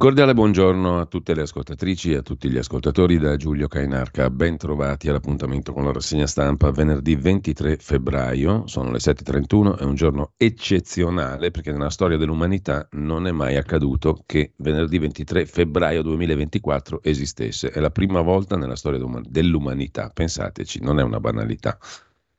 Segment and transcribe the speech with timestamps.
[0.00, 4.30] Cordiale buongiorno a tutte le ascoltatrici e a tutti gli ascoltatori da Giulio Cainarca.
[4.30, 8.66] Ben trovati all'appuntamento con la rassegna stampa venerdì 23 febbraio.
[8.66, 14.22] Sono le 7.31, è un giorno eccezionale perché nella storia dell'umanità non è mai accaduto
[14.24, 17.68] che venerdì 23 febbraio 2024 esistesse.
[17.68, 21.78] È la prima volta nella storia dell'umanità, pensateci, non è una banalità.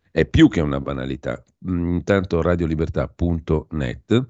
[0.09, 1.44] È più che una banalità.
[1.67, 4.26] Intanto radiolibertà.net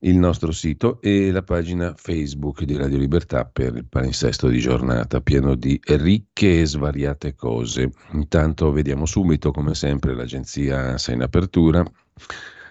[0.00, 5.20] il nostro sito e la pagina Facebook di Radio Libertà per il palinsesto di giornata,
[5.20, 7.90] pieno di ricche e svariate cose.
[8.12, 11.84] Intanto vediamo subito, come sempre, l'agenzia ANSA in apertura.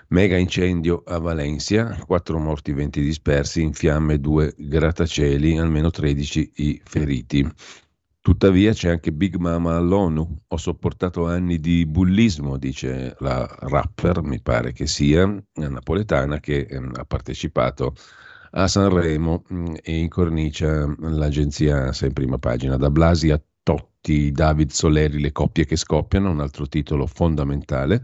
[0.09, 6.81] Mega incendio a Valencia, 4 morti, 20 dispersi, in fiamme due grattacieli, almeno 13 i
[6.83, 7.51] feriti.
[8.25, 10.41] Tuttavia c'è anche Big Mama all'ONU.
[10.47, 16.75] Ho sopportato anni di bullismo, dice la rapper, mi pare che sia, napoletana, che eh,
[16.75, 17.93] ha partecipato
[18.53, 22.77] a Sanremo mm, e incornicia l'agenzia ANSA in prima pagina.
[22.77, 28.01] Da Blasi a Totti, David Soleri, le coppie che scoppiano, un altro titolo fondamentale.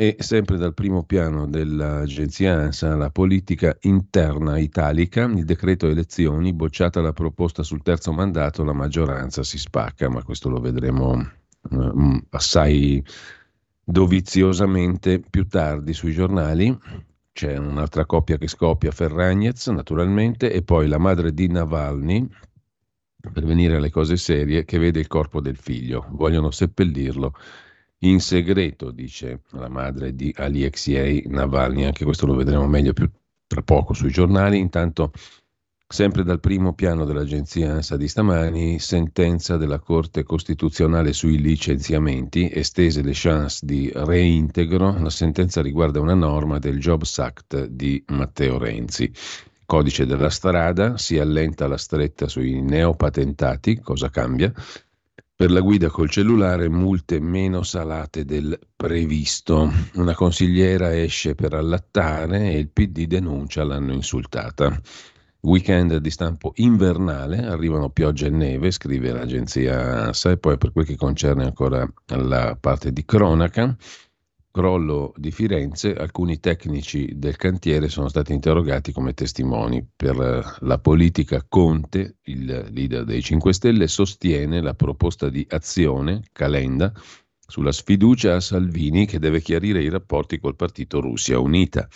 [0.00, 7.02] E sempre dal primo piano dell'agenzia ANSA, la politica interna italica, il decreto elezioni, bocciata
[7.02, 11.22] la proposta sul terzo mandato, la maggioranza si spacca, ma questo lo vedremo
[11.68, 13.04] uh, assai
[13.84, 16.74] doviziosamente più tardi sui giornali.
[17.30, 22.26] C'è un'altra coppia che scoppia, Ferragnez naturalmente, e poi la madre di Navalny,
[23.30, 27.34] per venire alle cose serie, che vede il corpo del figlio, vogliono seppellirlo
[28.02, 33.10] in segreto, dice la madre di Alexei Navalny, anche questo lo vedremo meglio più
[33.46, 35.12] tra poco sui giornali, intanto
[35.86, 43.02] sempre dal primo piano dell'agenzia ANSA di stamani, sentenza della Corte Costituzionale sui licenziamenti, estese
[43.02, 49.12] le chance di reintegro, la sentenza riguarda una norma del Jobs Act di Matteo Renzi.
[49.66, 54.52] Codice della strada, si allenta la stretta sui neopatentati, cosa cambia?
[55.40, 59.72] Per la guida col cellulare multe meno salate del previsto.
[59.94, 64.78] Una consigliera esce per allattare e il PD denuncia l'hanno insultata.
[65.40, 70.84] Weekend di stampo invernale, arrivano pioggia e neve, scrive l'agenzia ANSA, e poi per quel
[70.84, 73.74] che concerne ancora la parte di cronaca,
[74.50, 79.86] crollo di Firenze, alcuni tecnici del cantiere sono stati interrogati come testimoni.
[79.94, 86.92] Per la politica Conte, il leader dei 5 Stelle, sostiene la proposta di azione, Calenda,
[87.46, 91.88] sulla sfiducia a Salvini che deve chiarire i rapporti col partito Russia Unita.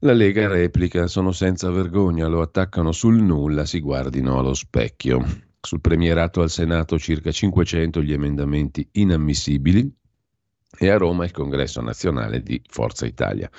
[0.00, 5.24] La Lega replica, sono senza vergogna, lo attaccano sul nulla, si guardino allo specchio.
[5.58, 9.90] Sul premierato al Senato circa 500 gli emendamenti inammissibili,
[10.78, 13.50] e a Roma il congresso nazionale di Forza Italia.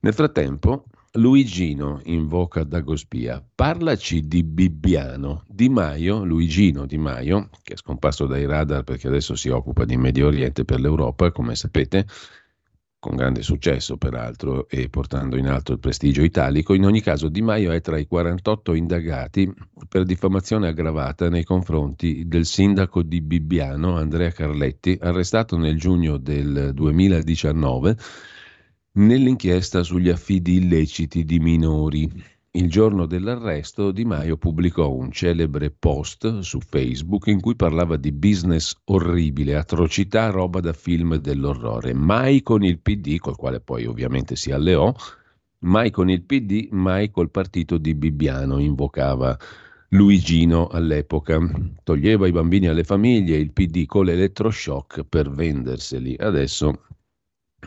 [0.00, 0.84] Nel frattempo,
[1.16, 3.42] Luigino invoca Dagospia.
[3.54, 5.44] Parlaci di Bibbiano.
[5.46, 9.96] Di Maio, Luigino Di Maio, che è scomparso dai radar perché adesso si occupa di
[9.96, 12.06] Medio Oriente per l'Europa, come sapete,
[13.04, 16.72] con grande successo peraltro e portando in alto il prestigio italico.
[16.72, 19.52] In ogni caso Di Maio è tra i 48 indagati
[19.86, 26.70] per diffamazione aggravata nei confronti del sindaco di Bibbiano, Andrea Carletti, arrestato nel giugno del
[26.72, 27.96] 2019
[28.92, 32.10] nell'inchiesta sugli affidi illeciti di minori.
[32.56, 38.12] Il giorno dell'arresto Di Maio pubblicò un celebre post su Facebook in cui parlava di
[38.12, 41.92] business orribile, atrocità, roba da film dell'orrore.
[41.94, 44.94] Mai con il PD, col quale poi ovviamente si alleò,
[45.62, 49.36] mai con il PD, mai col partito di Bibbiano, invocava
[49.88, 51.40] Luigino all'epoca.
[51.82, 56.14] Toglieva i bambini alle famiglie, il PD con l'elettroshock per venderseli.
[56.16, 56.84] Adesso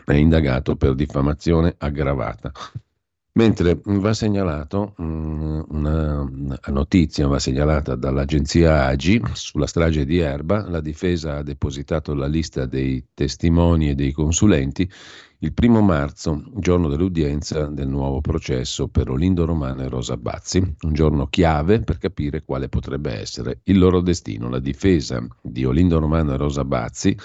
[0.06, 2.50] è indagato per diffamazione aggravata.
[3.38, 6.28] Mentre va segnalato mm, una
[6.70, 12.66] notizia, va segnalata dall'agenzia AGI sulla strage di Erba, la difesa ha depositato la lista
[12.66, 14.90] dei testimoni e dei consulenti
[15.40, 20.92] il primo marzo, giorno dell'udienza del nuovo processo per Olindo Romano e Rosa Bazzi, un
[20.92, 24.48] giorno chiave per capire quale potrebbe essere il loro destino.
[24.48, 27.16] La difesa di Olindo Romano e Rosa Bazzi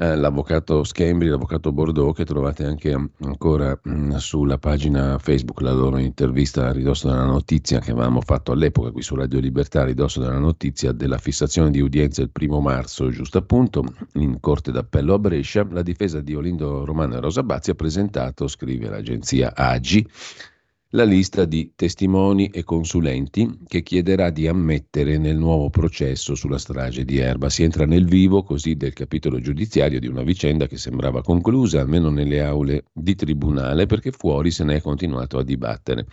[0.00, 5.72] eh, l'avvocato Schembri, l'avvocato Bordeaux, che trovate anche ancora mh, mm, sulla pagina Facebook, la
[5.72, 9.84] loro intervista a ridosso della notizia che avevamo fatto all'epoca qui su Radio Libertà, a
[9.84, 15.12] ridosso della notizia della fissazione di udienza il primo marzo, giusto appunto, in Corte d'Appello
[15.12, 20.08] a Brescia, la difesa di Olindo Romano e Rosa Bazzi ha presentato, scrive l'agenzia AGI,
[20.94, 27.04] la lista di testimoni e consulenti che chiederà di ammettere nel nuovo processo sulla strage
[27.04, 27.48] di Erba.
[27.48, 32.10] Si entra nel vivo così del capitolo giudiziario di una vicenda che sembrava conclusa, almeno
[32.10, 36.06] nelle aule di tribunale, perché fuori se ne è continuato a dibattere.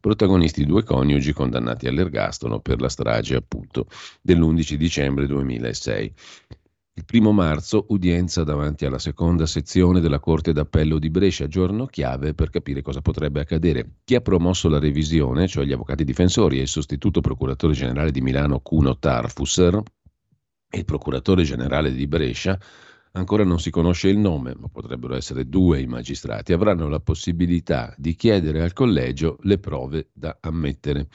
[0.00, 3.86] Protagonisti due coniugi condannati all'ergastolo per la strage appunto
[4.22, 6.14] dell'11 dicembre 2006.
[6.94, 12.34] Il primo marzo, udienza davanti alla seconda sezione della Corte d'Appello di Brescia, giorno chiave
[12.34, 14.00] per capire cosa potrebbe accadere.
[14.04, 18.20] Chi ha promosso la revisione, cioè gli avvocati difensori e il sostituto procuratore generale di
[18.20, 19.80] Milano Cuno Tarfusser
[20.68, 22.60] e il procuratore generale di Brescia,
[23.12, 27.94] ancora non si conosce il nome, ma potrebbero essere due i magistrati, avranno la possibilità
[27.96, 31.08] di chiedere al collegio le prove da ammettere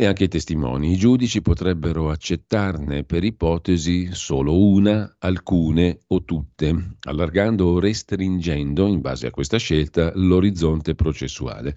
[0.00, 0.92] e anche i testimoni.
[0.92, 9.00] I giudici potrebbero accettarne per ipotesi solo una, alcune o tutte, allargando o restringendo, in
[9.00, 11.74] base a questa scelta, l'orizzonte processuale.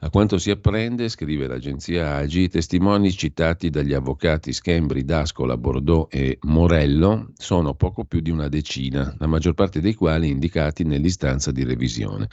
[0.00, 6.06] A quanto si apprende, scrive l'agenzia AGI, i testimoni citati dagli avvocati Schembri, Dascola, Bordeaux
[6.10, 11.50] e Morello sono poco più di una decina, la maggior parte dei quali indicati nell'istanza
[11.50, 12.28] di revisione.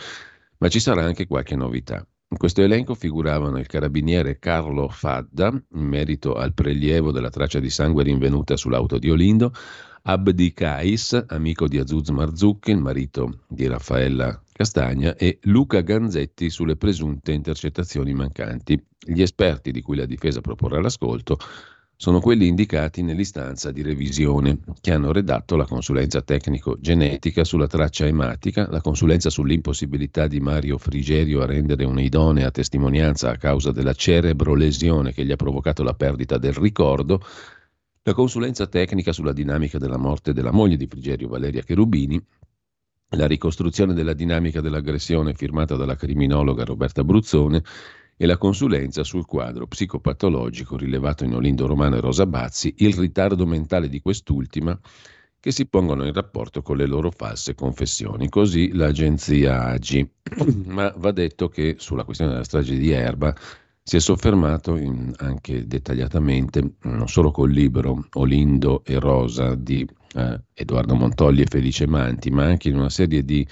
[0.59, 2.07] Ma ci sarà anche qualche novità.
[2.35, 7.69] In questo elenco figuravano il carabiniere Carlo Fadda, in merito al prelievo della traccia di
[7.69, 9.53] sangue rinvenuta sull'auto di Olindo,
[10.01, 16.75] Abdi Kais, amico di Azuz Marzucchi, il marito di Raffaella Castagna, e Luca Ganzetti sulle
[16.75, 18.85] presunte intercettazioni mancanti.
[18.99, 21.38] Gli esperti di cui la difesa proporrà l'ascolto
[21.97, 28.68] sono quelli indicati nell'istanza di revisione, che hanno redatto la consulenza tecnico-genetica sulla traccia ematica,
[28.69, 35.24] la consulenza sull'impossibilità di Mario Frigerio a rendere un'idonea testimonianza a causa della cerebrolesione che
[35.24, 37.21] gli ha provocato la perdita del ricordo,
[38.03, 42.21] la consulenza tecnica sulla dinamica della morte della moglie di Frigerio Valeria Cherubini,
[43.09, 47.63] la ricostruzione della dinamica dell'aggressione firmata dalla criminologa Roberta Bruzzone
[48.17, 53.45] e la consulenza sul quadro psicopatologico rilevato in Olindo Romano e Rosa Bazzi, il ritardo
[53.45, 54.79] mentale di quest'ultima
[55.39, 58.29] che si pongono in rapporto con le loro false confessioni.
[58.29, 60.09] Così l'agenzia AGI.
[60.65, 63.35] Ma va detto che sulla questione della strage di Erba
[63.83, 70.41] si è soffermato in, anche dettagliatamente, non solo col libro Olindo e Rosa di eh,
[70.51, 73.47] Edoardo Montolli e Felice Manti, ma anche in una serie di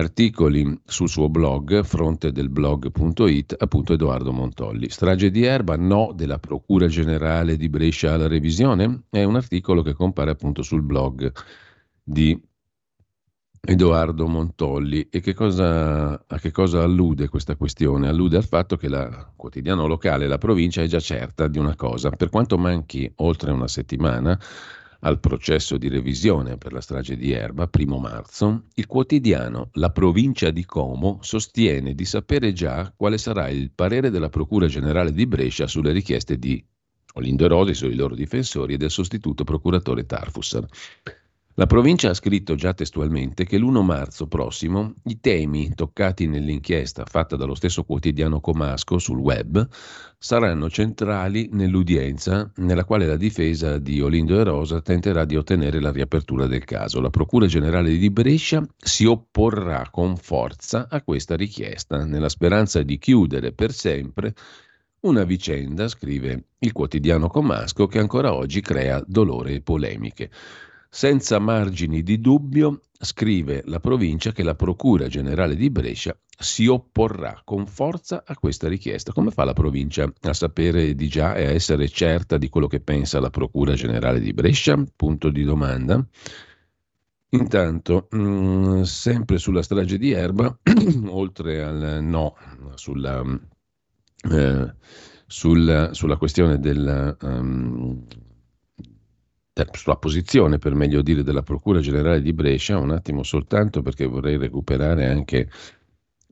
[0.00, 4.90] articoli sul suo blog, frontedelblog.it, appunto Edoardo Montolli.
[4.90, 9.04] Strage di Erba, no della Procura Generale di Brescia alla revisione?
[9.08, 11.32] È un articolo che compare appunto sul blog
[12.02, 12.40] di
[13.62, 15.08] Edoardo Montolli.
[15.10, 18.08] E che cosa, a che cosa allude questa questione?
[18.08, 22.10] Allude al fatto che la quotidiano locale, la provincia, è già certa di una cosa.
[22.10, 24.38] Per quanto manchi oltre una settimana,
[25.00, 30.50] al processo di revisione per la strage di Erba, primo marzo, il quotidiano La provincia
[30.50, 35.66] di Como sostiene di sapere già quale sarà il parere della Procura Generale di Brescia
[35.66, 36.62] sulle richieste di
[37.14, 40.66] Olindo Rosi, sui loro difensori e del sostituto procuratore Tarfusser.
[41.60, 47.36] La provincia ha scritto già testualmente che l'1 marzo prossimo i temi toccati nell'inchiesta fatta
[47.36, 49.68] dallo stesso quotidiano Comasco sul web
[50.16, 55.92] saranno centrali nell'udienza nella quale la difesa di Olindo e Rosa tenterà di ottenere la
[55.92, 56.98] riapertura del caso.
[56.98, 62.96] La Procura Generale di Brescia si opporrà con forza a questa richiesta nella speranza di
[62.96, 64.32] chiudere per sempre
[65.00, 70.30] una vicenda, scrive il quotidiano Comasco, che ancora oggi crea dolore e polemiche.
[70.92, 77.40] Senza margini di dubbio, scrive la provincia che la Procura Generale di Brescia si opporrà
[77.44, 79.12] con forza a questa richiesta.
[79.12, 82.80] Come fa la provincia a sapere di già e a essere certa di quello che
[82.80, 84.82] pensa la Procura Generale di Brescia?
[84.96, 86.04] Punto di domanda.
[87.28, 90.58] Intanto, mh, mm, sempre sulla strage di Erba,
[91.06, 92.34] oltre al no
[92.74, 93.22] sulla,
[94.28, 94.74] eh,
[95.24, 97.16] sulla, sulla questione del...
[97.20, 98.04] Um,
[99.72, 104.36] sulla posizione, per meglio dire, della Procura Generale di Brescia, un attimo soltanto perché vorrei
[104.36, 105.48] recuperare anche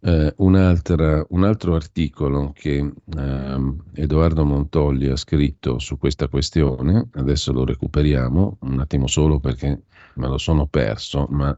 [0.01, 7.65] eh, un altro articolo che eh, Edoardo Montolli ha scritto su questa questione, adesso lo
[7.65, 9.83] recuperiamo un attimo solo perché
[10.15, 11.57] me lo sono perso, ma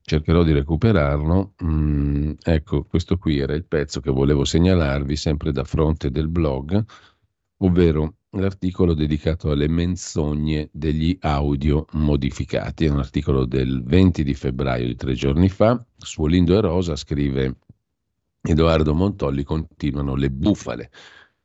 [0.00, 1.54] cercherò di recuperarlo.
[1.64, 6.82] Mm, ecco, questo qui era il pezzo che volevo segnalarvi sempre da fronte del blog,
[7.58, 12.84] ovvero l'articolo dedicato alle menzogne degli audio modificati.
[12.84, 15.84] È un articolo del 20 di febbraio di tre giorni fa.
[15.96, 17.56] Su Olindo e Rosa scrive
[18.42, 20.90] Edoardo Montolli continuano le bufale.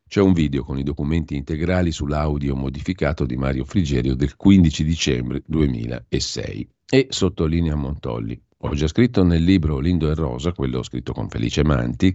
[0.08, 5.42] C'è un video con i documenti integrali sull'audio modificato di Mario Frigerio del 15 dicembre
[5.46, 6.70] 2006.
[6.94, 11.64] E sottolinea Montolli, ho già scritto nel libro Lindo e Rosa, quello scritto con Felice
[11.64, 12.14] Manti,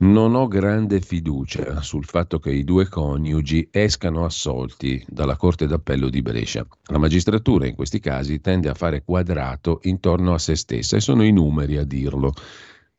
[0.00, 6.08] non ho grande fiducia sul fatto che i due coniugi escano assolti dalla Corte d'Appello
[6.08, 6.66] di Brescia.
[6.84, 11.22] La magistratura in questi casi tende a fare quadrato intorno a se stessa e sono
[11.22, 12.32] i numeri a dirlo.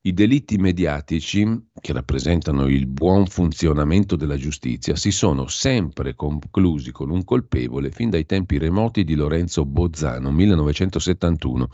[0.02, 7.10] I delitti mediatici, che rappresentano il buon funzionamento della giustizia, si sono sempre conclusi con
[7.10, 11.68] un colpevole fin dai tempi remoti di Lorenzo Bozzano, 1971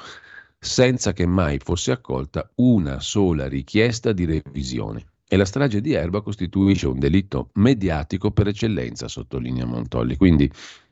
[0.60, 5.06] senza che mai fosse accolta una sola richiesta di revisione.
[5.30, 10.50] E la strage di Erba costituisce un delitto mediatico per eccellenza, sottolinea Montolli, quindi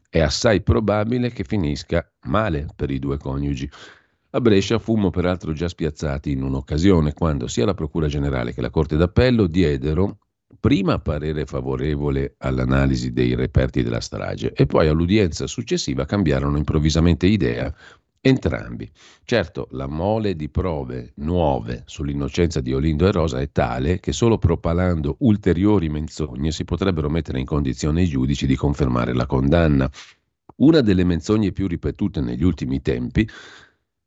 [0.10, 3.70] è assai probabile che finisca male per i due coniugi.
[4.32, 8.70] A Brescia fummo peraltro già spiazzati in un'occasione quando sia la Procura Generale che la
[8.70, 10.18] Corte d'Appello diedero
[10.60, 17.74] prima parere favorevole all'analisi dei reperti della strage e poi all'udienza successiva cambiarono improvvisamente idea
[18.28, 18.90] Entrambi.
[19.24, 24.40] Certo, la mole di prove nuove sull'innocenza di Olindo e Rosa è tale che solo
[24.40, 29.88] propalando ulteriori menzogne si potrebbero mettere in condizione i giudici di confermare la condanna.
[30.56, 33.30] Una delle menzogne più ripetute negli ultimi tempi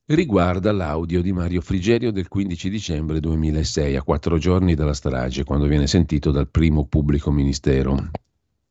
[0.07, 5.67] riguarda l'audio di Mario Frigerio del 15 dicembre 2006, a quattro giorni dalla strage, quando
[5.67, 8.11] viene sentito dal primo pubblico ministero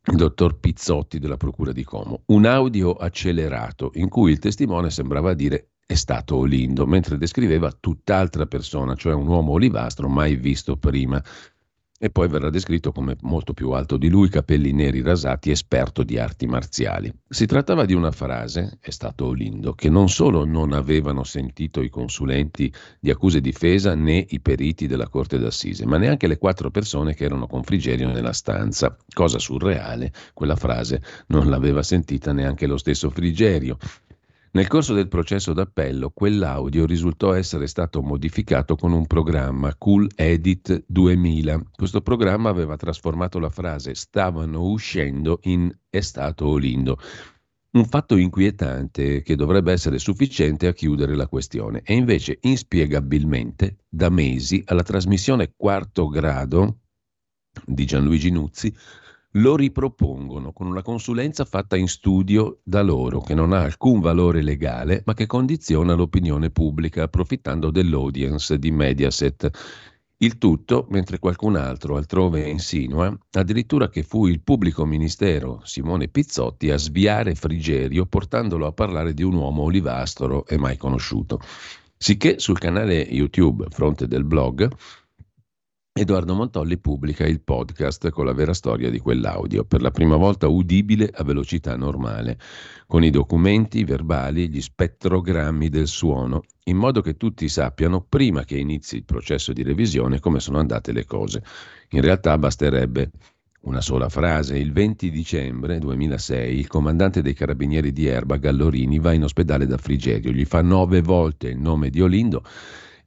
[0.09, 2.21] il dottor Pizzotti della Procura di Como.
[2.27, 8.45] Un audio accelerato in cui il testimone sembrava dire è stato Olindo, mentre descriveva tutt'altra
[8.45, 11.21] persona, cioè un uomo olivastro mai visto prima
[11.99, 16.19] e poi verrà descritto come molto più alto di lui, capelli neri rasati, esperto di
[16.19, 17.11] arti marziali.
[17.27, 21.89] Si trattava di una frase, è stato Olindo, che non solo non avevano sentito i
[21.89, 26.69] consulenti di accuse e difesa né i periti della Corte d'Assise, ma neanche le quattro
[26.69, 28.95] persone che erano con Frigerio nella stanza.
[29.11, 33.77] Cosa surreale, quella frase non l'aveva sentita neanche lo stesso Frigerio.
[34.57, 40.83] Nel corso del processo d'appello, quell'audio risultò essere stato modificato con un programma Cool Edit
[40.87, 41.61] 2000.
[41.75, 46.97] Questo programma aveva trasformato la frase stavano uscendo in è stato Olindo.
[47.73, 51.83] Un fatto inquietante che dovrebbe essere sufficiente a chiudere la questione.
[51.83, 56.79] E invece, inspiegabilmente, da mesi alla trasmissione quarto grado
[57.63, 58.75] di Gianluigi Nuzzi
[59.37, 64.41] lo ripropongono con una consulenza fatta in studio da loro, che non ha alcun valore
[64.41, 69.49] legale, ma che condiziona l'opinione pubblica, approfittando dell'audience di Mediaset.
[70.19, 76.71] Il tutto mentre qualcun altro altrove insinua addirittura che fu il pubblico ministero Simone Pizzotti
[76.71, 81.39] a sviare Frigerio portandolo a parlare di un uomo olivastro e mai conosciuto.
[81.95, 84.67] Sicché sul canale YouTube Fronte del blog
[85.99, 90.47] Edoardo Montolli pubblica il podcast con la vera storia di quell'audio, per la prima volta
[90.47, 92.37] udibile a velocità normale,
[92.85, 98.57] con i documenti verbali, gli spettrogrammi del suono, in modo che tutti sappiano, prima che
[98.57, 101.41] inizi il processo di revisione, come sono andate le cose.
[101.89, 103.09] In realtà basterebbe
[103.61, 104.55] una sola frase.
[104.55, 109.77] Il 20 dicembre 2006 il comandante dei carabinieri di Erba, Gallorini, va in ospedale da
[109.77, 112.43] Frigerio, gli fa nove volte il nome di Olindo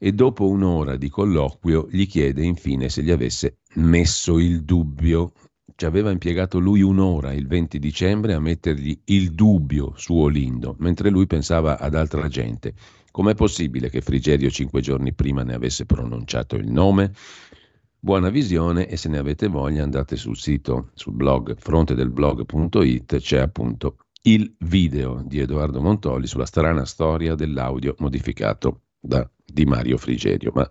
[0.02, 5.32] e dopo un'ora di colloquio gli chiede infine se gli avesse messo il dubbio.
[5.76, 11.10] Ci aveva impiegato lui un'ora il 20 dicembre a mettergli il dubbio su Olindo, mentre
[11.10, 12.72] lui pensava ad altra gente.
[13.10, 17.12] Com'è possibile che Frigerio cinque giorni prima ne avesse pronunciato il nome?
[17.98, 23.96] Buona visione e se ne avete voglia andate sul sito, sul blog frontedelblog.it, c'è appunto
[24.22, 30.52] il video di Edoardo Montoli sulla strana storia dell'audio modificato da di Mario Frigerio.
[30.54, 30.68] Ma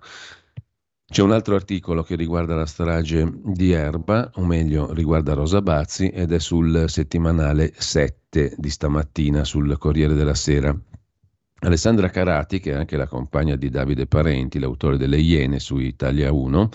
[1.05, 6.09] c'è un altro articolo che riguarda la strage di Erba, o meglio riguarda Rosa Bazzi,
[6.09, 10.77] ed è sul settimanale 7 di stamattina sul Corriere della Sera.
[11.61, 16.31] Alessandra Carati, che è anche la compagna di Davide Parenti, l'autore delle Iene su Italia
[16.31, 16.69] 1,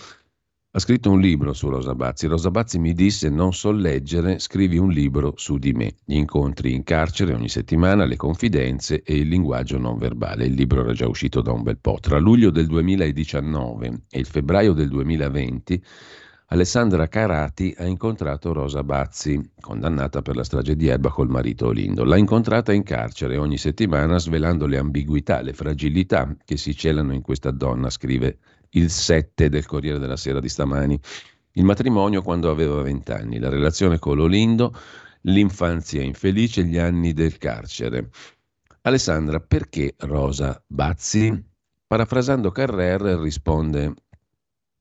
[0.76, 2.26] ha scritto un libro su Rosa Bazzi.
[2.26, 5.95] Rosa Bazzi mi disse non so leggere, scrivi un libro su di me.
[6.04, 10.47] Gli incontri in carcere ogni settimana, le confidenze e il linguaggio non verbale.
[10.47, 11.99] Il libro era già uscito da un bel po'.
[12.00, 15.83] Tra luglio del 2019 e il febbraio del 2020
[16.49, 22.04] Alessandra Carati ha incontrato Rosa Bazzi, condannata per la strage di Erba col marito Olindo.
[22.04, 27.23] L'ha incontrata in carcere ogni settimana svelando le ambiguità, le fragilità che si celano in
[27.23, 28.38] questa donna, scrive
[28.75, 30.99] il 7 del Corriere della Sera di stamani.
[31.52, 34.75] Il matrimonio quando aveva 20 anni, la relazione con l'Olindo,
[35.23, 38.11] l'infanzia infelice, gli anni del carcere.
[38.83, 41.52] Alessandra, perché Rosa Bazzi?
[41.87, 43.95] Parafrasando Carrer risponde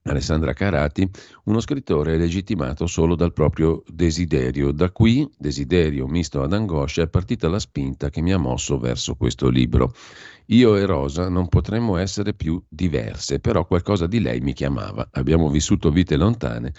[0.05, 1.09] Alessandra Carati,
[1.45, 4.71] uno scrittore è legittimato solo dal proprio desiderio.
[4.71, 9.15] Da qui, desiderio misto ad angoscia, è partita la spinta che mi ha mosso verso
[9.15, 9.93] questo libro.
[10.47, 15.07] Io e Rosa non potremmo essere più diverse, però qualcosa di lei mi chiamava.
[15.12, 16.73] Abbiamo vissuto vite lontane.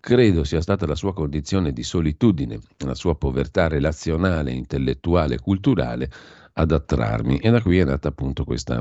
[0.00, 6.10] Credo sia stata la sua condizione di solitudine, la sua povertà relazionale, intellettuale culturale
[6.54, 7.38] ad attrarmi.
[7.38, 8.80] E da qui è nata appunto questa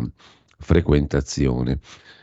[0.60, 1.80] frequentazione.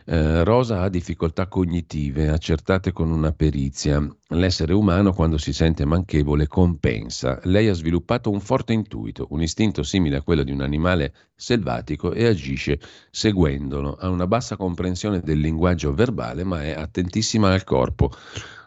[0.06, 4.06] Eh, Rosa ha difficoltà cognitive accertate con una perizia.
[4.28, 7.40] L'essere umano quando si sente manchevole compensa.
[7.44, 12.12] Lei ha sviluppato un forte intuito, un istinto simile a quello di un animale selvatico
[12.12, 12.78] e agisce
[13.10, 13.94] seguendolo.
[13.94, 18.10] Ha una bassa comprensione del linguaggio verbale ma è attentissima al corpo.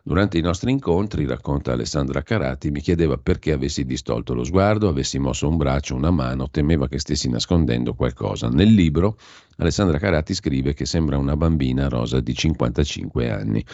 [0.08, 5.20] Durante i nostri incontri, racconta Alessandra Carati, mi chiedeva perché avessi distolto lo sguardo, avessi
[5.20, 8.48] mosso un braccio, una mano, temeva che stessi nascondendo qualcosa.
[8.48, 9.18] Nel libro
[9.58, 13.66] Alessandra Carati scrive che sembra una bambina rosa di 55 anni.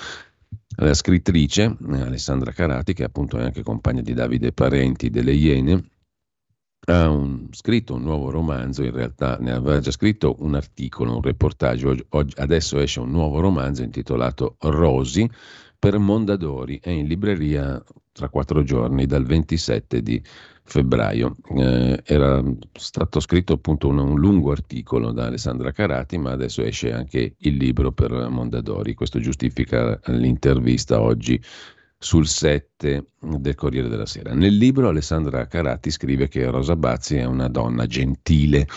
[0.78, 5.84] La scrittrice Alessandra Carati, che appunto è anche compagna di Davide Parenti delle Iene,
[6.86, 11.22] ha un, scritto un nuovo romanzo, in realtà ne aveva già scritto un articolo, un
[11.22, 15.30] reportage, adesso esce un nuovo romanzo intitolato Rosi,
[15.84, 20.24] per Mondadori, è in libreria tra quattro giorni, dal 27 di
[20.64, 21.36] febbraio.
[21.58, 26.94] Eh, era stato scritto appunto un, un, lungo articolo da Alessandra Carati, ma adesso esce
[26.94, 28.94] anche il libro per Mondadori.
[28.94, 31.38] Questo giustifica l'intervista oggi
[31.98, 34.34] sul 7 del Corriere della Sera.
[34.34, 38.70] Nel libro Alessandra Carati scrive che Rosa Bazzi è una donna gentile.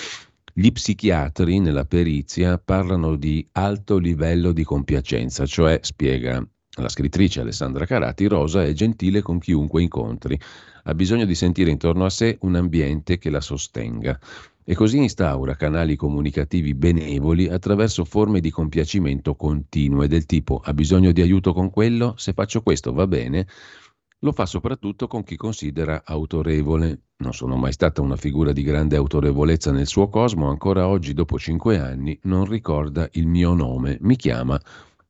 [0.53, 6.45] Gli psichiatri nella perizia parlano di alto livello di compiacenza, cioè, spiega
[6.83, 10.39] la scrittrice Alessandra Carati, Rosa è gentile con chiunque incontri,
[10.85, 14.19] ha bisogno di sentire intorno a sé un ambiente che la sostenga.
[14.69, 21.13] E così instaura canali comunicativi benevoli attraverso forme di compiacimento continue del tipo ha bisogno
[21.13, 23.47] di aiuto con quello, se faccio questo va bene,
[24.21, 27.03] lo fa soprattutto con chi considera autorevole.
[27.19, 31.39] Non sono mai stata una figura di grande autorevolezza nel suo cosmo, ancora oggi dopo
[31.39, 34.61] cinque anni non ricorda il mio nome, mi chiama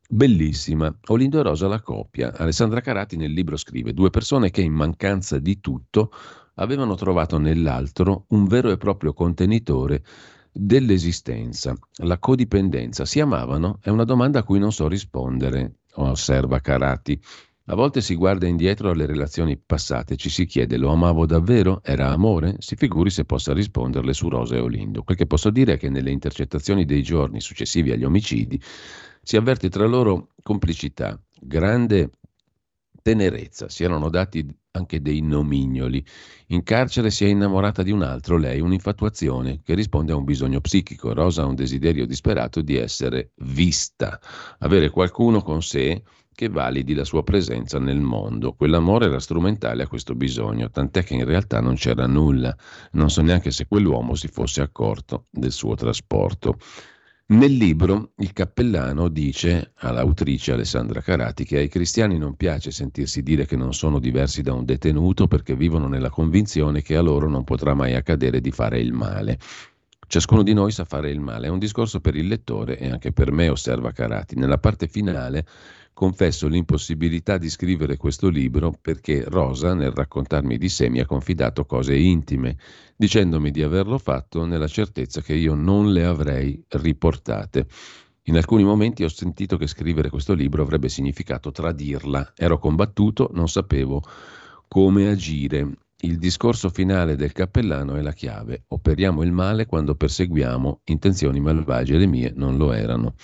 [0.08, 0.94] Bellissima.
[1.08, 2.32] Olindo e Rosa la coppia.
[2.36, 6.10] Alessandra Carati nel libro scrive due persone che in mancanza di tutto
[6.54, 10.04] avevano trovato nell'altro un vero e proprio contenitore
[10.52, 13.04] dell'esistenza, la codipendenza.
[13.04, 13.78] Si amavano?
[13.82, 17.20] È una domanda a cui non so rispondere, osserva Carati.
[17.68, 21.80] A volte si guarda indietro alle relazioni passate, ci si chiede lo amavo davvero?
[21.82, 22.54] Era amore?
[22.60, 25.02] Si figuri se possa risponderle su Rosa e Olindo.
[25.02, 28.58] Quel che posso dire è che nelle intercettazioni dei giorni successivi agli omicidi
[29.26, 32.10] si avverte tra loro complicità, grande
[33.02, 36.04] tenerezza, si erano dati anche dei nomignoli.
[36.48, 40.60] In carcere si è innamorata di un altro, lei un'infatuazione che risponde a un bisogno
[40.60, 41.12] psichico.
[41.12, 44.20] Rosa ha un desiderio disperato di essere vista,
[44.60, 48.52] avere qualcuno con sé che validi la sua presenza nel mondo.
[48.52, 52.56] Quell'amore era strumentale a questo bisogno, tant'è che in realtà non c'era nulla.
[52.92, 56.58] Non so neanche se quell'uomo si fosse accorto del suo trasporto.
[57.28, 63.46] Nel libro il cappellano dice all'autrice Alessandra Carati che ai cristiani non piace sentirsi dire
[63.46, 67.42] che non sono diversi da un detenuto perché vivono nella convinzione che a loro non
[67.42, 69.40] potrà mai accadere di fare il male.
[70.06, 73.10] Ciascuno di noi sa fare il male, è un discorso per il lettore e anche
[73.10, 74.36] per me, osserva Carati.
[74.36, 75.44] Nella parte finale
[75.96, 81.64] Confesso l'impossibilità di scrivere questo libro perché Rosa, nel raccontarmi di sé, mi ha confidato
[81.64, 82.58] cose intime,
[82.94, 87.66] dicendomi di averlo fatto nella certezza che io non le avrei riportate.
[88.24, 92.34] In alcuni momenti ho sentito che scrivere questo libro avrebbe significato tradirla.
[92.36, 94.02] Ero combattuto, non sapevo
[94.68, 95.78] come agire.
[96.00, 98.64] Il discorso finale del cappellano è la chiave.
[98.68, 103.14] Operiamo il male quando perseguiamo intenzioni malvagie, le mie non lo erano.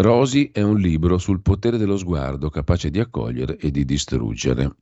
[0.00, 4.76] Rosi è un libro sul potere dello sguardo capace di accogliere e di distruggere.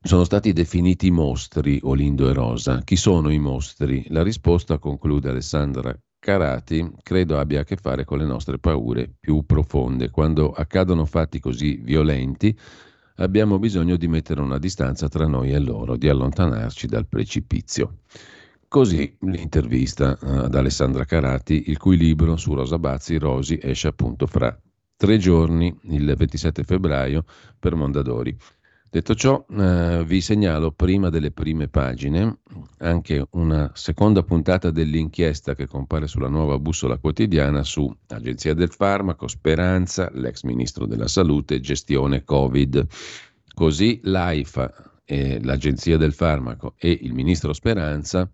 [0.00, 2.80] Sono stati definiti mostri Olindo e Rosa.
[2.82, 4.06] Chi sono i mostri?
[4.08, 9.44] La risposta, conclude Alessandra Carati credo abbia a che fare con le nostre paure più
[9.44, 10.08] profonde.
[10.08, 12.58] Quando accadono fatti così violenti,
[13.16, 17.98] abbiamo bisogno di mettere una distanza tra noi e loro, di allontanarci dal precipizio.
[18.68, 24.26] Così l'intervista eh, ad Alessandra Carati, il cui libro su Rosa Bazzi, Rosi, esce appunto
[24.26, 24.58] fra
[24.96, 27.24] tre giorni, il 27 febbraio,
[27.58, 28.36] per Mondadori.
[28.88, 32.38] Detto ciò, eh, vi segnalo prima delle prime pagine
[32.78, 39.28] anche una seconda puntata dell'inchiesta che compare sulla nuova bussola quotidiana su Agenzia del Farmaco,
[39.28, 42.86] Speranza, l'ex ministro della Salute, gestione Covid.
[43.52, 44.72] Così l'AIFA,
[45.06, 48.28] e l'Agenzia del Farmaco e il ministro Speranza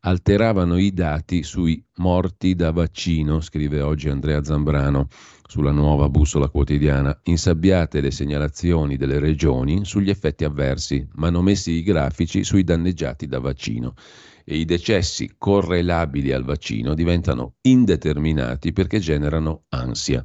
[0.00, 5.08] alteravano i dati sui morti da vaccino, scrive oggi Andrea Zambrano
[5.48, 11.72] sulla nuova bussola quotidiana, insabbiate le segnalazioni delle regioni sugli effetti avversi, ma hanno messi
[11.72, 13.94] i grafici sui danneggiati da vaccino
[14.44, 20.24] e i decessi correlabili al vaccino diventano indeterminati perché generano ansia.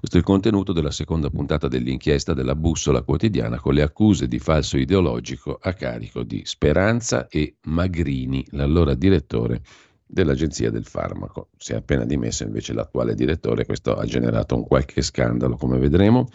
[0.00, 4.38] Questo è il contenuto della seconda puntata dell'inchiesta della bussola quotidiana con le accuse di
[4.38, 9.60] falso ideologico a carico di Speranza e Magrini, l'allora direttore
[10.06, 11.50] dell'Agenzia del Farmaco.
[11.58, 16.30] Si è appena dimesso invece l'attuale direttore, questo ha generato un qualche scandalo, come vedremo,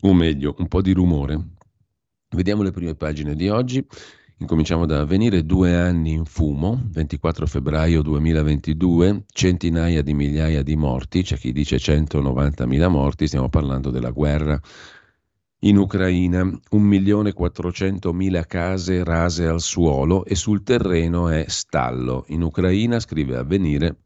[0.00, 1.40] o meglio, un po' di rumore.
[2.30, 3.86] Vediamo le prime pagine di oggi.
[4.42, 11.22] Incominciamo da avvenire due anni in fumo, 24 febbraio 2022, centinaia di migliaia di morti,
[11.22, 14.60] c'è chi dice 190.000 morti, stiamo parlando della guerra
[15.60, 22.24] in Ucraina, 1.400.000 case rase al suolo e sul terreno è stallo.
[22.30, 23.98] In Ucraina, scrive Avvenire,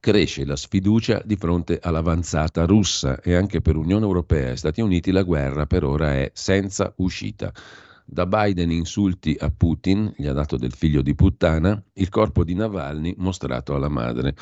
[0.00, 5.12] cresce la sfiducia di fronte all'avanzata russa e anche per Unione Europea e Stati Uniti
[5.12, 7.52] la guerra per ora è senza uscita.
[8.08, 12.54] Da Biden insulti a Putin, gli ha dato del figlio di puttana, il corpo di
[12.54, 14.34] Navalny mostrato alla madre.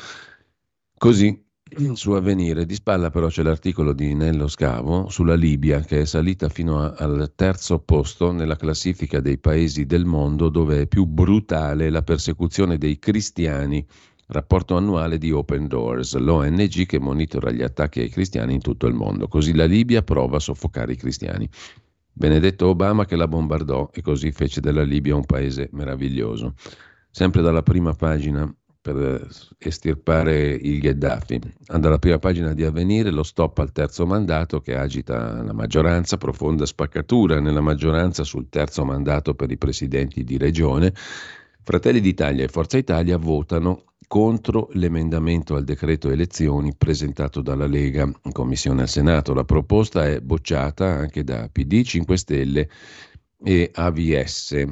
[0.95, 1.43] Così
[1.93, 2.65] su Avvenire.
[2.65, 6.93] Di spalla però c'è l'articolo di Nello Scavo sulla Libia che è salita fino a,
[6.95, 12.77] al terzo posto nella classifica dei paesi del mondo dove è più brutale la persecuzione
[12.77, 13.83] dei cristiani.
[14.27, 18.93] Rapporto annuale di Open Doors, l'ONG che monitora gli attacchi ai cristiani in tutto il
[18.93, 19.27] mondo.
[19.27, 21.49] Così la Libia prova a soffocare i cristiani.
[22.17, 26.53] Benedetto Obama che la bombardò e così fece della Libia un paese meraviglioso.
[27.11, 28.49] Sempre dalla prima pagina
[28.79, 31.41] per estirpare il Gheddafi.
[31.77, 36.65] Dalla prima pagina di Avvenire lo stop al terzo mandato che agita la maggioranza, profonda
[36.65, 40.93] spaccatura nella maggioranza sul terzo mandato per i presidenti di regione.
[41.65, 48.31] Fratelli d'Italia e Forza Italia votano contro l'emendamento al decreto elezioni presentato dalla Lega in
[48.31, 49.33] commissione al Senato.
[49.33, 52.69] La proposta è bocciata anche da PD, 5 Stelle
[53.43, 54.63] e AVS.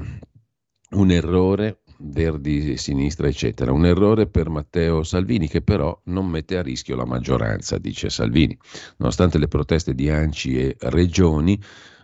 [0.91, 3.71] Un errore Verdi, sinistra, eccetera.
[3.71, 8.55] Un errore per Matteo Salvini che però non mette a rischio la maggioranza, dice Salvini.
[8.97, 11.59] Nonostante le proteste di Anci e Regioni,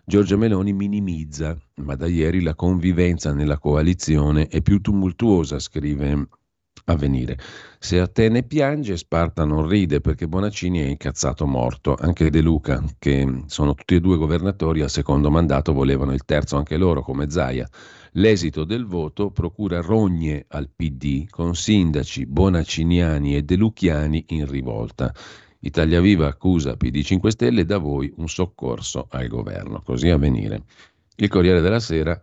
[0.09, 6.29] Giorgia Meloni minimizza, ma da ieri la convivenza nella coalizione è più tumultuosa, scrive
[6.85, 7.37] Avvenire.
[7.77, 11.93] Se Atene piange, Sparta non ride perché Bonaccini è incazzato morto.
[11.93, 16.57] Anche De Luca, che sono tutti e due governatori, al secondo mandato volevano il terzo
[16.57, 17.69] anche loro, come Zaia.
[18.13, 25.13] L'esito del voto procura rogne al PD con sindaci bonacciniani e delucchiani in rivolta.
[25.61, 29.81] Italia Viva accusa PD 5 Stelle da voi un soccorso al governo.
[29.81, 30.63] Così a venire.
[31.15, 32.19] Il Corriere della Sera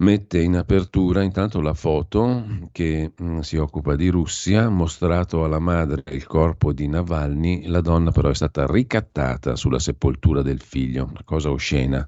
[0.00, 6.02] mette in apertura intanto la foto che mm, si occupa di Russia, mostrato alla madre
[6.12, 11.22] il corpo di Navalny, la donna però è stata ricattata sulla sepoltura del figlio, una
[11.24, 12.06] cosa oscena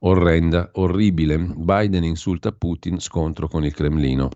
[0.00, 1.38] orrenda, orribile.
[1.38, 4.30] Biden insulta Putin, scontro con il Cremlino.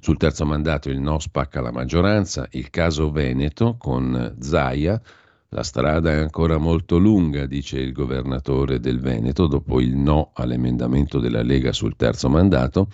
[0.00, 5.00] Sul terzo mandato il no spacca la maggioranza, il caso Veneto con Zaia.
[5.50, 11.18] La strada è ancora molto lunga, dice il governatore del Veneto, dopo il no all'emendamento
[11.18, 12.88] della Lega sul terzo mandato,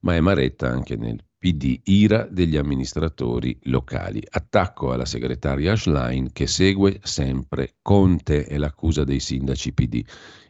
[0.00, 4.22] ma è maretta anche nel PD, ira degli amministratori locali.
[4.28, 10.04] Attacco alla segretaria Schlein che segue sempre Conte e l'accusa dei sindaci PD.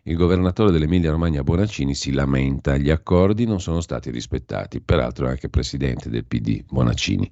[0.04, 5.30] Il governatore dell'Emilia Romagna Bonaccini si lamenta, gli accordi non sono stati rispettati, peraltro è
[5.30, 7.30] anche presidente del PD Bonaccini.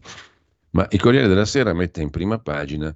[0.71, 2.95] Ma il Corriere della Sera mette in prima pagina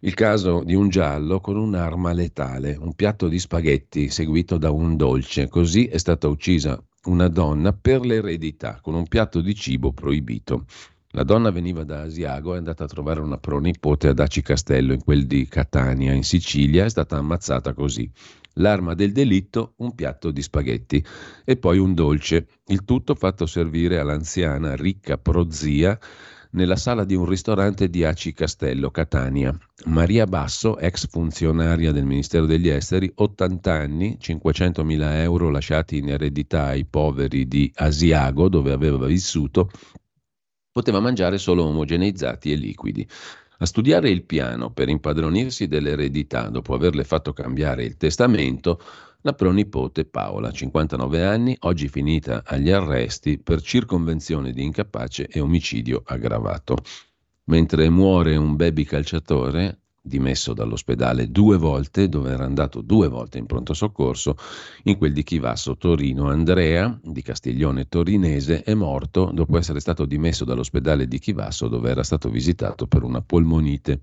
[0.00, 4.96] il caso di un giallo con un'arma letale, un piatto di spaghetti seguito da un
[4.96, 5.48] dolce.
[5.48, 10.64] Così è stata uccisa una donna per l'eredità con un piatto di cibo proibito.
[11.10, 15.02] La donna veniva da Asiago, è andata a trovare una pronipote ad Aci Castello, in
[15.02, 18.08] quel di Catania, in Sicilia, è stata ammazzata così.
[18.54, 21.04] L'arma del delitto, un piatto di spaghetti
[21.44, 25.98] e poi un dolce, il tutto fatto servire all'anziana ricca prozia
[26.52, 29.56] nella sala di un ristorante di Aci Castello, Catania.
[29.84, 36.08] Maria Basso, ex funzionaria del Ministero degli Esteri, 80 anni, 500 mila euro lasciati in
[36.08, 39.70] eredità ai poveri di Asiago, dove aveva vissuto,
[40.72, 43.08] poteva mangiare solo omogeneizzati e liquidi.
[43.62, 48.80] A studiare il piano per impadronirsi dell'eredità dopo averle fatto cambiare il testamento,
[49.20, 56.02] la pronipote Paola, 59 anni, oggi finita agli arresti per circonvenzione di incapace e omicidio
[56.06, 56.76] aggravato.
[57.44, 63.46] Mentre muore un baby calciatore, dimesso dall'ospedale due volte, dove era andato due volte in
[63.46, 64.36] pronto soccorso,
[64.84, 66.28] in quel di Chivasso Torino.
[66.28, 72.02] Andrea, di Castiglione Torinese, è morto dopo essere stato dimesso dall'ospedale di Chivasso, dove era
[72.02, 74.00] stato visitato per una polmonite.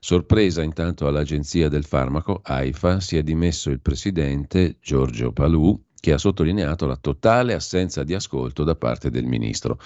[0.00, 6.18] Sorpresa intanto all'agenzia del farmaco, AIFA, si è dimesso il presidente Giorgio Palù, che ha
[6.18, 9.78] sottolineato la totale assenza di ascolto da parte del ministro.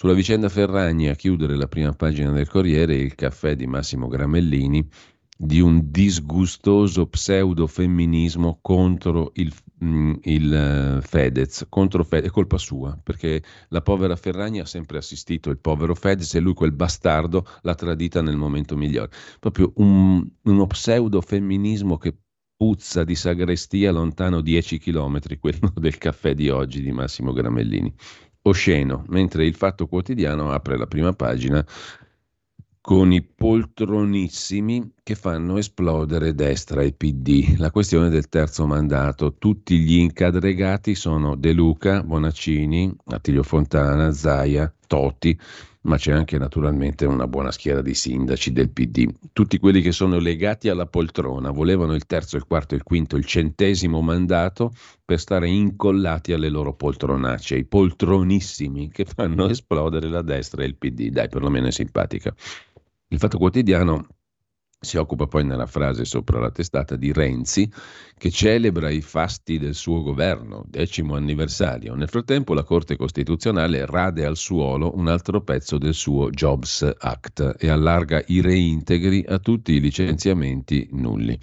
[0.00, 4.88] Sulla vicenda Ferragni, a chiudere la prima pagina del Corriere, il caffè di Massimo Gramellini
[5.36, 9.52] di un disgustoso pseudo-femminismo contro il,
[9.84, 14.98] mm, il uh, Fedez, contro Fedez, è colpa sua, perché la povera Ferragni ha sempre
[14.98, 19.10] assistito il povero Fedez e lui quel bastardo l'ha tradita nel momento migliore.
[19.40, 22.16] Proprio un, uno pseudo-femminismo che
[22.56, 27.92] puzza di sagrestia lontano 10 chilometri, quello del caffè di oggi di Massimo Gramellini
[28.48, 31.64] osceno, mentre il Fatto Quotidiano apre la prima pagina
[32.88, 37.58] con i poltronissimi che fanno esplodere destra e PD.
[37.58, 39.34] La questione del terzo mandato.
[39.34, 45.38] Tutti gli incadregati sono De Luca, Bonaccini, Attilio Fontana, Zaia, Toti,
[45.88, 49.10] ma c'è anche naturalmente una buona schiera di sindaci del PD.
[49.32, 53.24] Tutti quelli che sono legati alla poltrona, volevano il terzo, il quarto, il quinto, il
[53.24, 60.62] centesimo mandato per stare incollati alle loro poltronacce, i poltronissimi che fanno esplodere la destra
[60.62, 61.08] e il PD.
[61.08, 62.34] Dai, perlomeno è simpatica.
[63.08, 64.06] Il Fatto Quotidiano
[64.80, 67.68] si occupa poi nella frase sopra la testata di Renzi
[68.16, 71.94] che celebra i fasti del suo governo, decimo anniversario.
[71.96, 77.56] Nel frattempo la Corte Costituzionale rade al suolo un altro pezzo del suo Jobs Act
[77.58, 81.36] e allarga i reintegri a tutti i licenziamenti nulli.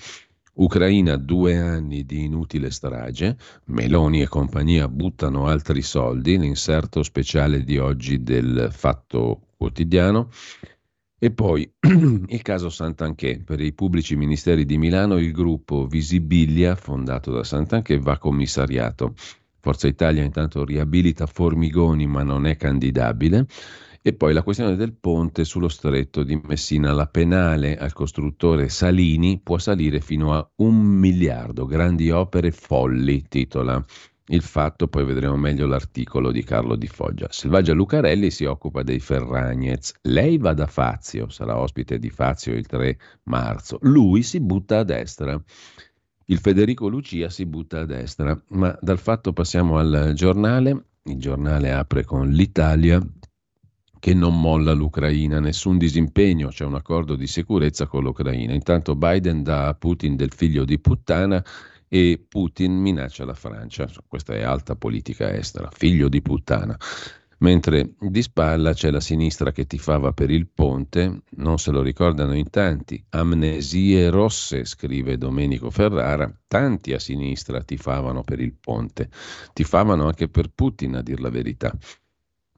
[0.54, 7.78] Ucraina due anni di inutile strage, Meloni e compagnia buttano altri soldi, l'inserto speciale di
[7.78, 10.30] oggi del Fatto Quotidiano
[11.18, 11.70] e poi
[12.28, 13.42] il caso Sant'Anché.
[13.44, 19.14] Per i pubblici ministeri di Milano il gruppo Visibilia, fondato da Sant'Anché, va commissariato.
[19.60, 23.48] Forza Italia intanto riabilita Formigoni ma non è candidabile.
[24.02, 26.94] E poi la questione del ponte sullo stretto di Messina.
[26.94, 31.66] La penale al costruttore Salini può salire fino a un miliardo.
[31.66, 33.84] Grandi opere folli, titola
[34.28, 37.28] il fatto, poi vedremo meglio l'articolo di Carlo Di Foggia.
[37.30, 39.94] Selvaggia Lucarelli si occupa dei Ferragnez.
[40.02, 43.78] Lei va da Fazio, sarà ospite di Fazio il 3 marzo.
[43.82, 45.40] Lui si butta a destra.
[46.26, 48.40] Il Federico Lucia si butta a destra.
[48.50, 50.86] Ma dal fatto passiamo al giornale.
[51.04, 53.00] Il giornale apre con l'Italia
[54.00, 58.54] che non molla l'Ucraina, nessun disimpegno, c'è un accordo di sicurezza con l'Ucraina.
[58.54, 61.44] Intanto Biden dà a Putin del figlio di puttana
[61.88, 63.90] e Putin minaccia la Francia.
[64.08, 66.78] Questa è alta politica estera, figlio di puttana.
[67.40, 72.34] Mentre di spalla c'è la sinistra che tifava per il ponte, non se lo ricordano
[72.34, 73.04] in tanti.
[73.10, 79.10] Amnesie rosse, scrive Domenico Ferrara, tanti a sinistra tifavano per il ponte,
[79.52, 81.78] tifavano anche per Putin a dir la verità.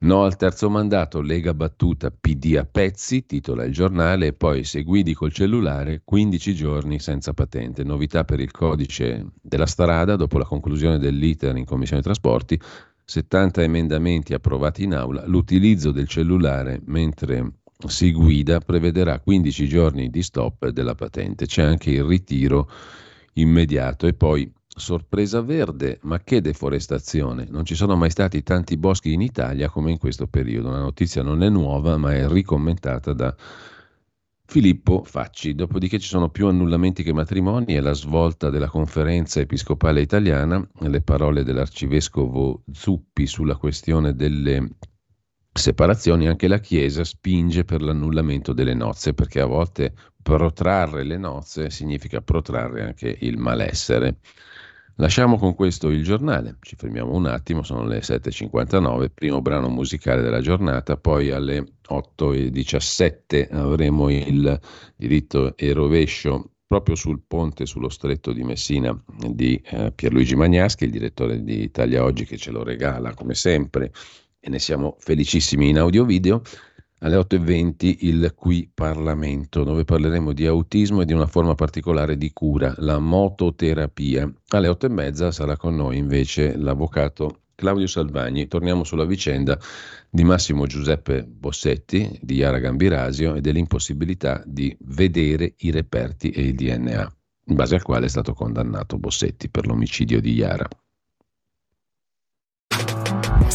[0.00, 4.84] No al terzo mandato, Lega battuta, PD a pezzi, titola il giornale, e poi se
[4.84, 7.82] guidi col cellulare 15 giorni senza patente.
[7.82, 12.60] Novità per il codice della strada, dopo la conclusione dell'iter in Commissione Trasporti,
[13.04, 17.54] 70 emendamenti approvati in aula, l'utilizzo del cellulare mentre
[17.88, 21.46] si guida prevederà 15 giorni di stop della patente.
[21.46, 22.70] C'è anche il ritiro
[23.32, 27.46] immediato e poi sorpresa verde, ma che deforestazione?
[27.48, 30.70] Non ci sono mai stati tanti boschi in Italia come in questo periodo.
[30.70, 33.34] La notizia non è nuova, ma è ricommentata da
[34.46, 35.54] Filippo Facci.
[35.54, 41.02] Dopodiché ci sono più annullamenti che matrimoni e la svolta della conferenza episcopale italiana, le
[41.02, 44.76] parole dell'arcivescovo Zuppi sulla questione delle
[45.52, 51.68] separazioni, anche la Chiesa spinge per l'annullamento delle nozze, perché a volte protrarre le nozze
[51.68, 54.18] significa protrarre anche il malessere.
[55.00, 60.22] Lasciamo con questo il giornale, ci fermiamo un attimo, sono le 7.59, primo brano musicale
[60.22, 64.60] della giornata, poi alle 8.17 avremo il
[64.96, 70.90] diritto e rovescio proprio sul ponte sullo stretto di Messina di eh, Pierluigi Magnaschi, il
[70.90, 73.92] direttore di Italia Oggi che ce lo regala come sempre
[74.40, 76.42] e ne siamo felicissimi in audio video.
[77.00, 82.32] Alle 8.20 il Qui Parlamento, dove parleremo di autismo e di una forma particolare di
[82.32, 84.32] cura, la mototerapia.
[84.48, 88.46] Alle 8.30 sarà con noi invece l'avvocato Claudio Salvagni.
[88.46, 89.58] Torniamo sulla vicenda
[90.08, 96.54] di Massimo Giuseppe Bossetti, di Iara Gambirasio e dell'impossibilità di vedere i reperti e il
[96.54, 97.12] DNA,
[97.46, 100.68] in base al quale è stato condannato Bossetti per l'omicidio di Iara.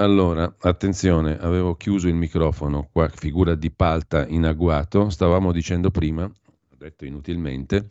[0.00, 6.24] Allora, attenzione, avevo chiuso il microfono, qua figura di palta in agguato, stavamo dicendo prima,
[6.24, 7.88] ho detto inutilmente,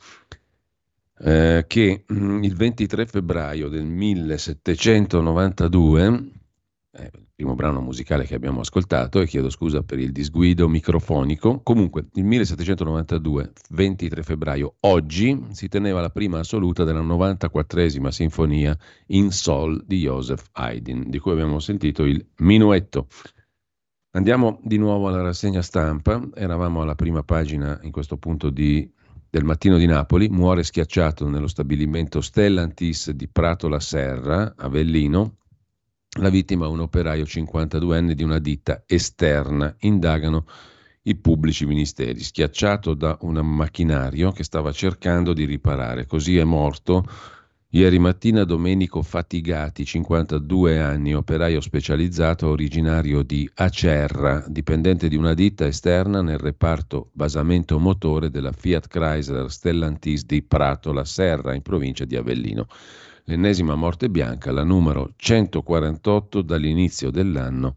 [1.20, 6.32] eh, che mm, il 23 febbraio del 1792
[6.94, 11.62] eh, primo brano musicale che abbiamo ascoltato, e chiedo scusa per il disguido microfonico.
[11.64, 19.32] Comunque, il 1792, 23 febbraio, oggi si teneva la prima assoluta della 94esima sinfonia in
[19.32, 23.08] Sol di Joseph Haydn, di cui abbiamo sentito il minuetto.
[24.12, 28.92] Andiamo di nuovo alla rassegna stampa, eravamo alla prima pagina in questo punto di,
[29.30, 35.36] del mattino di Napoli, muore schiacciato nello stabilimento Stellantis di Prato la Serra, Avellino,
[36.20, 39.76] la vittima è un operaio 52enne di una ditta esterna.
[39.80, 40.46] Indagano
[41.04, 46.06] i pubblici ministeri, schiacciato da un macchinario che stava cercando di riparare.
[46.06, 47.06] Così è morto
[47.72, 55.68] Ieri mattina Domenico Fatigati, 52 anni, operaio specializzato originario di Acerra, dipendente di una ditta
[55.68, 62.06] esterna nel reparto basamento motore della Fiat Chrysler Stellantis di Prato la Serra, in provincia
[62.06, 62.66] di Avellino.
[63.30, 67.76] L'ennesima morte bianca, la numero 148 dall'inizio dell'anno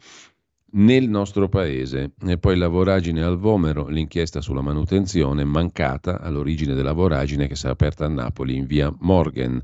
[0.70, 2.12] nel nostro paese.
[2.24, 7.66] E poi la voragine al Vomero, l'inchiesta sulla manutenzione mancata all'origine della voragine che si
[7.66, 9.62] è aperta a Napoli in via Morgan.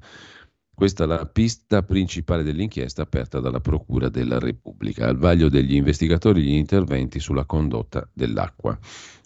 [0.75, 5.07] Questa è la pista principale dell'inchiesta aperta dalla Procura della Repubblica.
[5.07, 8.79] Al vaglio degli investigatori gli interventi sulla condotta dell'acqua.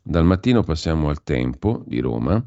[0.04, 2.42] Dal mattino passiamo al tempo di Roma.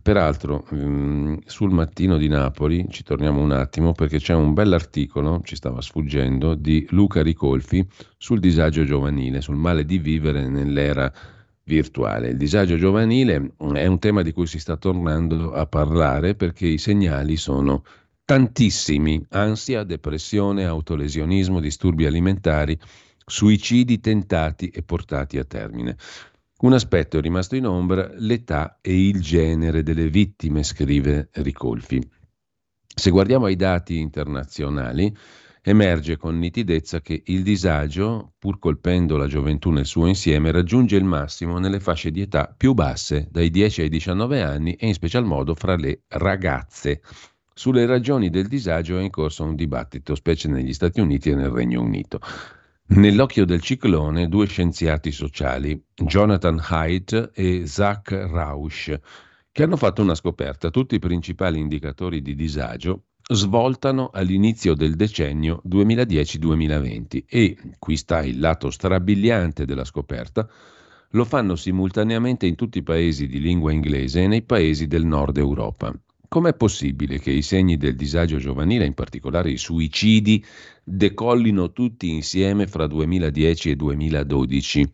[0.00, 5.56] Peraltro, mm, sul mattino di Napoli ci torniamo un attimo perché c'è un bell'articolo, ci
[5.56, 7.86] stava sfuggendo, di Luca Ricolfi
[8.16, 11.12] sul disagio giovanile, sul male di vivere nell'era
[11.64, 12.30] virtuale.
[12.30, 16.78] Il disagio giovanile è un tema di cui si sta tornando a parlare perché i
[16.78, 17.84] segnali sono
[18.24, 22.78] tantissimi: ansia, depressione, autolesionismo, disturbi alimentari,
[23.26, 25.96] suicidi tentati e portati a termine.
[26.58, 32.00] Un aspetto è rimasto in ombra, l'età e il genere delle vittime, scrive Ricolfi.
[32.94, 35.14] Se guardiamo ai dati internazionali,
[35.60, 41.04] emerge con nitidezza che il disagio, pur colpendo la gioventù nel suo insieme, raggiunge il
[41.04, 45.26] massimo nelle fasce di età più basse, dai 10 ai 19 anni e in special
[45.26, 47.02] modo fra le ragazze.
[47.52, 51.50] Sulle ragioni del disagio è in corso un dibattito, specie negli Stati Uniti e nel
[51.50, 52.18] Regno Unito.
[52.88, 59.00] Nell'occhio del ciclone due scienziati sociali, Jonathan Haidt e Zach Rausch,
[59.50, 60.70] che hanno fatto una scoperta.
[60.70, 68.38] Tutti i principali indicatori di disagio svoltano all'inizio del decennio 2010-2020 e, qui sta il
[68.38, 70.48] lato strabiliante della scoperta,
[71.10, 75.38] lo fanno simultaneamente in tutti i paesi di lingua inglese e nei paesi del nord
[75.38, 75.92] Europa.
[76.36, 80.44] Com'è possibile che i segni del disagio giovanile, in particolare i suicidi,
[80.84, 84.90] decollino tutti insieme fra 2010 e 2012?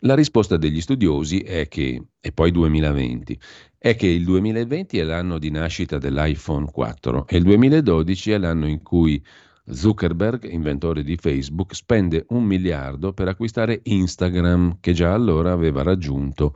[0.00, 3.40] La risposta degli studiosi è che, e poi 2020,
[3.78, 8.68] è che il 2020 è l'anno di nascita dell'iPhone 4 e il 2012 è l'anno
[8.68, 9.24] in cui
[9.70, 16.54] Zuckerberg, inventore di Facebook, spende un miliardo per acquistare Instagram, che già allora aveva raggiunto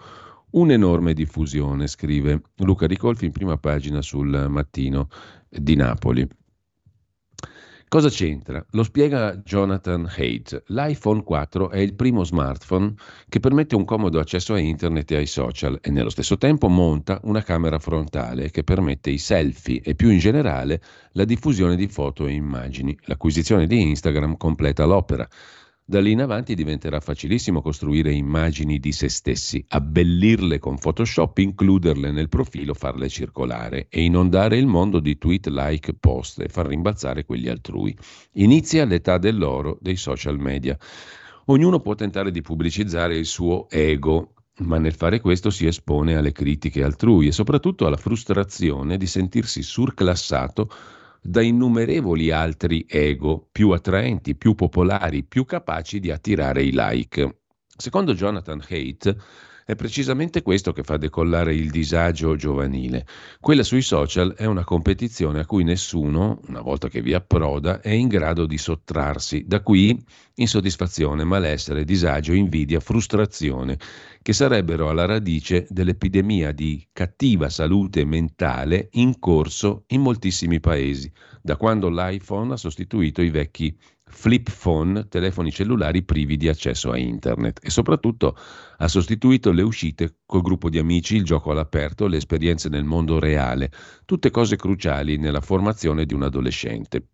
[0.52, 5.08] un'enorme diffusione, scrive Luca Ricolfi in prima pagina sul mattino
[5.48, 6.28] di Napoli.
[7.92, 8.64] Cosa c'entra?
[8.70, 10.62] Lo spiega Jonathan Haidt.
[10.68, 12.94] L'iPhone 4 è il primo smartphone
[13.28, 17.20] che permette un comodo accesso a internet e ai social e nello stesso tempo monta
[17.24, 20.80] una camera frontale che permette i selfie e più in generale
[21.12, 22.96] la diffusione di foto e immagini.
[23.02, 25.28] L'acquisizione di Instagram completa l'opera.
[25.92, 32.10] Da lì in avanti diventerà facilissimo costruire immagini di se stessi, abbellirle con Photoshop, includerle
[32.10, 37.26] nel profilo, farle circolare e inondare il mondo di tweet, like, post e far rimbalzare
[37.26, 37.94] quelli altrui.
[38.36, 40.78] Inizia l'età dell'oro dei social media.
[41.48, 46.32] Ognuno può tentare di pubblicizzare il suo ego, ma nel fare questo si espone alle
[46.32, 50.70] critiche altrui e soprattutto alla frustrazione di sentirsi surclassato
[51.22, 57.42] da innumerevoli altri ego più attraenti, più popolari, più capaci di attirare i like.
[57.76, 59.16] Secondo Jonathan Haidt,
[59.72, 63.06] è precisamente questo che fa decollare il disagio giovanile.
[63.40, 67.90] Quella sui social è una competizione a cui nessuno, una volta che vi approda, è
[67.90, 69.44] in grado di sottrarsi.
[69.46, 69.98] Da qui
[70.34, 73.78] insoddisfazione, malessere, disagio, invidia, frustrazione,
[74.22, 81.10] che sarebbero alla radice dell'epidemia di cattiva salute mentale in corso in moltissimi paesi,
[81.42, 83.76] da quando l'iPhone ha sostituito i vecchi
[84.12, 88.36] flip phone, telefoni cellulari privi di accesso a internet e soprattutto
[88.76, 93.18] ha sostituito le uscite col gruppo di amici, il gioco all'aperto, le esperienze nel mondo
[93.18, 93.70] reale,
[94.04, 97.08] tutte cose cruciali nella formazione di un adolescente.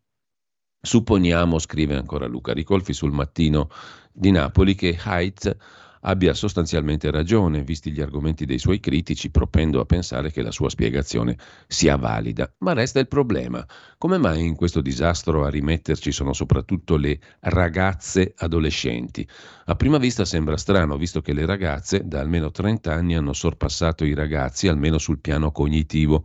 [0.80, 3.68] Supponiamo, scrive ancora Luca Ricolfi sul mattino
[4.12, 5.56] di Napoli, che Haidt
[6.00, 10.68] abbia sostanzialmente ragione, visti gli argomenti dei suoi critici, propendo a pensare che la sua
[10.68, 11.36] spiegazione
[11.66, 12.52] sia valida.
[12.58, 13.64] Ma resta il problema.
[13.96, 19.26] Come mai in questo disastro a rimetterci sono soprattutto le ragazze adolescenti?
[19.66, 24.04] A prima vista sembra strano, visto che le ragazze da almeno 30 anni hanno sorpassato
[24.04, 26.24] i ragazzi, almeno sul piano cognitivo.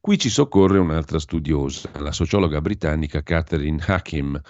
[0.00, 4.40] Qui ci soccorre un'altra studiosa, la sociologa britannica Catherine Hakim,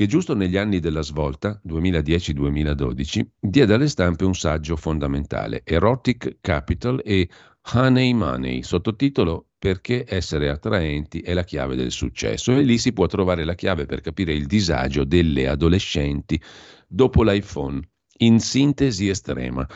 [0.00, 7.02] che giusto negli anni della svolta, 2010-2012, diede alle stampe un saggio fondamentale, Erotic Capital
[7.04, 7.28] e
[7.74, 12.52] Honey Money, sottotitolo Perché essere attraenti è la chiave del successo.
[12.52, 16.40] E lì si può trovare la chiave per capire il disagio delle adolescenti
[16.88, 17.86] dopo l'iPhone,
[18.20, 19.68] in sintesi estrema.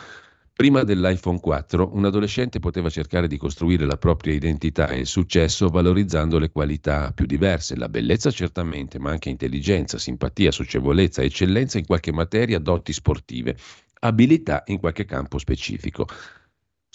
[0.57, 5.67] Prima dell'iPhone 4, un adolescente poteva cercare di costruire la propria identità e il successo
[5.67, 11.85] valorizzando le qualità più diverse, la bellezza certamente, ma anche intelligenza, simpatia, socievolezza, eccellenza in
[11.85, 13.57] qualche materia, doti sportive,
[13.99, 16.07] abilità in qualche campo specifico.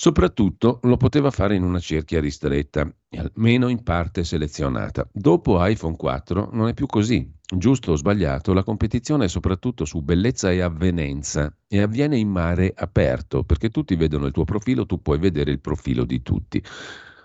[0.00, 5.06] Soprattutto lo poteva fare in una cerchia ristretta, almeno in parte selezionata.
[5.12, 7.30] Dopo iPhone 4 non è più così.
[7.54, 12.72] Giusto o sbagliato, la competizione è soprattutto su bellezza e avvenenza e avviene in mare
[12.74, 16.64] aperto, perché tutti vedono il tuo profilo, tu puoi vedere il profilo di tutti.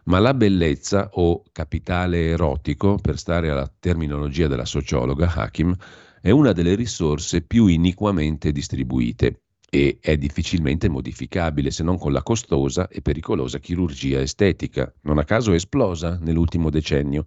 [0.08, 5.74] Ma la bellezza o capitale erotico, per stare alla terminologia della sociologa Hakim,
[6.20, 9.44] è una delle risorse più iniquamente distribuite
[9.76, 15.26] e è difficilmente modificabile se non con la costosa e pericolosa chirurgia estetica, non a
[15.26, 17.26] caso esplosa nell'ultimo decennio.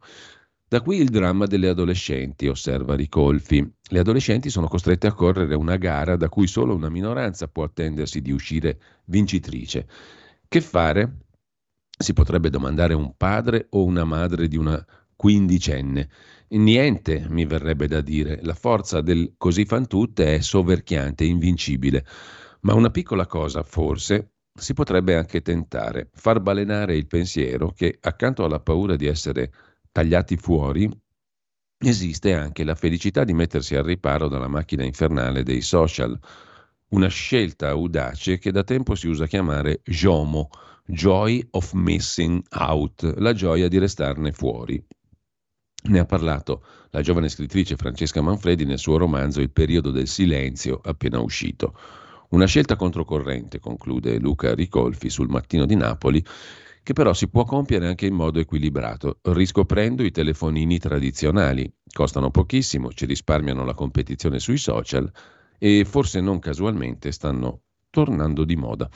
[0.67, 3.71] Da qui il dramma delle adolescenti, osserva Ricolfi.
[3.91, 8.23] Le adolescenti sono costrette a correre una gara da cui solo una minoranza può attendersi
[8.23, 9.87] di uscire vincitrice.
[10.49, 11.17] Che fare?
[11.99, 14.83] Si potrebbe domandare un padre o una madre di una
[15.15, 16.09] quindicenne.
[16.51, 18.39] Niente, mi verrebbe da dire.
[18.43, 22.07] La forza del così fan tutte è soverchiante, invincibile.
[22.61, 28.45] Ma una piccola cosa, forse, si potrebbe anche tentare, far balenare il pensiero che accanto
[28.45, 29.53] alla paura di essere
[29.93, 30.91] tagliati fuori,
[31.79, 36.19] esiste anche la felicità di mettersi al riparo dalla macchina infernale dei social.
[36.89, 40.49] Una scelta audace che da tempo si usa chiamare JOMO,
[40.85, 44.83] Joy of Missing Out, la gioia di restarne fuori.
[45.81, 50.81] Ne ha parlato la giovane scrittrice Francesca Manfredi nel suo romanzo Il periodo del silenzio,
[50.83, 51.79] appena uscito.
[52.31, 56.23] Una scelta controcorrente, conclude Luca Ricolfi sul Mattino di Napoli,
[56.83, 61.73] che però si può compiere anche in modo equilibrato, riscoprendo i telefonini tradizionali.
[61.91, 65.11] Costano pochissimo, ci risparmiano la competizione sui social
[65.59, 68.91] e forse non casualmente stanno tornando di moda.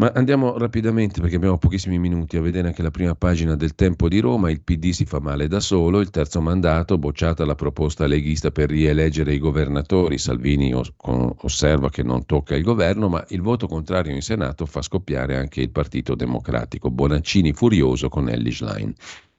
[0.00, 4.08] Ma andiamo rapidamente, perché abbiamo pochissimi minuti, a vedere anche la prima pagina del Tempo
[4.08, 4.50] di Roma.
[4.50, 8.70] Il PD si fa male da solo, il terzo mandato, bocciata la proposta leghista per
[8.70, 10.16] rieleggere i governatori.
[10.16, 15.36] Salvini osserva che non tocca il governo, ma il voto contrario in Senato fa scoppiare
[15.36, 16.90] anche il Partito Democratico.
[16.90, 18.94] Bonaccini furioso con Ellie Schlein.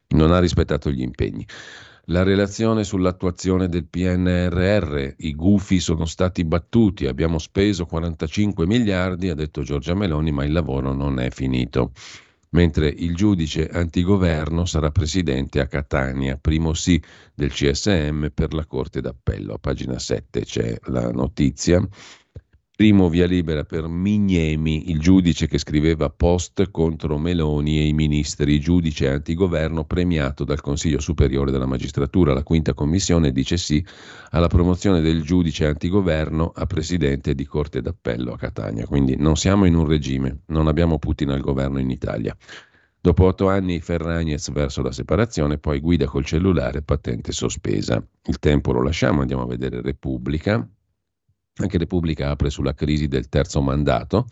[0.09, 1.43] Non ha rispettato gli impegni
[2.05, 9.35] la relazione sull'attuazione del PNRR, i gufi sono stati battuti, abbiamo speso 45 miliardi, ha
[9.35, 11.91] detto Giorgia Meloni, ma il lavoro non è finito.
[12.53, 17.01] Mentre il giudice antigoverno sarà presidente a Catania, primo sì
[17.33, 19.53] del CSM per la Corte d'Appello.
[19.53, 21.87] A pagina 7 c'è la notizia.
[22.73, 28.59] Primo via libera per Mignemi, il giudice che scriveva post contro Meloni e i ministri,
[28.59, 32.33] giudice antigoverno premiato dal Consiglio Superiore della Magistratura.
[32.33, 33.85] La quinta commissione dice sì
[34.31, 38.87] alla promozione del giudice antigoverno a presidente di Corte d'Appello a Catania.
[38.87, 42.35] Quindi non siamo in un regime, non abbiamo Putin al governo in Italia.
[42.99, 48.03] Dopo otto anni Ferragnez verso la separazione, poi guida col cellulare, patente sospesa.
[48.25, 50.67] Il tempo lo lasciamo, andiamo a vedere Repubblica.
[51.57, 54.27] Anche Repubblica apre sulla crisi del terzo mandato,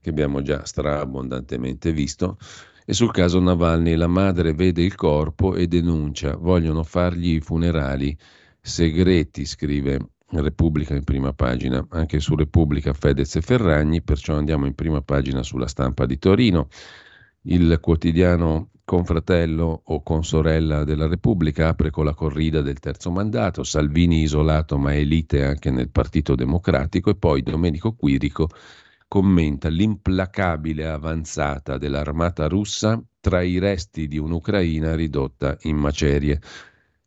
[0.00, 2.38] che abbiamo già straabbondantemente visto,
[2.86, 8.16] e sul caso Navalny la madre vede il corpo e denuncia, vogliono fargli i funerali
[8.60, 9.98] segreti, scrive
[10.30, 15.42] Repubblica in prima pagina, anche su Repubblica Fedez e Ferragni, perciò andiamo in prima pagina
[15.42, 16.68] sulla stampa di Torino.
[17.42, 24.22] Il quotidiano confratello o consorella della Repubblica apre con la corrida del terzo mandato, Salvini
[24.22, 28.48] isolato ma elite anche nel Partito Democratico e poi Domenico Quirico
[29.06, 36.40] commenta l'implacabile avanzata dell'armata russa tra i resti di un'Ucraina ridotta in macerie.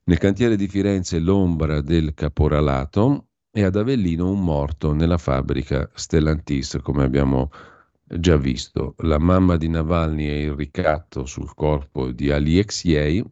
[0.05, 6.77] Nel cantiere di Firenze l'ombra del caporalato e ad Avellino un morto nella fabbrica Stellantis,
[6.81, 7.72] come abbiamo visto
[8.19, 8.95] già visto.
[8.99, 13.23] La mamma di Navalny e il ricatto sul corpo di Aliexiei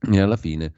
[0.00, 0.72] e alla fine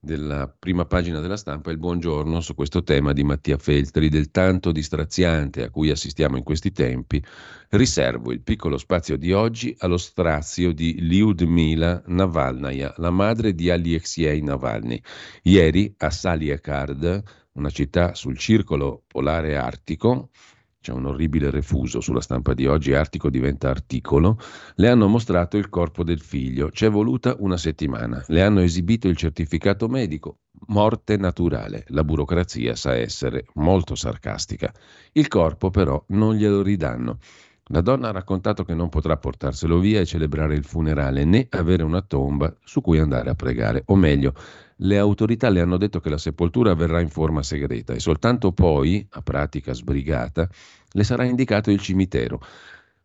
[0.00, 4.70] della prima pagina della stampa il buongiorno su questo tema di Mattia Feltri del tanto
[4.70, 7.22] distraziante a cui assistiamo in questi tempi,
[7.70, 14.40] riservo il piccolo spazio di oggi allo strazio di Lyudmila Navalnaya, la madre di Aliexiei
[14.40, 15.00] Navalny.
[15.42, 20.30] Ieri a Saliakard, una città sul circolo polare artico,
[20.80, 24.38] c'è un orribile refuso sulla stampa di oggi, Artico diventa articolo,
[24.76, 29.16] le hanno mostrato il corpo del figlio, c'è voluta una settimana, le hanno esibito il
[29.16, 34.72] certificato medico, morte naturale, la burocrazia sa essere molto sarcastica,
[35.12, 37.18] il corpo però non glielo ridanno.
[37.70, 41.82] La donna ha raccontato che non potrà portarselo via e celebrare il funerale né avere
[41.82, 44.32] una tomba su cui andare a pregare, o meglio,
[44.76, 49.06] le autorità le hanno detto che la sepoltura avverrà in forma segreta e soltanto poi,
[49.10, 50.48] a pratica sbrigata,
[50.92, 52.40] le sarà indicato il cimitero,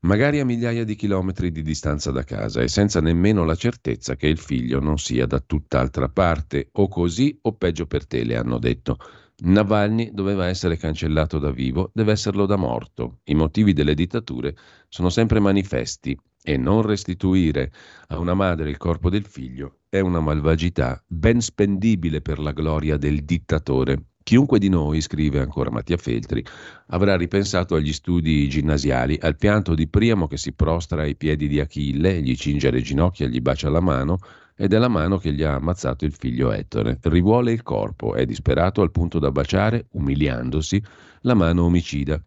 [0.01, 4.27] magari a migliaia di chilometri di distanza da casa e senza nemmeno la certezza che
[4.27, 8.59] il figlio non sia da tutt'altra parte, o così o peggio per te, le hanno
[8.59, 8.97] detto.
[9.45, 13.19] Navalny doveva essere cancellato da vivo, deve esserlo da morto.
[13.25, 14.55] I motivi delle dittature
[14.87, 17.71] sono sempre manifesti e non restituire
[18.07, 22.97] a una madre il corpo del figlio è una malvagità ben spendibile per la gloria
[22.97, 24.05] del dittatore.
[24.23, 26.43] Chiunque di noi, scrive ancora Mattia Feltri,
[26.87, 31.59] avrà ripensato agli studi ginnasiali, al pianto di Priamo che si prostra ai piedi di
[31.59, 34.17] Achille, gli cinge le ginocchia, gli bacia la mano,
[34.55, 36.99] ed è la mano che gli ha ammazzato il figlio Ettore.
[37.01, 40.83] Rivuole il corpo, è disperato al punto da baciare, umiliandosi,
[41.21, 42.21] la mano omicida.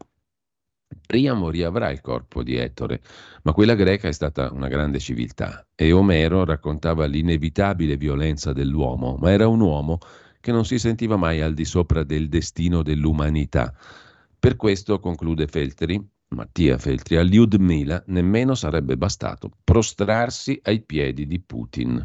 [1.06, 3.00] Priamo riavrà il corpo di Ettore,
[3.42, 9.30] ma quella greca è stata una grande civiltà e Omero raccontava l'inevitabile violenza dell'uomo, ma
[9.30, 9.98] era un uomo
[10.40, 13.74] che non si sentiva mai al di sopra del destino dell'umanità.
[14.38, 21.40] Per questo, conclude Feltri, Mattia Feltri, a Lyudmila nemmeno sarebbe bastato prostrarsi ai piedi di
[21.40, 22.04] Putin.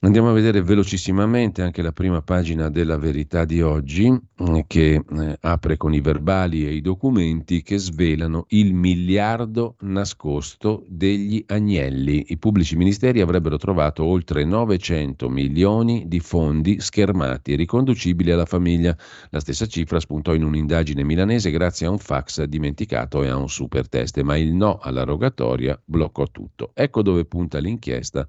[0.00, 5.38] Andiamo a vedere velocissimamente anche la prima pagina della verità di oggi, eh, che eh,
[5.40, 12.26] apre con i verbali e i documenti che svelano il miliardo nascosto degli agnelli.
[12.28, 18.96] I pubblici ministeri avrebbero trovato oltre 900 milioni di fondi schermati riconducibili alla famiglia.
[19.30, 23.48] La stessa cifra spuntò in un'indagine milanese grazie a un fax dimenticato e a un
[23.48, 26.70] super test, ma il no alla rogatoria bloccò tutto.
[26.72, 28.24] Ecco dove punta l'inchiesta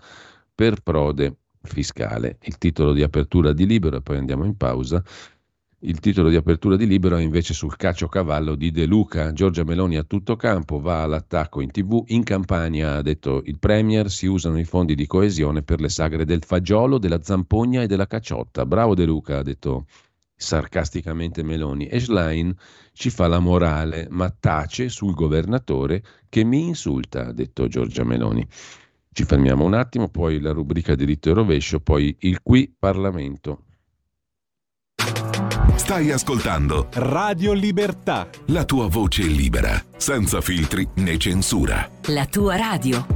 [0.55, 2.37] per Prode fiscale.
[2.43, 5.03] Il titolo di apertura di Libero, e poi andiamo in pausa.
[5.81, 9.31] Il titolo di apertura di Libero è invece sul caciocavallo di De Luca.
[9.31, 12.03] Giorgia Meloni a tutto campo, va all'attacco in tv.
[12.07, 16.25] In campagna, ha detto il Premier, si usano i fondi di coesione per le sagre
[16.25, 18.65] del fagiolo, della zampogna e della cacciotta.
[18.65, 19.85] Bravo De Luca, ha detto
[20.35, 21.87] sarcasticamente Meloni.
[21.87, 22.53] E Schlein
[22.91, 28.45] ci fa la morale, ma tace sul governatore che mi insulta, ha detto Giorgia Meloni.
[29.11, 33.63] Ci fermiamo un attimo, poi la rubrica diritto e rovescio, poi il qui Parlamento.
[35.75, 38.29] Stai ascoltando Radio Libertà.
[38.47, 41.89] la tua voce libera, senza filtri né censura.
[42.07, 43.07] La tua radio.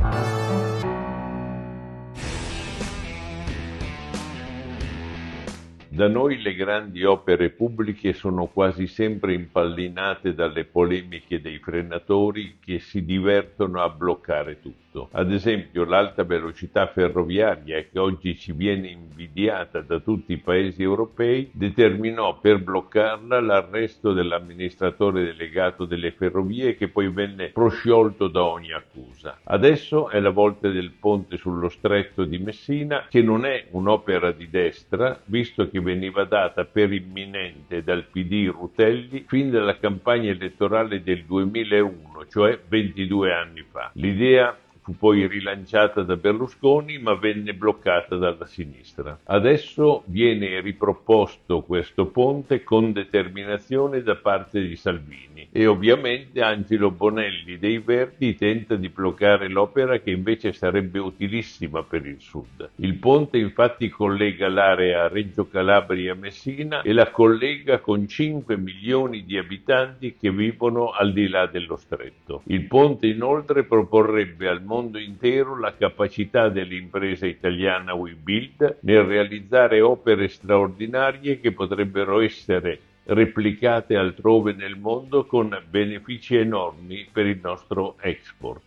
[5.89, 12.79] Da noi le grandi opere pubbliche sono quasi sempre impallinate dalle polemiche dei frenatori che
[12.79, 14.82] si divertono a bloccare tutto.
[15.11, 21.49] Ad esempio l'alta velocità ferroviaria che oggi ci viene invidiata da tutti i paesi europei
[21.53, 29.39] determinò per bloccarla l'arresto dell'amministratore delegato delle ferrovie che poi venne prosciolto da ogni accusa.
[29.43, 34.49] Adesso è la volta del ponte sullo stretto di Messina che non è un'opera di
[34.49, 41.23] destra visto che veniva data per imminente dal PD Rutelli fin dalla campagna elettorale del
[41.23, 43.91] 2001, cioè 22 anni fa.
[43.93, 49.17] L'idea fu poi rilanciata da Berlusconi ma venne bloccata dalla sinistra.
[49.23, 57.57] Adesso viene riproposto questo ponte con determinazione da parte di Salvini e ovviamente Angelo Bonelli
[57.57, 62.69] dei Verdi tenta di bloccare l'opera che invece sarebbe utilissima per il sud.
[62.75, 70.15] Il ponte infatti collega l'area Reggio Calabria-Messina e la collega con 5 milioni di abitanti
[70.19, 72.41] che vivono al di là dello stretto.
[72.47, 80.27] Il ponte inoltre proporrebbe al mondo intero la capacità dell'impresa italiana WeBuild nel realizzare opere
[80.27, 88.61] straordinarie che potrebbero essere replicate altrove nel mondo con benefici enormi per il nostro export.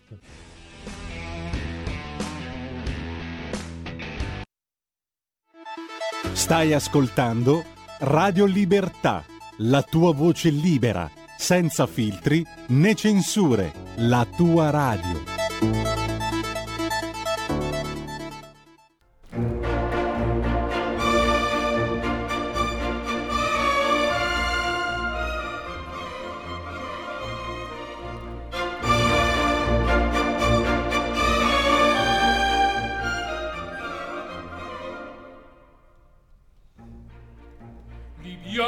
[6.33, 7.63] Stai ascoltando
[7.99, 9.25] Radio Libertà,
[9.57, 15.36] la tua voce libera, senza filtri né censure, la tua radio.
[38.27, 38.59] di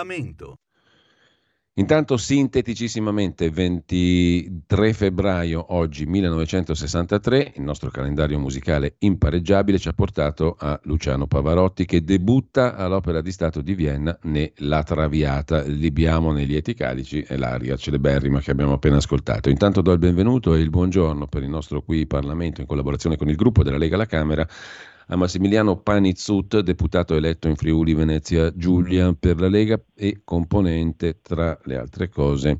[0.00, 0.58] Parlamento.
[1.74, 10.78] Intanto sinteticisssimamente 23 febbraio oggi 1963 il nostro calendario musicale impareggiabile ci ha portato a
[10.84, 16.74] Luciano Pavarotti che debutta all'Opera di Stato di Vienna ne La Traviata, Libiamo nei lieti
[16.74, 19.48] calici e l'aria celeberrima che abbiamo appena ascoltato.
[19.48, 23.28] Intanto do il benvenuto e il buongiorno per il nostro qui Parlamento in collaborazione con
[23.28, 24.46] il gruppo della Lega alla Camera
[25.12, 31.58] a Massimiliano Panizzut, deputato eletto in Friuli Venezia Giulia per la Lega e componente, tra
[31.64, 32.58] le altre cose,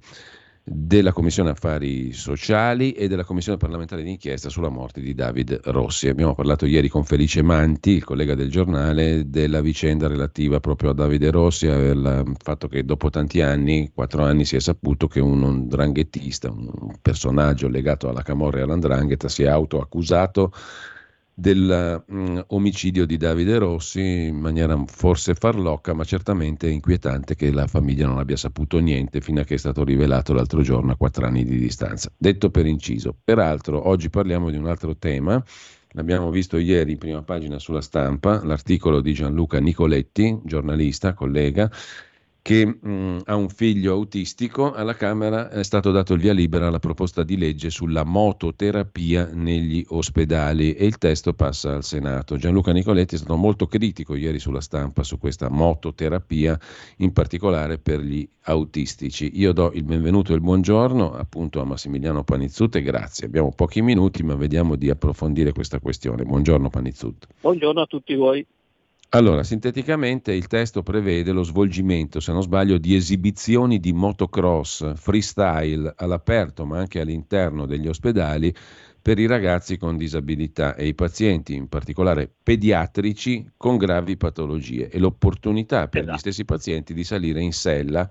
[0.65, 6.09] della Commissione Affari Sociali e della Commissione parlamentare d'inchiesta sulla morte di David Rossi.
[6.09, 10.95] Abbiamo parlato ieri con Felice Manti, il collega del giornale, della vicenda relativa proprio a
[10.95, 15.69] Davide Rossi, al fatto che dopo tanti anni, quattro anni, si è saputo che un
[15.69, 20.53] dranghettista, un personaggio legato alla Camorra e all'Andrangheta, si è autoaccusato
[21.41, 28.07] dell'omicidio mm, di Davide Rossi in maniera forse farlocca, ma certamente inquietante che la famiglia
[28.07, 31.45] non abbia saputo niente fino a che è stato rivelato l'altro giorno a quattro anni
[31.45, 32.13] di distanza.
[32.17, 33.17] Detto per inciso.
[33.25, 35.43] Peraltro, oggi parliamo di un altro tema.
[35.93, 41.69] L'abbiamo visto ieri in prima pagina sulla stampa, l'articolo di Gianluca Nicoletti, giornalista, collega,
[42.43, 46.79] che mh, ha un figlio autistico, alla Camera è stato dato il via libera alla
[46.79, 52.37] proposta di legge sulla mototerapia negli ospedali e il testo passa al Senato.
[52.37, 56.59] Gianluca Nicoletti è stato molto critico ieri sulla stampa su questa mototerapia,
[56.99, 59.33] in particolare per gli autistici.
[59.35, 63.27] Io do il benvenuto e il buongiorno appunto a Massimiliano Panizzut e grazie.
[63.27, 66.25] Abbiamo pochi minuti ma vediamo di approfondire questa questione.
[66.25, 67.27] Buongiorno Panizzut.
[67.41, 68.47] Buongiorno a tutti voi.
[69.13, 75.93] Allora, sinteticamente il testo prevede lo svolgimento, se non sbaglio, di esibizioni di motocross freestyle
[75.97, 78.55] all'aperto ma anche all'interno degli ospedali
[79.03, 85.01] per i ragazzi con disabilità e i pazienti, in particolare pediatrici, con gravi patologie e
[85.01, 86.15] l'opportunità per esatto.
[86.15, 88.09] gli stessi pazienti di salire in sella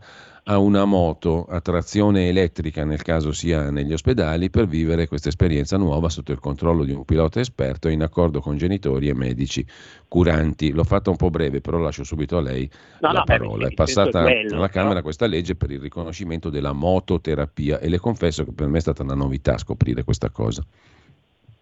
[0.50, 5.78] a una moto a trazione elettrica, nel caso sia negli ospedali, per vivere questa esperienza
[5.78, 9.64] nuova sotto il controllo di un pilota esperto in accordo con genitori e medici
[10.08, 10.72] curanti.
[10.72, 12.68] L'ho fatta un po' breve, però lascio subito a lei
[13.00, 13.68] no, la no, parola.
[13.68, 15.02] È passata quello, alla Camera no?
[15.04, 19.04] questa legge per il riconoscimento della mototerapia e le confesso che per me è stata
[19.04, 20.66] una novità scoprire questa cosa.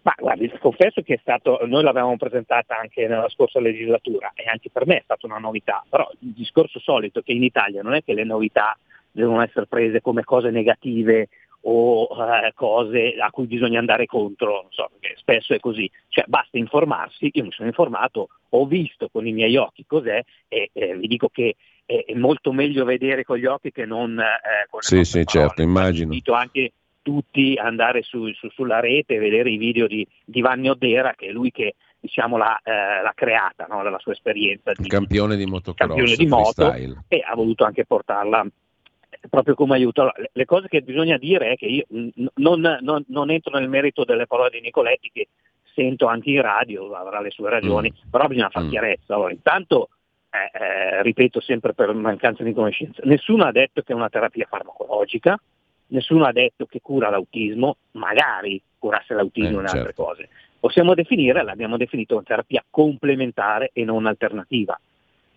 [0.08, 4.70] Ma guardi, confesso che è stato, noi l'avevamo presentata anche nella scorsa legislatura e anche
[4.70, 7.92] per me è stata una novità, però il discorso solito è che in Italia non
[7.92, 8.74] è che le novità
[9.10, 11.28] devono essere prese come cose negative
[11.62, 16.24] o eh, cose a cui bisogna andare contro, non so, perché spesso è così, cioè
[16.26, 20.96] basta informarsi, io mi sono informato, ho visto con i miei occhi cos'è e eh,
[20.96, 24.80] vi dico che è, è, molto meglio vedere con gli occhi che non eh, con
[24.80, 25.46] le Sì, sì, parole.
[25.48, 26.04] certo, immagino.
[26.04, 26.72] Invito anche
[27.08, 31.28] tutti andare su, su, sulla rete e vedere i video di, di Vanni Oddera, che
[31.28, 33.82] è lui che diciamo, l'ha, eh, l'ha creata no?
[33.82, 38.46] dalla sua esperienza di campione di motocross, campione di moto e ha voluto anche portarla
[39.30, 40.12] proprio come aiuto.
[40.32, 41.86] Le, cose che bisogna dire è che io
[42.34, 45.28] non, non- non entro nel merito delle parole di Nicoletti che
[45.74, 48.70] sento anche in radio, avrà le sue ragioni, però bisogna fare Mm.
[48.70, 49.14] chiarezza.
[49.14, 49.88] Allora, intanto,
[50.28, 54.46] eh, eh, ripeto sempre per mancanza di conoscenza, nessuno ha detto che è una terapia
[54.46, 55.40] farmacologica,
[55.88, 60.02] nessuno ha detto che cura l'autismo, magari curasse l'autismo Eh, e altre certo.
[60.02, 60.28] cose.
[60.60, 64.78] Possiamo definire, l'abbiamo definito una terapia complementare e non alternativa.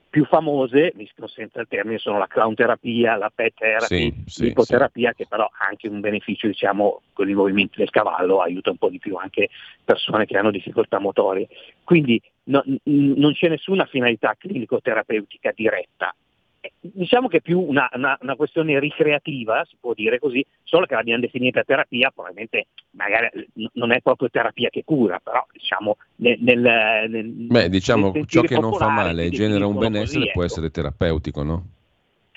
[0.09, 4.43] Più famose, mi consente il termine, sono la clown terapia, la pet therapy, Sì, sì,
[4.43, 8.77] l'ipoterapia, che però ha anche un beneficio, diciamo, con i movimenti del cavallo, aiuta un
[8.77, 9.47] po' di più anche
[9.85, 11.47] persone che hanno difficoltà motorie.
[11.85, 16.13] Quindi no- n- non c'è nessuna finalità clinico-terapeutica diretta.
[16.61, 20.85] Eh, Diciamo che è più una, una- una questione ricreativa, si può dire così, solo
[20.85, 25.97] che l'abbiamo definita terapia, probabilmente magari n- non è proprio terapia che cura, però diciamo
[26.17, 30.31] nel, nel- Beh, diciamo, nel ciò che non fa male e genera un benessere così,
[30.33, 30.51] può ecco.
[30.51, 31.65] essere terapeutico, no?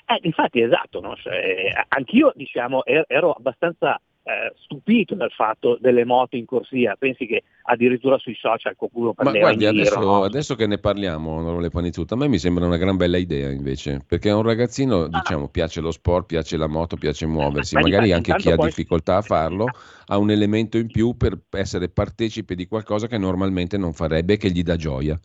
[0.07, 1.15] Eh, infatti esatto, no?
[1.15, 7.27] Cioè, anch'io diciamo, er- ero abbastanza eh, stupito dal fatto delle moto in corsia, pensi
[7.27, 10.23] che addirittura sui social qualcuno Ma prendeva guardi, in giro, adesso, no?
[10.23, 14.01] adesso che ne parliamo, onorevole Panizzuta, a me mi sembra una gran bella idea invece,
[14.05, 18.09] perché a un ragazzino, diciamo, piace lo sport, piace la moto, piace muoversi, ma magari
[18.09, 19.67] infatti, anche chi ha poi- difficoltà a farlo
[20.07, 24.37] ha un elemento in più per essere partecipe di qualcosa che normalmente non farebbe e
[24.37, 25.19] che gli dà gioia.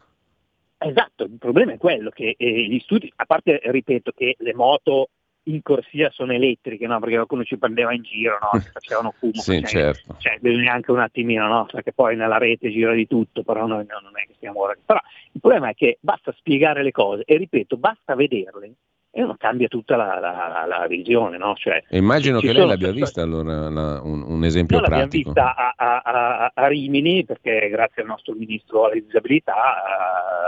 [0.76, 5.08] Esatto, il problema è quello che eh, gli studi, a parte ripeto che le moto
[5.44, 6.98] in corsia sono elettriche, no?
[7.00, 8.60] perché qualcuno ci prendeva in giro, no?
[8.72, 10.16] facevano fumo, Sì, cioè, certo.
[10.18, 11.66] cioè, bisogna anche un attimino, no?
[11.70, 14.74] perché poi nella rete gira di tutto, però noi no, non è che stiamo ora.
[14.84, 15.00] Però
[15.32, 18.72] il problema è che basta spiegare le cose e ripeto, basta vederle
[19.12, 21.54] e uno cambia tutta la, la- la- la visione, no?
[21.56, 25.32] Cioè, immagino che lei l'abbia vista allora la- un, un esempio l'abbiamo pratico.
[25.32, 25.74] vista a,
[26.04, 29.52] a- a- Rimini perché grazie al nostro ministro alle disabilità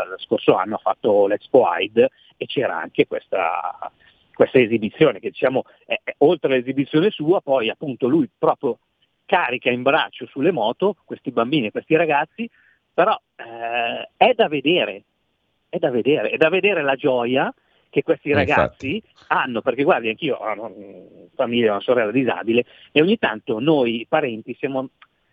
[0.04, 3.90] eh, lo scorso anno ha fatto l'Expo AID e c'era anche questa,
[4.34, 8.78] questa esibizione che diciamo è- è oltre all'esibizione sua poi appunto lui proprio
[9.24, 12.48] carica in braccio sulle moto questi bambini e questi ragazzi
[12.92, 15.02] però eh, è da vedere
[15.68, 17.52] è da vedere è da vedere la gioia
[17.92, 20.70] che questi Eh, ragazzi hanno, perché guardi, anch'io ho una
[21.34, 24.88] famiglia, una sorella disabile, e ogni tanto noi parenti siamo,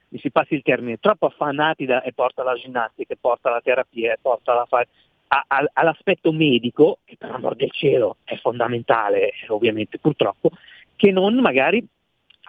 [0.10, 3.62] mi si passi il termine, troppo affannati da, e porta la ginnastica, e porta la
[3.62, 4.86] terapia, e porta la fa-
[5.30, 10.52] a- a- all'aspetto medico, che per amor del cielo è fondamentale, ovviamente purtroppo,
[10.96, 11.86] che non magari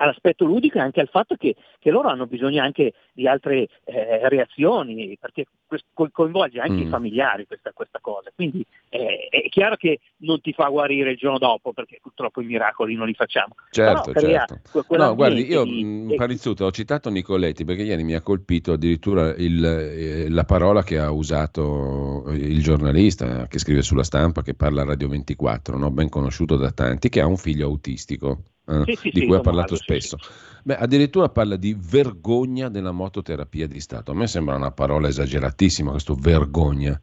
[0.01, 4.28] all'aspetto ludico e anche al fatto che, che loro hanno bisogno anche di altre eh,
[4.28, 5.44] reazioni, perché
[6.12, 6.86] coinvolge anche Mm.
[6.86, 8.30] i familiari questa, questa cosa.
[8.34, 12.46] Quindi eh, è chiaro che non ti fa guarire il giorno dopo, perché purtroppo i
[12.46, 13.55] miracoli non li facciamo.
[13.70, 14.61] Certo, Però certo.
[14.86, 19.34] que- No, guardi, io di- Parizzuto ho citato Nicoletti perché ieri mi ha colpito addirittura
[19.36, 24.82] il, eh, la parola che ha usato il giornalista che scrive sulla stampa, che parla
[24.82, 25.90] a Radio 24, no?
[25.90, 29.41] ben conosciuto da tanti, che ha un figlio autistico, eh, Sì, sì, di cui ha
[29.41, 30.18] parlato sì, spesso.
[30.62, 34.12] Beh, addirittura parla di vergogna della mototerapia di Stato.
[34.12, 37.01] A me sembra una parola esageratissima, questo vergogna.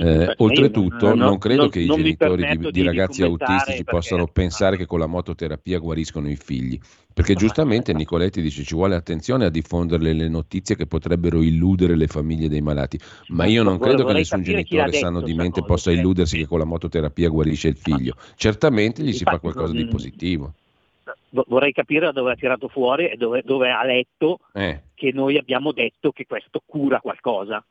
[0.00, 3.82] Eh, oltretutto, non- non, credo non- che i non mi genitori di, di ragazzi autistici
[3.82, 6.78] possano pensare che con la mototerapia guariscono i figli.
[7.12, 12.06] Perché giustamente Nicoletti dice ci vuole attenzione a diffondere le notizie che potrebbero illudere le
[12.06, 12.96] famiglie dei malati.
[13.28, 16.46] Ma io non credo che nessun genitore sano di sta mente possa cioè- illudersi che
[16.46, 18.14] con la mototerapia guarisce il figlio.
[18.36, 20.54] Certamente gli si fa qualcosa di positivo.
[21.30, 25.12] Vo- Vorrei capire da dove ha tirato fuori e dove, dove ha letto Eh, che
[25.12, 27.64] noi abbiamo detto che questo cura qualcosa.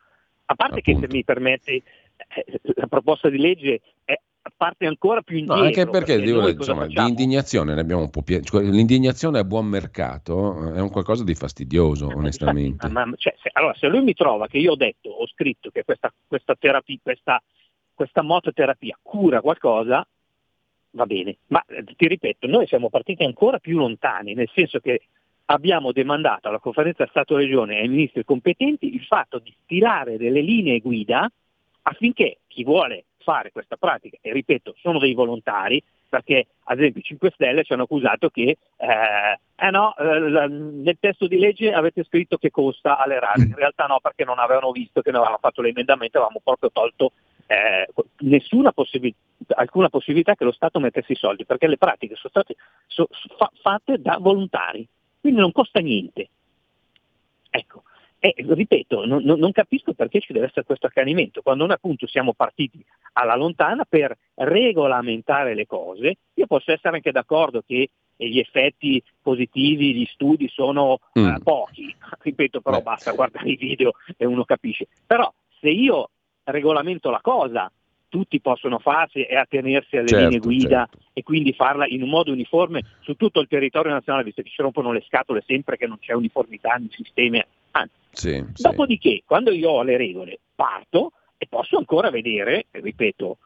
[0.49, 1.10] A parte che Appunto.
[1.10, 4.14] se mi permetti, eh, la proposta di legge è,
[4.55, 5.66] parte ancora più No, indietro.
[5.66, 9.39] anche perché, dico, noi cosa insomma, di indignazione ne abbiamo un po' pie- cioè, L'indignazione
[9.39, 12.70] a buon mercato è un qualcosa di fastidioso, Eh, onestamente.
[12.86, 15.28] infatti, ma- ma- cioè, se, allora, se lui mi trova che io ho detto, ho
[15.28, 17.43] scritto che questa, questa terapia, questa,
[17.93, 20.08] questa mototerapia cura qualcosa,
[20.98, 21.38] va bene.
[21.48, 25.04] Ma eh, ti ripeto, noi siamo partiti ancora più lontani, nel senso che
[25.45, 30.80] abbiamo demandato alla conferenza Stato-Regione e ai ministri competenti il fatto di stilare delle linee
[30.80, 31.30] guida
[31.84, 37.04] affinché chi vuole fare questa pratica, e ripeto, sono dei volontari, perché ad esempio i
[37.04, 42.04] 5 Stelle ci hanno accusato che eh, eh no, eh, nel testo di legge avete
[42.06, 45.41] scritto che costa alle radio, in realtà no perché non avevano visto che noi avevamo
[45.41, 47.12] fatto l'emendamento, avevamo proprio tolto
[47.48, 47.88] eh,
[48.20, 49.16] nessuna possibil-
[49.56, 53.52] alcuna possibilità che lo Stato mettesse i soldi, perché le pratiche sono state so- fa-
[53.62, 54.88] fatte da volontari,
[55.20, 56.30] quindi non costa niente.
[57.50, 57.84] Ecco,
[58.20, 62.34] e ripeto, non, non- capisco perché ci deve essere questo accanimento, quando noi appunto siamo
[62.34, 62.84] partiti
[63.14, 66.18] alla lontana per regolamentare le cose.
[66.34, 71.36] Io posso essere anche d'accordo che gli effetti positivi, gli studi sono mm.
[71.36, 72.84] uh, pochi, ripeto però Beh.
[72.84, 74.88] basta guardare i video e uno capisce.
[75.06, 76.10] Però se io
[76.52, 77.72] regolamento la cosa,
[78.10, 81.10] tutti possono farsi e attenersi alle certo, linee guida certo.
[81.14, 84.62] e quindi farla in un modo uniforme su tutto il territorio nazionale, visto che ci
[84.62, 87.43] rompono le scatole sempre che non c'è uniformità nei sistemi.
[87.72, 89.24] Anzi, sì, dopodiché, sì.
[89.26, 93.38] quando io ho le regole, parto e posso ancora vedere, ripeto,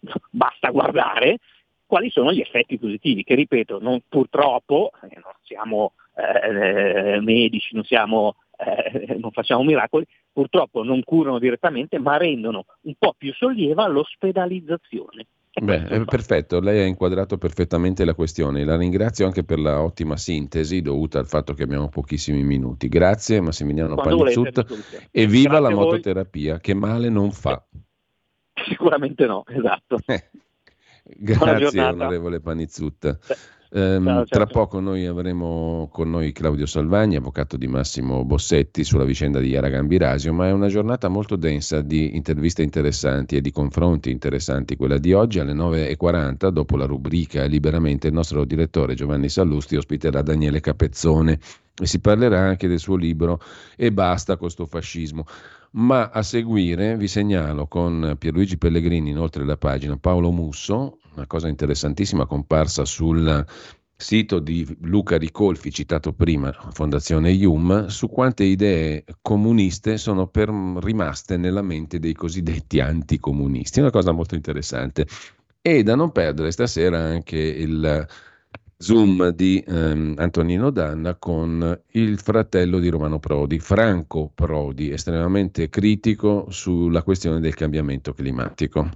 [0.30, 1.38] basta guardare
[1.86, 7.84] quali sono gli effetti positivi, che ripeto, non, purtroppo eh, non siamo eh, medici, non,
[7.84, 13.86] siamo, eh, non facciamo miracoli, purtroppo non curano direttamente, ma rendono un po' più sollieva
[13.86, 15.26] l'ospedalizzazione.
[15.58, 18.62] Beh, è perfetto, lei ha inquadrato perfettamente la questione.
[18.64, 22.88] La ringrazio anche per la ottima sintesi dovuta al fatto che abbiamo pochissimi minuti.
[22.88, 27.64] Grazie Massimiliano Panizzut e viva la mototerapia, che male non fa.
[28.68, 29.98] Sicuramente no, esatto.
[31.02, 33.18] Grazie onorevole Panizzut.
[33.70, 39.04] Eh, ciao, tra poco noi avremo con noi Claudio Salvagni, avvocato di Massimo Bossetti, sulla
[39.04, 43.50] vicenda di Yara Gambirasio, ma è una giornata molto densa di interviste interessanti e di
[43.50, 44.76] confronti interessanti.
[44.76, 50.22] Quella di oggi alle 9.40, dopo la rubrica Liberamente, il nostro direttore Giovanni Sallusti ospiterà
[50.22, 51.38] Daniele Capezzone
[51.78, 53.40] e si parlerà anche del suo libro
[53.76, 55.26] E basta con sto fascismo.
[55.76, 61.48] Ma a seguire vi segnalo con Pierluigi Pellegrini, inoltre la pagina Paolo Musso, una cosa
[61.48, 63.44] interessantissima comparsa sul
[63.94, 71.36] sito di Luca Ricolfi, citato prima, Fondazione IUM, su quante idee comuniste sono per, rimaste
[71.36, 73.80] nella mente dei cosiddetti anticomunisti.
[73.80, 75.06] Una cosa molto interessante.
[75.60, 78.06] E da non perdere stasera anche il
[78.78, 86.46] Zoom di ehm, Antonino Danna con il fratello di Romano Prodi, Franco Prodi, estremamente critico
[86.50, 88.88] sulla questione del cambiamento climatico.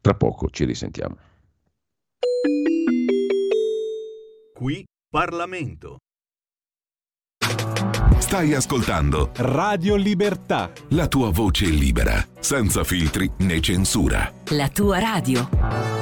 [0.00, 1.16] Tra poco ci risentiamo.
[4.52, 5.98] Qui Parlamento.
[8.18, 10.72] Stai ascoltando Radio Libertà.
[10.90, 14.32] La tua voce libera, senza filtri né censura.
[14.50, 16.01] La tua radio.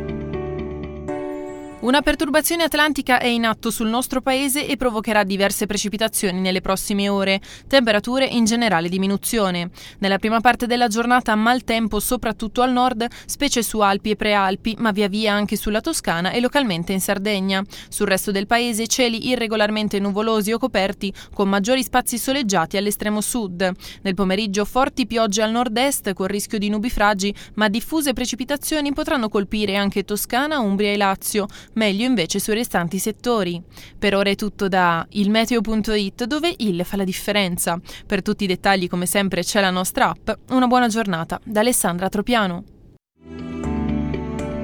[1.81, 7.09] Una perturbazione atlantica è in atto sul nostro paese e provocherà diverse precipitazioni nelle prossime
[7.09, 9.71] ore, temperature in generale diminuzione.
[9.97, 14.91] Nella prima parte della giornata maltempo soprattutto al nord, specie su Alpi e Prealpi, ma
[14.91, 17.63] via via anche sulla Toscana e localmente in Sardegna.
[17.89, 23.71] Sul resto del paese cieli irregolarmente nuvolosi o coperti, con maggiori spazi soleggiati all'estremo sud.
[24.03, 29.77] Nel pomeriggio forti piogge al nord-est con rischio di nubifragi, ma diffuse precipitazioni potranno colpire
[29.77, 33.61] anche Toscana, Umbria e Lazio meglio invece sui restanti settori.
[33.97, 37.79] Per ora è tutto da ilmeteo.it dove il fa la differenza.
[38.05, 40.29] Per tutti i dettagli come sempre c'è la nostra app.
[40.51, 42.63] Una buona giornata da Alessandra Tropiano.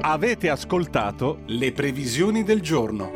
[0.00, 3.10] Avete ascoltato le previsioni del giorno.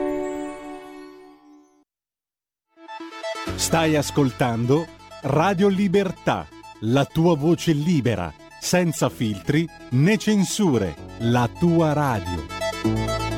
[3.55, 4.86] Stai ascoltando
[5.22, 6.47] Radio Libertà,
[6.80, 13.32] la tua voce libera, senza filtri né censure, la tua radio.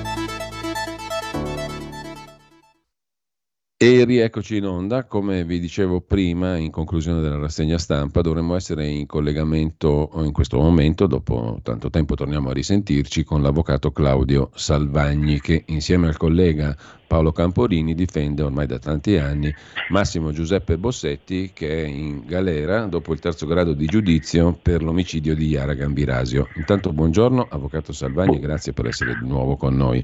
[3.84, 8.86] E rieccoci in onda, come vi dicevo prima in conclusione della rassegna stampa, dovremmo essere
[8.86, 15.38] in collegamento in questo momento, dopo tanto tempo torniamo a risentirci con l'avvocato Claudio Salvagni
[15.38, 16.74] che insieme al collega
[17.06, 19.52] Paolo Camporini difende ormai da tanti anni
[19.90, 25.34] Massimo Giuseppe Bossetti che è in galera dopo il terzo grado di giudizio per l'omicidio
[25.34, 26.48] di Iara Gambirasio.
[26.54, 30.02] Intanto buongiorno avvocato Salvagni, grazie per essere di nuovo con noi.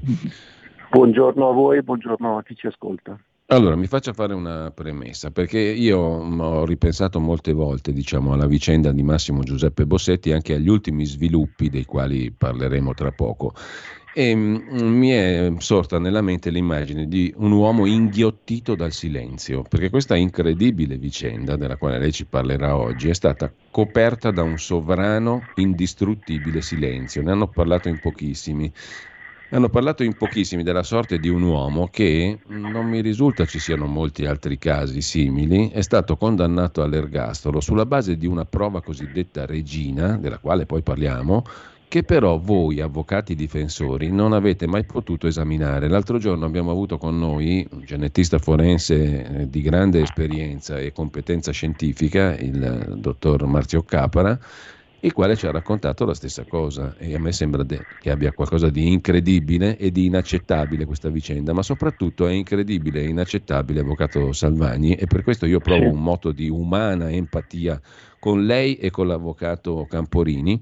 [0.91, 3.19] Buongiorno a voi, buongiorno a chi ci ascolta.
[3.53, 8.93] Allora, mi faccia fare una premessa, perché io ho ripensato molte volte, diciamo, alla vicenda
[8.93, 13.53] di Massimo Giuseppe Bossetti e anche agli ultimi sviluppi dei quali parleremo tra poco.
[14.13, 14.57] E mm,
[14.97, 20.97] mi è sorta nella mente l'immagine di un uomo inghiottito dal silenzio, perché questa incredibile
[20.97, 27.21] vicenda della quale lei ci parlerà oggi è stata coperta da un sovrano indistruttibile silenzio.
[27.21, 28.71] Ne hanno parlato in pochissimi
[29.51, 33.85] hanno parlato in pochissimi della sorte di un uomo che, non mi risulta ci siano
[33.85, 40.17] molti altri casi simili, è stato condannato all'ergastolo sulla base di una prova cosiddetta regina,
[40.17, 41.43] della quale poi parliamo,
[41.89, 45.89] che però voi, avvocati difensori, non avete mai potuto esaminare.
[45.89, 51.51] L'altro giorno abbiamo avuto con noi un genetista forense eh, di grande esperienza e competenza
[51.51, 54.39] scientifica, il dottor Marzio Capara,
[55.01, 56.95] il quale ci ha raccontato la stessa cosa.
[56.97, 61.53] E a me sembra de- che abbia qualcosa di incredibile e di inaccettabile questa vicenda,
[61.53, 66.31] ma soprattutto è incredibile e inaccettabile, avvocato Salvagni, e per questo io provo un moto
[66.31, 67.79] di umana empatia
[68.19, 70.61] con lei e con l'avvocato Camporini,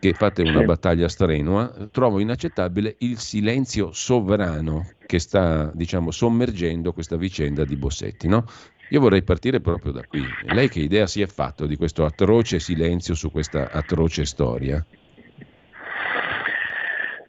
[0.00, 7.16] che fate una battaglia strenua, trovo inaccettabile il silenzio sovrano che sta, diciamo, sommergendo questa
[7.16, 8.44] vicenda di Bossetti, no?
[8.90, 10.22] Io vorrei partire proprio da qui.
[10.46, 14.84] Lei che idea si è fatto di questo atroce silenzio su questa atroce storia?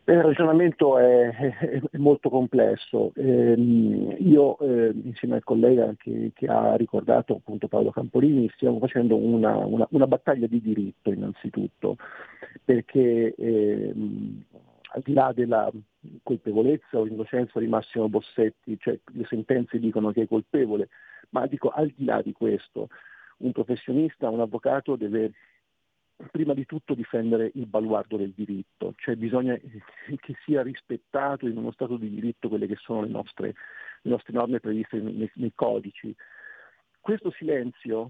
[0.06, 3.12] Il ragionamento è, è, è molto complesso.
[3.14, 9.18] Eh, io, eh, insieme al collega che, che, ha ricordato appunto Paolo Campolini, stiamo facendo
[9.18, 11.98] una, una, una battaglia di diritto innanzitutto,
[12.64, 13.94] perché eh,
[14.94, 15.70] al di là della
[16.24, 20.90] colpevolezza o innocenza di Massimo Bossetti, cioè le sentenze dicono che è colpevole,
[21.30, 22.90] ma dico al di là di questo,
[23.38, 25.32] un professionista, un avvocato deve
[26.32, 31.72] prima di tutto difendere il baluardo del diritto, cioè bisogna che sia rispettato in uno
[31.72, 33.54] Stato di diritto quelle che sono le nostre,
[34.02, 36.14] le nostre norme previste nei, nei codici.
[37.00, 38.10] Questo silenzio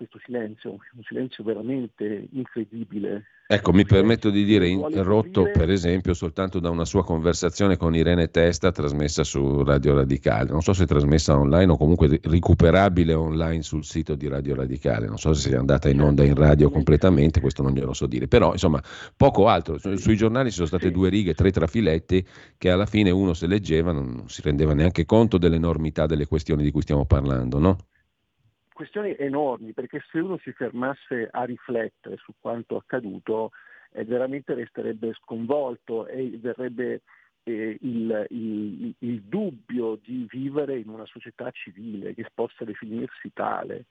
[0.00, 3.24] questo silenzio, un silenzio veramente incredibile.
[3.46, 8.30] Ecco, mi permetto di dire, interrotto per esempio soltanto da una sua conversazione con Irene
[8.30, 13.84] Testa trasmessa su Radio Radicale, non so se trasmessa online o comunque recuperabile online sul
[13.84, 17.62] sito di Radio Radicale, non so se sia andata in onda in radio completamente, questo
[17.62, 18.82] non glielo so dire, però insomma
[19.14, 22.24] poco altro, sui giornali ci sono state due righe, tre trafiletti
[22.56, 26.70] che alla fine uno se leggeva, non si rendeva neanche conto dell'enormità delle questioni di
[26.70, 27.76] cui stiamo parlando, no?
[28.80, 33.50] Questioni enormi, perché se uno si fermasse a riflettere su quanto accaduto,
[33.92, 37.02] eh, veramente resterebbe sconvolto e verrebbe
[37.42, 43.84] eh, il, il, il, dubbio di vivere in una società civile che possa definirsi tale.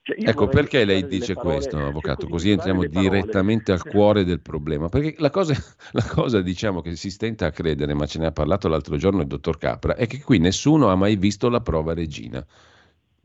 [0.00, 5.14] Cioè, ecco perché lei dice questo, avvocato, così entriamo direttamente al cuore del problema, perché
[5.18, 5.52] la cosa,
[5.92, 9.20] la cosa, diciamo, che si stenta a credere, ma ce ne ha parlato l'altro giorno
[9.20, 12.42] il dottor Capra, è che qui nessuno ha mai visto la prova regina.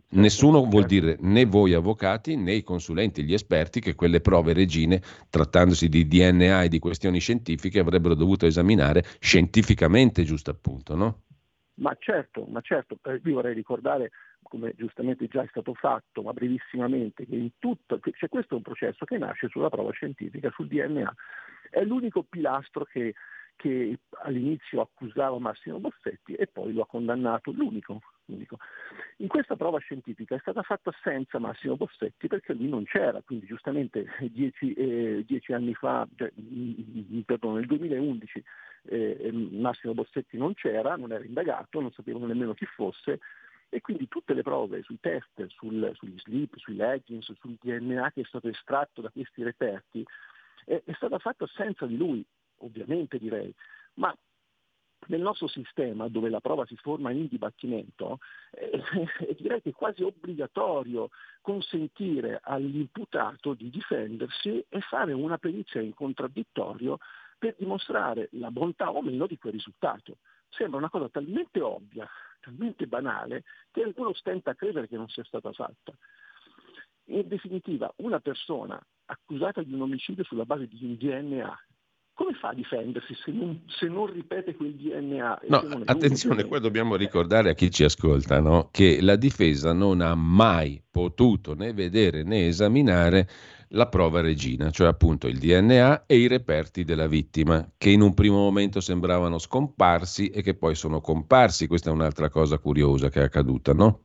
[0.07, 5.01] Nessuno vuol dire né voi avvocati né i consulenti, gli esperti che quelle prove regine,
[5.29, 11.23] trattandosi di DNA e di questioni scientifiche, avrebbero dovuto esaminare scientificamente, giusto appunto, no?
[11.75, 16.31] Ma certo, ma certo, eh, io vorrei ricordare, come giustamente già è stato fatto, ma
[16.31, 20.67] brevissimamente, che in tutto, cioè questo è un processo che nasce sulla prova scientifica, sul
[20.67, 21.13] DNA.
[21.69, 23.15] È l'unico pilastro che
[23.55, 28.57] che all'inizio accusava Massimo Bossetti e poi lo ha condannato, l'unico, l'unico.
[29.17, 33.45] In questa prova scientifica è stata fatta senza Massimo Bossetti perché lui non c'era, quindi
[33.45, 38.43] giustamente dieci, eh, dieci anni fa, cioè, mm, perdono, nel 2011
[38.87, 43.19] eh, Massimo Bossetti non c'era, non era indagato, non sapevano nemmeno chi fosse
[43.69, 48.21] e quindi tutte le prove sui test, sul, sugli slip, sui leggings, sul DNA che
[48.21, 50.05] è stato estratto da questi reperti
[50.65, 52.25] è, è stata fatta senza di lui
[52.65, 53.53] ovviamente direi,
[53.95, 54.15] ma
[55.07, 58.19] nel nostro sistema dove la prova si forma in dibattimento,
[58.51, 58.81] eh,
[59.37, 61.09] direi che è quasi obbligatorio
[61.41, 66.97] consentire all'imputato di difendersi e fare una perizia in contraddittorio
[67.37, 70.17] per dimostrare la bontà o meno di quel risultato.
[70.49, 72.07] Sembra una cosa talmente ovvia,
[72.39, 75.93] talmente banale, che qualcuno stenta a credere che non sia stata fatta.
[77.07, 81.59] In definitiva, una persona accusata di un omicidio sulla base di un DNA
[82.15, 85.41] come fa a difendersi se non, se non ripete quel DNA?
[85.49, 88.69] No, attenzione, qua dobbiamo ricordare a chi ci ascolta no?
[88.71, 93.27] che la difesa non ha mai potuto né vedere né esaminare
[93.69, 98.13] la prova regina, cioè appunto il DNA e i reperti della vittima, che in un
[98.13, 101.67] primo momento sembravano scomparsi e che poi sono comparsi.
[101.67, 104.03] Questa è un'altra cosa curiosa che è accaduta, no?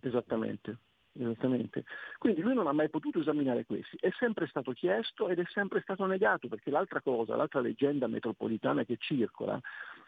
[0.00, 0.78] Esattamente.
[1.20, 1.84] Esattamente.
[2.16, 5.80] Quindi lui non ha mai potuto esaminare questi, è sempre stato chiesto ed è sempre
[5.80, 9.60] stato negato, perché l'altra cosa, l'altra leggenda metropolitana che circola,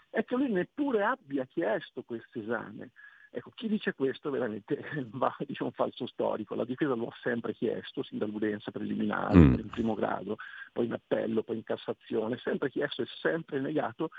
[0.09, 2.91] è che lui neppure abbia chiesto questo esame.
[3.33, 7.55] Ecco, chi dice questo veramente va, dice un falso storico, la difesa lo ha sempre
[7.55, 9.55] chiesto, sin dall'udienza preliminare, mm.
[9.55, 10.37] in primo grado,
[10.73, 14.11] poi in appello, poi in Cassazione, sempre chiesto e sempre negato,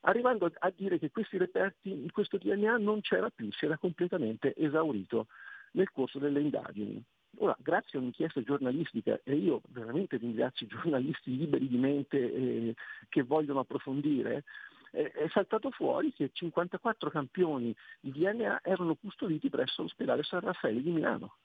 [0.00, 4.54] arrivando a dire che questi reperti, in questo DNA non c'era più, si era completamente
[4.56, 5.26] esaurito
[5.72, 7.02] nel corso delle indagini.
[7.38, 12.74] Ora, grazie a un'inchiesta giornalistica, e io veramente ringrazio i giornalisti liberi di mente eh,
[13.08, 14.44] che vogliono approfondire,
[14.92, 20.82] eh, è saltato fuori che 54 campioni di DNA erano custoditi presso l'ospedale San Raffaele
[20.82, 21.36] di Milano,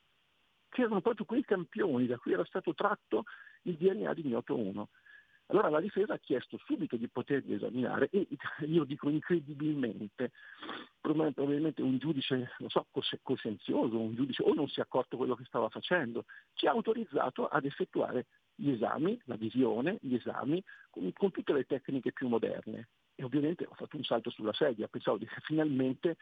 [0.70, 3.26] che erano proprio quei campioni da cui era stato tratto
[3.64, 4.90] il DNA di Mioto 1.
[5.54, 8.28] Allora la difesa ha chiesto subito di poterli esaminare e
[8.66, 10.32] io dico incredibilmente,
[11.00, 12.88] probabilmente un giudice, non so,
[13.22, 17.48] coscienzioso, un giudice o non si è accorto quello che stava facendo, ci ha autorizzato
[17.48, 18.26] ad effettuare
[18.56, 22.90] gli esami, la visione, gli esami, con, con tutte le tecniche più moderne.
[23.14, 26.18] E ovviamente ho fatto un salto sulla sedia, pensavo che finalmente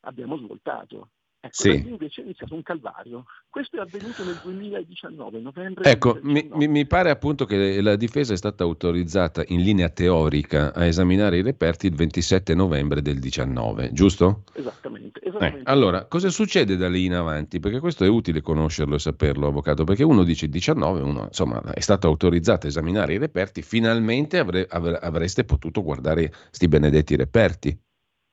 [0.00, 1.10] abbiamo svoltato.
[1.44, 1.84] Ecco, Sì.
[1.86, 3.26] invece è iniziato un calvario.
[3.50, 6.66] Questo è avvenuto nel 2019, novembre Ecco, mi, 2019.
[6.66, 11.36] mi- mi pare appunto che la difesa è stata autorizzata in linea teorica a esaminare
[11.36, 14.44] i reperti il 27 novembre del 19, giusto?
[14.54, 15.70] Esattamente, Eh, esattamente.
[15.70, 17.60] allora, cosa succede da lì in avanti?
[17.60, 21.80] Perché questo è utile conoscerlo e saperlo, avvocato, perché uno dice 19, uno insomma è
[21.80, 27.78] stato autorizzato a esaminare i reperti, finalmente avre- avre- avreste potuto guardare sti benedetti reperti.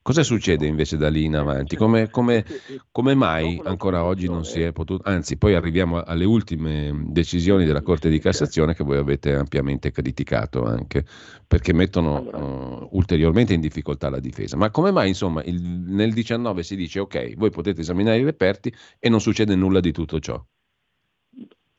[0.04, 1.76] Cosa succede invece da lì in avanti?
[1.76, 6.26] Come, come- eh, come mai ancora oggi non si è potuto, anzi poi arriviamo alle
[6.26, 11.06] ultime decisioni della Corte di Cassazione che voi avete ampiamente criticato anche,
[11.46, 14.58] perché mettono eh, ulteriormente in difficoltà la difesa.
[14.58, 18.74] Ma come mai insomma il- nel 19 si dice ok, voi potete esaminare i reperti
[18.98, 20.44] e non succede nulla di tutto ciò?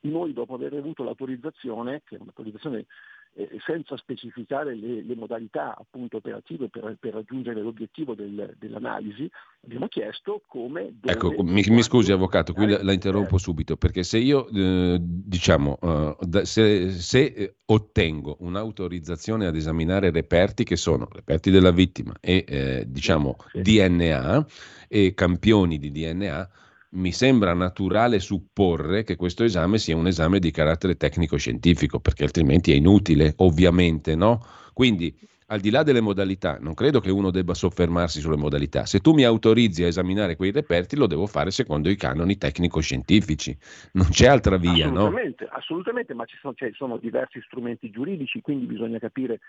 [0.05, 2.86] noi dopo aver avuto l'autorizzazione, che è un'autorizzazione
[3.35, 9.31] eh, senza specificare le, le modalità appunto operative per, per raggiungere l'obiettivo del- dell'analisi,
[9.65, 10.99] abbiamo chiesto come...
[11.03, 14.99] Ecco, mi, mi scusi avvocato, qui la, la i interrompo subito, perché se io, eh,
[15.01, 22.15] diciamo, eh, se, se, eh, ottengo un'autorizzazione ad esaminare reperti che sono reperti della vittima
[22.21, 23.63] e, eh, diciamo, Sì.
[23.63, 24.47] DNA
[24.89, 26.51] e campioni di DNA,
[26.94, 32.73] mi sembra naturale supporre che questo esame sia un esame di carattere tecnico-scientifico, perché altrimenti
[32.73, 34.44] è inutile, ovviamente, no?
[34.73, 35.14] Quindi
[35.52, 38.86] al di là delle modalità, non credo che uno debba soffermarsi sulle modalità.
[38.86, 43.55] Se tu mi autorizzi a esaminare quei reperti, lo devo fare secondo i canoni tecnico-scientifici.
[43.93, 45.01] Non c'è altra via, no?
[45.01, 49.40] assolutamente, assolutamente, ma ci sono, cioè, sono diversi strumenti giuridici, quindi bisogna capire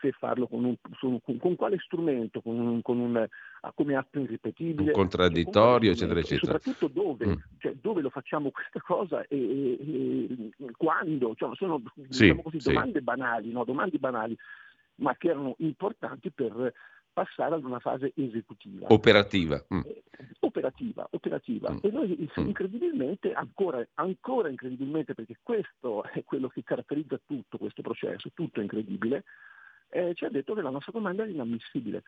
[0.00, 3.26] se farlo con, un, su- con- con quale strumento, con un, con un-
[3.60, 6.56] ah, come atto irripetibile, Un contraddittorio, eccetera, eccetera.
[6.56, 7.32] E soprattutto dove, Mm.
[7.58, 12.60] cioè, dove lo facciamo questa cosa e, e- e quando, cioè, sono Sì, diciamo così,
[12.60, 12.72] sì.
[12.72, 13.64] domande banali, no?
[13.64, 14.36] domande banali,
[14.96, 16.72] ma che erano importanti per
[17.12, 18.86] passare ad una fase esecutiva.
[18.90, 19.60] Operativa.
[19.74, 19.80] mm.
[19.84, 20.02] Eh,
[20.40, 21.72] operativa, operativa.
[21.72, 21.78] Mm.
[21.82, 22.46] E noi Mm.
[22.46, 28.62] incredibilmente, ancora, ancora incredibilmente, perché questo è quello che caratterizza tutto questo processo, tutto è
[28.62, 29.24] incredibile,
[29.90, 32.02] eh, ci ha detto che la nostra domanda è inammissibile.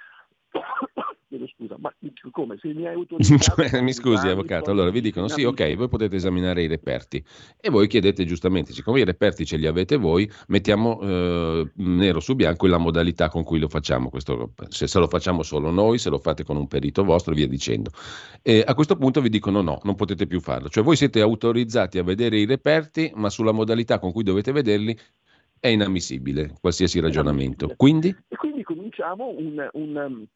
[1.30, 1.94] Chiedo scusa, ma
[2.32, 2.58] come?
[2.60, 3.62] Se mi hai autorizzato...
[3.82, 4.72] mi scusi, avvocato.
[4.72, 7.24] Allora vi dicono: sì, ok, voi potete esaminare i reperti.
[7.60, 12.34] E voi chiedete giustamente: siccome i reperti ce li avete voi, mettiamo eh, nero su
[12.34, 14.10] bianco la modalità con cui lo facciamo.
[14.10, 17.36] Questo, se, se lo facciamo solo noi, se lo fate con un perito vostro, e
[17.36, 17.90] via dicendo.
[18.42, 20.68] E a questo punto vi dicono: no, non potete più farlo.
[20.68, 24.98] Cioè, voi siete autorizzati a vedere i reperti, ma sulla modalità con cui dovete vederli
[25.60, 27.74] è inammissibile qualsiasi ragionamento.
[27.76, 30.26] Quindi, E quindi cominciamo un, un, um,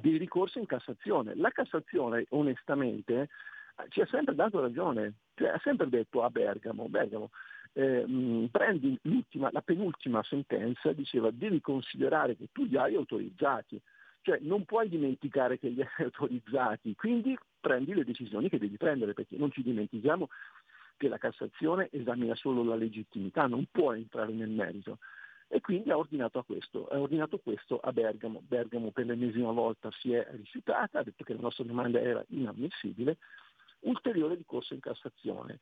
[0.00, 1.36] dei ricorsi in Cassazione.
[1.36, 3.28] La Cassazione, onestamente,
[3.90, 7.30] ci ha sempre dato ragione, cioè ha sempre detto a Bergamo, Bergamo
[7.74, 13.80] eh, mh, prendi l'ultima, la penultima sentenza, diceva devi considerare che tu li hai autorizzati,
[14.22, 19.12] cioè non puoi dimenticare che li hai autorizzati, quindi prendi le decisioni che devi prendere,
[19.12, 20.28] perché non ci dimentichiamo
[20.96, 24.98] che la Cassazione esamina solo la legittimità, non può entrare nel merito.
[25.48, 28.40] E quindi ha ordinato, questo, ha ordinato questo a Bergamo.
[28.42, 33.18] Bergamo per l'ennesima volta si è rifiutata, ha detto che la nostra domanda era inammissibile.
[33.80, 35.60] Ulteriore ricorso in Cassazione.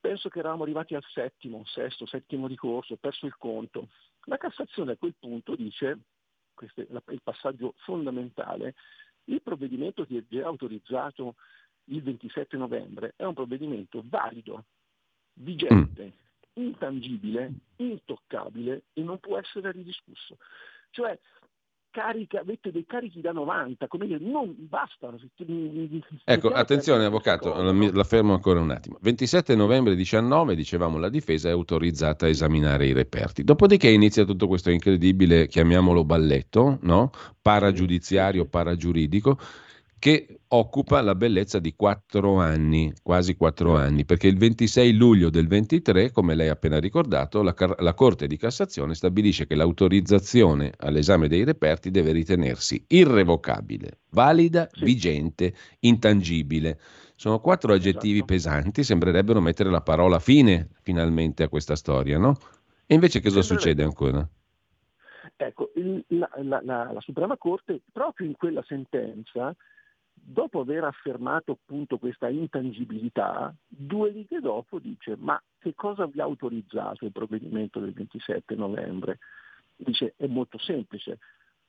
[0.00, 3.88] Penso che eravamo arrivati al settimo, sesto, settimo ricorso, perso il conto.
[4.24, 5.98] La Cassazione a quel punto dice,
[6.54, 8.74] questo è il passaggio fondamentale,
[9.24, 11.36] il provvedimento che è già autorizzato
[11.90, 14.64] il 27 novembre è un provvedimento valido,
[15.34, 16.12] vigente,
[16.54, 20.36] intangibile, intoccabile e non può essere ridiscusso.
[20.90, 21.18] Cioè,
[21.90, 25.12] carica, avete dei carichi da 90, come dire, non basta.
[26.24, 28.98] Ecco, attenzione avvocato, la fermo ancora un attimo.
[29.00, 33.42] 27 novembre 19, dicevamo, la difesa è autorizzata a esaminare i reperti.
[33.42, 37.10] Dopodiché inizia tutto questo incredibile, chiamiamolo balletto, no?
[37.42, 39.38] Paragiudiziario, paragiuridico,
[40.00, 45.46] che occupa la bellezza di quattro anni, quasi quattro anni, perché il 26 luglio del
[45.46, 51.28] 23, come lei ha appena ricordato, la, la Corte di Cassazione stabilisce che l'autorizzazione all'esame
[51.28, 56.80] dei reperti deve ritenersi irrevocabile, valida, vigente, intangibile.
[57.14, 58.32] Sono quattro aggettivi Esatto.
[58.32, 62.38] pesanti, sembrerebbero mettere la parola fine finalmente a questa storia, no?
[62.86, 64.26] E invece cosa succede ancora?
[65.36, 69.54] Ecco, il- la, la- la- la Suprema Corte, proprio in quella sentenza,
[70.22, 76.24] dopo aver affermato appunto questa intangibilità, due righe dopo dice ma che cosa vi ha
[76.24, 79.18] autorizzato il provvedimento del 27 novembre?
[79.76, 81.18] Dice è molto semplice,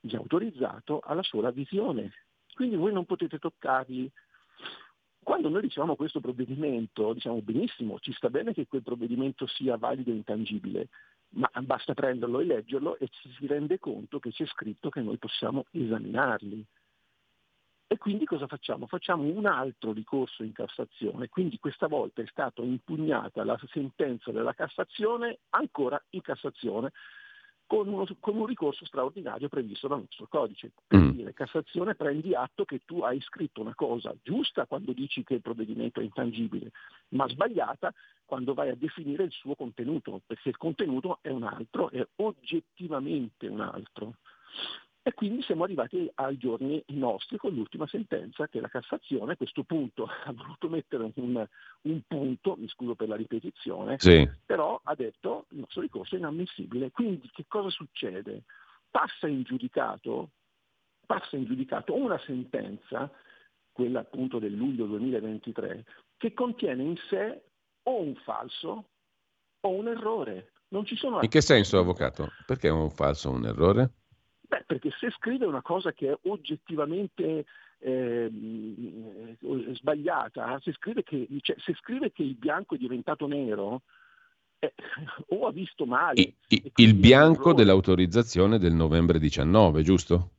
[0.02, 2.12] vi ha autorizzato alla sola visione,
[2.54, 4.12] quindi voi non potete toccarli.
[5.24, 10.10] Quando noi diciamo questo provvedimento, diciamo benissimo, ci sta bene che quel provvedimento sia valido
[10.12, 10.90] e intangibile,
[11.30, 15.18] ma basta prenderlo e leggerlo e ci si rende conto che c'è scritto che noi
[15.18, 16.66] possiamo esaminarli.
[17.92, 18.88] E quindi cosa facciamo?
[18.88, 24.54] Facciamo un altro ricorso in Cassazione, quindi questa volta è stata impugnata la sentenza della
[24.54, 26.94] Cassazione ancora in Cassazione
[27.68, 30.72] con, uno, con un ricorso straordinario previsto dal nostro codice.
[30.88, 31.10] Per mm.
[31.10, 35.42] dire, Cassazione prendi atto che tu hai scritto una cosa giusta quando dici che il
[35.42, 36.72] provvedimento è intangibile,
[37.10, 37.94] ma sbagliata
[38.24, 43.48] quando vai a definire il suo contenuto, perché il contenuto è un altro, è oggettivamente
[43.48, 44.14] un altro.
[45.04, 49.64] E quindi siamo arrivati ai giorni nostri con l'ultima sentenza che la Cassazione a questo
[49.64, 51.48] punto ha voluto mettere un,
[51.82, 54.30] un punto, mi scuso per la ripetizione, sì.
[54.46, 56.92] però ha detto il nostro ricorso è inammissibile.
[56.92, 58.44] Quindi che cosa succede?
[58.92, 60.30] Passa in giudicato,
[61.04, 63.12] passa in giudicato una sentenza,
[63.72, 65.84] quella appunto del luglio 2023,
[66.18, 67.42] che contiene in sé
[67.84, 68.90] o un falso
[69.62, 70.52] o un errore.
[70.68, 72.30] Non ci sono in che senso, avvocato?
[72.46, 73.94] Perché è un falso o un errore?
[74.52, 77.46] Beh, perché se scrive una cosa che è oggettivamente
[77.80, 78.30] eh,
[79.76, 83.84] sbagliata, se scrive, che, cioè, se scrive, che, il bianco è diventato nero,
[84.60, 84.74] eh,
[85.30, 86.20] o ha visto male.
[86.20, 90.32] I, i, il bianco dell'autorizzazione del novembre 19, giusto?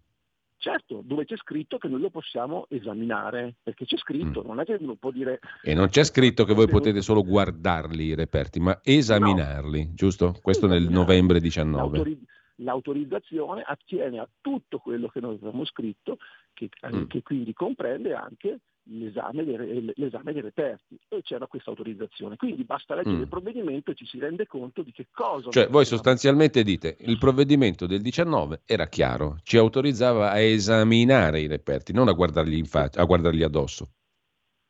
[0.58, 4.46] Certo, dove c'è scritto che noi lo possiamo esaminare, perché c'è scritto, mm.
[4.46, 5.40] non è che uno può dire...
[5.62, 9.94] E non c'è scritto che voi potete solo guardarli i reperti, ma esaminarli, no.
[9.94, 10.36] giusto?
[10.42, 11.96] Questo nel novembre 19.
[11.96, 16.18] L'autorizzazione L'autorizzazione attiene a tutto quello che noi abbiamo scritto,
[16.52, 17.04] che, mm.
[17.04, 22.36] che quindi comprende anche l'esame dei, l'esame dei, reperti e c'era questa autorizzazione.
[22.36, 23.20] Quindi basta leggere mm.
[23.20, 25.50] il provvedimento e ci si rende conto di che cosa...
[25.50, 31.46] Cioè voi sostanzialmente dite il provvedimento del 19 era chiaro, ci autorizzava a esaminare i
[31.46, 33.90] reperti, non a guardarli in faccia, a guardarli addosso.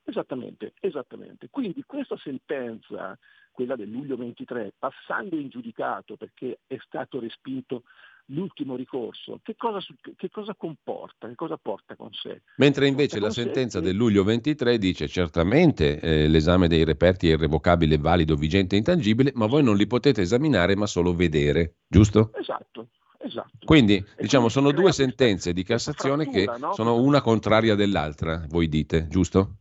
[0.04, 1.48] Esattamente, esattamente.
[1.50, 3.16] Quindi questa sentenza
[3.52, 7.84] quella del luglio 23, passando in giudicato perché è stato respinto
[8.26, 9.78] l'ultimo ricorso, che cosa,
[10.16, 12.42] che cosa, comporta, che cosa porta con sé?
[12.56, 13.86] Mentre invece la sentenza che...
[13.86, 19.32] del luglio 23 dice certamente eh, l'esame dei reperti è irrevocabile, valido, vigente e intangibile,
[19.34, 22.32] ma voi non li potete esaminare ma solo vedere, giusto?
[22.34, 22.88] Esatto.
[23.24, 23.64] Esatto.
[23.64, 26.72] Quindi, diciamo, sono due sentenze di Cassazione che no?
[26.74, 29.58] sono una contraria dell'altra, voi dite, giusto?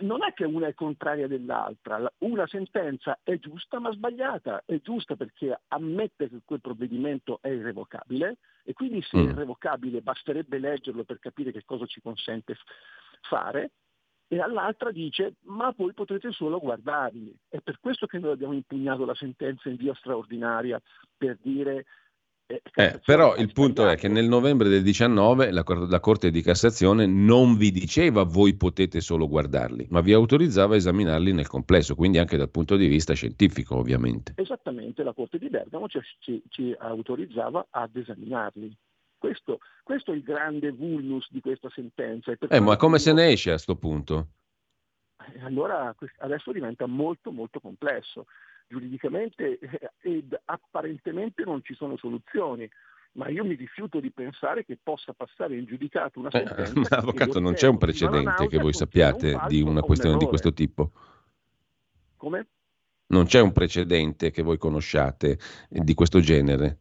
[0.00, 5.16] Non è che una è contraria dell'altra, una sentenza è giusta ma sbagliata, è giusta
[5.16, 9.28] perché ammette che quel provvedimento è irrevocabile e quindi se è mm.
[9.30, 12.56] irrevocabile basterebbe leggerlo per capire che cosa ci consente
[13.22, 13.70] fare
[14.28, 17.34] e all'altra dice ma voi potrete solo guardarli.
[17.48, 20.80] È per questo che noi abbiamo impugnato la sentenza in via straordinaria
[21.16, 21.86] per dire
[22.48, 27.04] eh, però il punto è che nel novembre del 19 la, la, Corte di Cassazione
[27.04, 32.16] non vi diceva voi potete solo guardarli, ma vi autorizzava a esaminarli nel complesso, quindi
[32.16, 34.32] anche dal punto di vista scientifico ovviamente.
[34.36, 38.74] Esattamente, la Corte di Bergamo ci, ci, ci autorizzava ad esaminarli.
[39.18, 42.32] Questo, questo, è il grande vulnus di questa sentenza.
[42.48, 44.28] Eh, ma come se ne esce a questo punto?
[45.34, 48.24] Eh, allora adesso diventa molto molto complesso
[48.68, 52.68] giuridicamente eh, ed apparentemente non ci sono soluzioni
[53.12, 56.96] ma io mi rifiuto di pensare che possa passare in giudicato una sentenza.
[56.96, 60.26] Eh, avvocato, non c'è un precedente che voi sappiate un di una questione un di
[60.26, 60.92] questo tipo?
[62.16, 62.46] Come?
[63.06, 65.38] Non c'è un precedente che voi conosciate
[65.68, 66.78] di questo genere?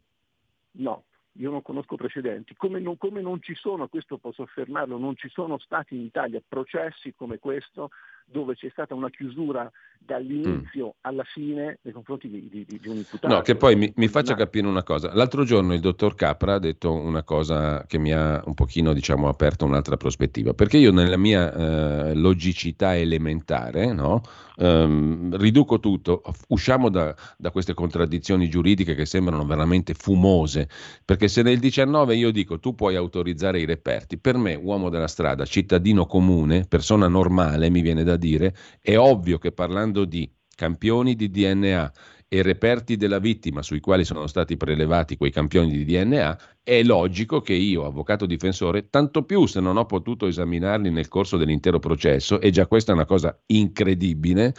[0.72, 2.54] No, io non conosco precedenti.
[2.56, 6.42] Come non, come non ci sono, questo posso affermarlo, non ci sono stati in Italia
[6.46, 7.90] processi come questo
[8.30, 11.00] dove c'è stata una chiusura dall'inizio mm.
[11.02, 13.34] alla fine nei confronti di, di, di, un imputato.
[13.34, 15.14] No, che poi mi, mi faccia capire una cosa.
[15.14, 19.28] L'altro giorno il dottor Capra ha detto una cosa che mi ha un pochino, diciamo,
[19.28, 24.22] aperto un'altra prospettiva, perché io nella mia eh, logicità elementare, no,
[24.58, 30.70] ehm, riduco tutto, usciamo da, da queste contraddizioni giuridiche che sembrano veramente fumose,
[31.04, 35.08] perché se nel 19 io dico tu puoi autorizzare i reperti, per me, uomo della
[35.08, 41.16] strada, cittadino comune, persona normale, mi viene da dire, è ovvio che parlando di campioni
[41.16, 41.94] di DNA
[42.28, 47.40] e reperti della vittima sui quali sono stati prelevati quei campioni di DNA, è logico
[47.40, 52.42] che io, avvocato difensore, tanto più se non ho potuto esaminarli nel corso dell'intero processo,
[52.42, 54.54] e già questa è una cosa incredibile,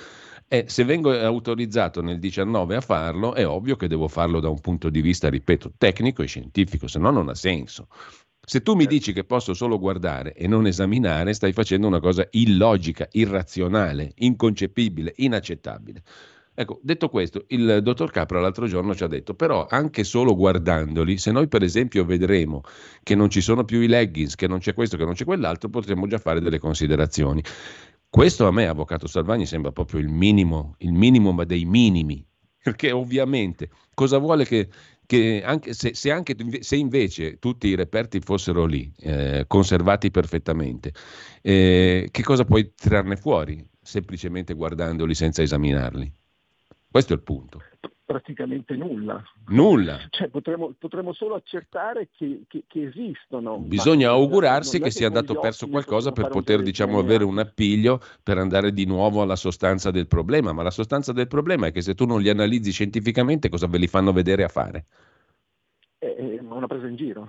[0.48, 4.60] e se vengo autorizzato nel 19 a farlo, è ovvio che devo farlo da un
[4.60, 7.88] punto di vista, ripeto, tecnico e scientifico, se no non ha senso.
[8.48, 8.94] Se tu mi certo.
[8.94, 15.12] dici che posso solo guardare e non esaminare, stai facendo una cosa illogica, irrazionale, inconcepibile,
[15.16, 16.02] inaccettabile.
[16.54, 21.18] Ecco, detto questo, il dottor Capra l'altro giorno ci ha detto, però anche solo guardandoli,
[21.18, 22.62] se noi per esempio vedremo
[23.02, 25.68] che non ci sono più i leggings, che non c'è questo, che non c'è quell'altro,
[25.68, 27.44] potremmo già fare delle considerazioni.
[28.08, 32.26] Questo a me, Avvocato Salvani, sembra proprio il minimo, il minimo ma dei minimi,
[32.64, 34.70] perché ovviamente cosa vuole che,
[35.08, 40.92] che anche se, se, anche, se, invece tutti i reperti fossero lì, eh, conservati perfettamente,
[41.40, 46.12] eh, che cosa puoi trarne fuori semplicemente guardandoli senza esaminarli?
[46.90, 47.62] Questo è il punto.
[48.04, 49.22] Praticamente nulla.
[49.48, 49.98] Nulla.
[50.08, 53.58] Cioè, potremmo, potremmo, solo accertare che, che, che esistono.
[53.58, 58.72] Bisogna augurarsi che sia andato perso qualcosa per poter diciamo, avere un appiglio per andare
[58.72, 60.52] di nuovo alla sostanza del problema.
[60.52, 63.76] Ma la sostanza del problema è che se tu non li analizzi scientificamente, cosa ve
[63.76, 64.86] li fanno vedere a fare?
[65.98, 67.28] È una presa in giro.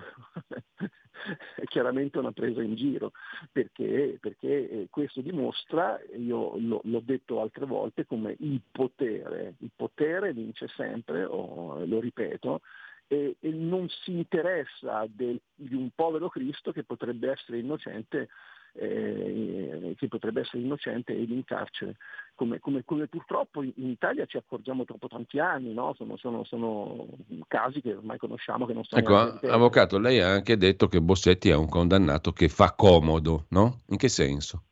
[1.56, 3.12] È chiaramente una presa in giro,
[3.52, 9.72] perché, perché eh, questo dimostra, io lo, l'ho detto altre volte, come il potere, il
[9.76, 12.62] potere vince sempre, oh, lo ripeto,
[13.08, 18.30] e, e, non si interessa del, di un povero Cristo che potrebbe essere innocente
[18.74, 21.98] eh, che potrebbe essere innocente ed in carcere,
[22.36, 25.94] come, come, come, purtroppo in Italia ci accorgiamo dopo tanti anni, no?
[25.96, 27.08] sono, sono, sono,
[27.48, 29.02] casi che ormai conosciamo che non sono...
[29.02, 33.82] Ecco, avvocato, lei ha anche detto che Bossetti è un condannato che fa comodo, no?
[33.88, 34.64] In che senso?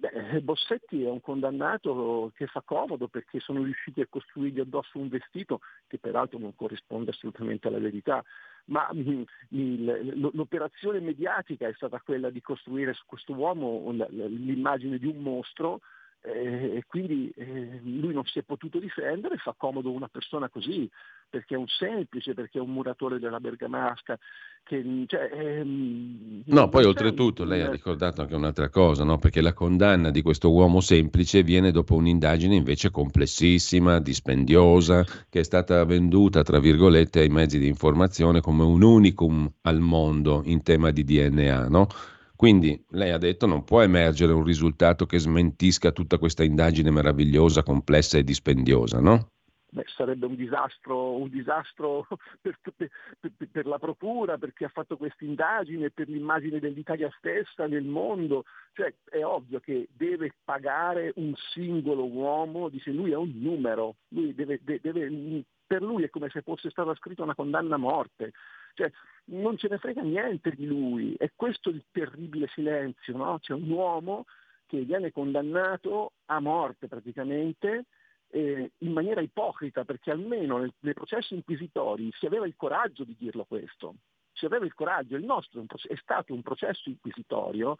[0.00, 5.08] Beh, Bossetti è un condannato che fa comodo perché sono riusciti a costruirgli addosso un
[5.08, 8.22] vestito che peraltro non corrisponde assolutamente alla verità,
[8.68, 15.06] ma mm, il, l'operazione mediatica è stata quella di costruire su questo uomo l'immagine di
[15.06, 15.80] un mostro
[16.20, 20.88] e quindi eh, lui non si è potuto difendere, fa comodo una persona così,
[21.28, 24.18] perché è un semplice, perché è un muratore della Bergamasca.
[24.64, 29.18] Che, cioè, ehm, no, poi oltretutto lei ha ricordato anche un'altra cosa, no?
[29.18, 35.44] perché la condanna di questo uomo semplice viene dopo un'indagine invece complessissima, dispendiosa, che è
[35.44, 40.90] stata venduta, tra virgolette, ai mezzi di informazione come un unicum al mondo in tema
[40.90, 41.68] di DNA.
[41.68, 41.86] No?
[42.38, 47.64] Quindi lei ha detto non può emergere un risultato che smentisca tutta questa indagine meravigliosa,
[47.64, 49.30] complessa e dispendiosa, no?
[49.70, 52.06] Beh, sarebbe un disastro, un disastro
[52.40, 57.66] per, per, per, la Procura, per chi ha fatto questa indagine, per l'immagine dell'Italia stessa
[57.66, 58.44] nel mondo.
[58.72, 64.32] Cioè, è ovvio che deve pagare un singolo uomo, dice lui è un numero, lui
[64.32, 68.30] deve, deve, per lui è come se fosse stata scritta una condanna a morte.
[68.74, 68.92] Cioè,
[69.30, 71.14] non ce ne frega niente di lui.
[71.14, 73.38] È questo il terribile silenzio, no?
[73.40, 74.24] C'è un uomo
[74.66, 77.86] che viene condannato a morte praticamente
[78.30, 83.16] eh, in maniera ipocrita, perché almeno nel, nei processi inquisitori si aveva il coraggio di
[83.18, 83.96] dirlo questo.
[84.32, 87.76] Si aveva il coraggio, il nostro è stato un processo inquisitorio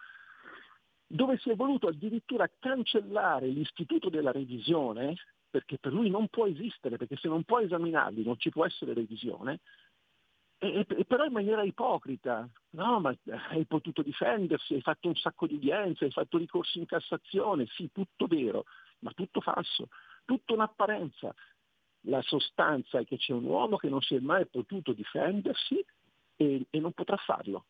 [1.10, 5.14] dove si è voluto addirittura cancellare l'istituto della revisione,
[5.48, 8.92] perché per lui non può esistere, perché se non può esaminarli non ci può essere
[8.92, 9.60] revisione,
[10.58, 13.14] e, e, però in maniera ipocrita, no, ma
[13.50, 17.90] hai potuto difendersi, hai fatto un sacco di udienze, hai fatto ricorsi in Cassazione, sì,
[17.92, 18.64] tutto vero,
[19.00, 19.88] ma tutto falso,
[20.24, 21.34] tutto un'apparenza.
[22.02, 25.84] La sostanza è che c'è un uomo che non si è mai potuto difendersi
[26.36, 27.66] e, e non potrà farlo.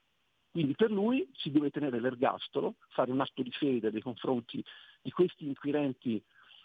[0.50, 4.64] Quindi per lui si deve tenere l'ergastolo, fare un atto di fede nei confronti
[5.02, 6.22] di questi inquirenti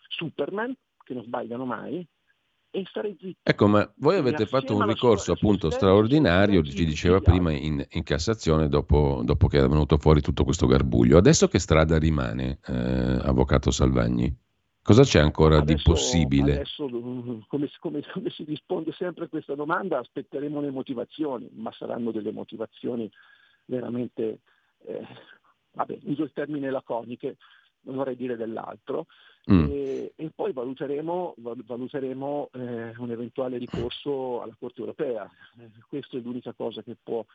[0.08, 2.06] Superman, che non sbagliano mai,
[2.76, 3.38] e stare zitti.
[3.44, 8.68] Ecco, ma voi avete fatto un ricorso appunto straordinario, ci diceva prima, in, in Cassazione
[8.68, 11.18] dopo, dopo, che era venuto fuori tutto questo garbuglio.
[11.18, 14.36] Adesso che strada rimane, eh, Avvocato Salvagni?
[14.82, 16.54] Cosa c'è ancora adesso, di possibile?
[16.54, 22.10] Adesso, come, come, come, si risponde sempre a questa domanda, aspetteremo le motivazioni, ma saranno
[22.10, 23.10] delle motivazioni
[23.66, 24.40] veramente,
[24.88, 25.08] eh,
[25.74, 27.38] vabbè, uso il termine laconiche,
[27.84, 29.08] non vorrei dire dell'altro,
[29.52, 29.70] mm.
[29.70, 35.30] e, e, poi valuteremo, valuteremo eh, un eventuale ricorso alla Corte europea.
[35.60, 37.26] Eh, questa è l'unica cosa che può,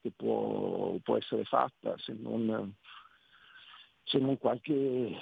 [0.00, 2.74] che può, può essere fatta, se non,
[4.04, 5.16] se non qualche,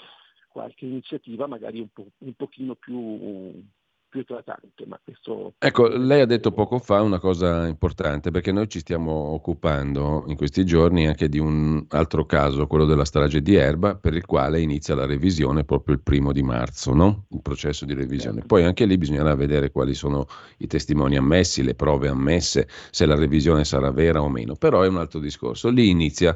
[0.48, 3.62] qualche, iniziativa magari un, po', un pochino più
[4.11, 4.85] più eclatante.
[4.87, 5.55] Ma questo...
[5.59, 10.37] Ecco, lei ha detto poco fa una cosa importante, perché noi ci stiamo occupando in
[10.37, 14.61] questi giorni anche di un altro caso, quello della strage di Erba, per il quale
[14.61, 17.24] inizia la revisione proprio il primo di marzo, no?
[17.31, 18.43] il processo di revisione.
[18.45, 20.27] Poi anche lì bisognerà vedere quali sono
[20.59, 24.89] i testimoni ammessi, le prove ammesse, se la revisione sarà vera o meno, però è
[24.89, 25.70] un altro discorso.
[25.70, 26.35] Lì inizia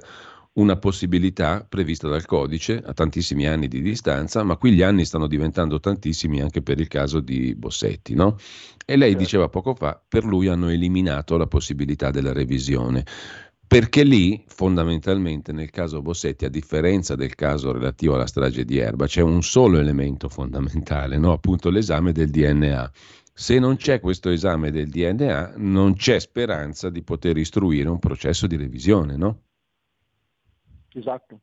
[0.54, 5.26] una possibilità prevista dal codice a tantissimi anni di distanza, ma qui gli anni stanno
[5.26, 8.36] diventando tantissimi anche per il caso di Bossetti, no?
[8.86, 9.24] E lei certo.
[9.24, 13.04] diceva poco fa, per lui hanno eliminato la possibilità della revisione.
[13.66, 19.06] perché lì fondamentalmente nel caso Bossetti, a differenza del caso relativo alla strage di Erba,
[19.06, 21.32] c'è un solo elemento fondamentale, no?
[21.32, 22.92] appunto l'esame del DNA.
[23.32, 28.46] Se non c'è questo esame del DNA, non c'è speranza di poter istruire un processo
[28.46, 29.43] di revisione, no?
[30.94, 31.40] Esatto.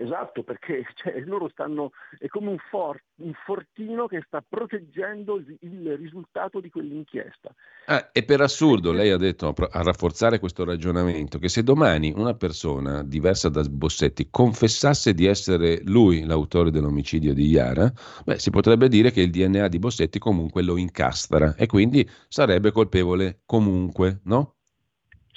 [0.00, 5.96] Esatto, perché cioè, loro stanno, è come un, for, un, fortino che sta proteggendo il,
[5.96, 7.52] risultato di quell'inchiesta.
[7.86, 12.34] Ah, e per assurdo, lei ha detto, a rafforzare questo ragionamento, che se domani una
[12.34, 17.92] persona diversa da Bossetti confessasse di essere lui l'autore dell'omicidio di Iara,
[18.24, 22.70] beh, si potrebbe dire che il DNA di Bossetti comunque lo incastra e quindi sarebbe
[22.70, 24.57] colpevole comunque, no?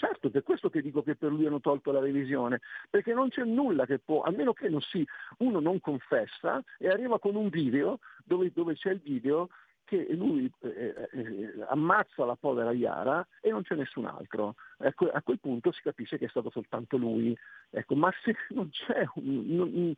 [0.02, 2.60] Certo, per questo che dico che per lui hanno tolto la revisione,
[2.90, 5.08] perché non c'è nulla che può, a meno che non si,
[5.38, 9.50] uno non confessa e arriva con un video dove, dove c'è il video
[9.86, 14.56] che lui eh, eh, ammazza la povera Iara e non c'è nessun altro.
[14.80, 17.38] Ecco, a quel punto si capisce che è stato soltanto lui.
[17.70, 19.94] Ecco, ma se non c'è un, un,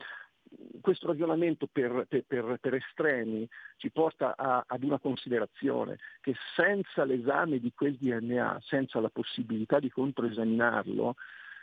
[0.81, 7.59] questo ragionamento per, per, per, estremi ci porta a, ad una considerazione che senza l'esame
[7.59, 11.15] di quel DNA, senza la possibilità di controesaminarlo,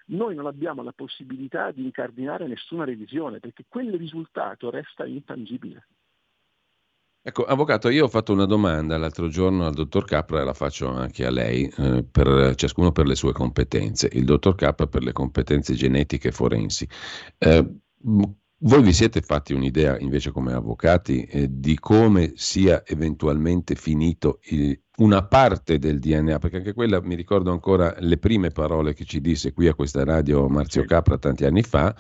[0.06, 5.86] noi non abbiamo la possibilità di incardinare nessuna revisione perché quel risultato resta intangibile.
[7.22, 10.88] Ecco, avvocato, io ho fatto una domanda l'altro giorno al dottor Capra e la faccio
[10.88, 14.08] anche a lei, eh, per, ciascuno per le sue competenze.
[14.12, 16.88] Il dottor Capra per le competenze genetiche forensi.
[17.36, 17.80] Eh,
[18.62, 24.78] voi vi siete fatti un'idea invece come avvocati eh, di come sia eventualmente finito il,
[24.96, 26.38] una parte del DNA?
[26.38, 30.04] Perché anche quella mi ricordo ancora le prime parole che ci disse qui a questa
[30.04, 31.94] radio Marzio Capra tanti anni fa,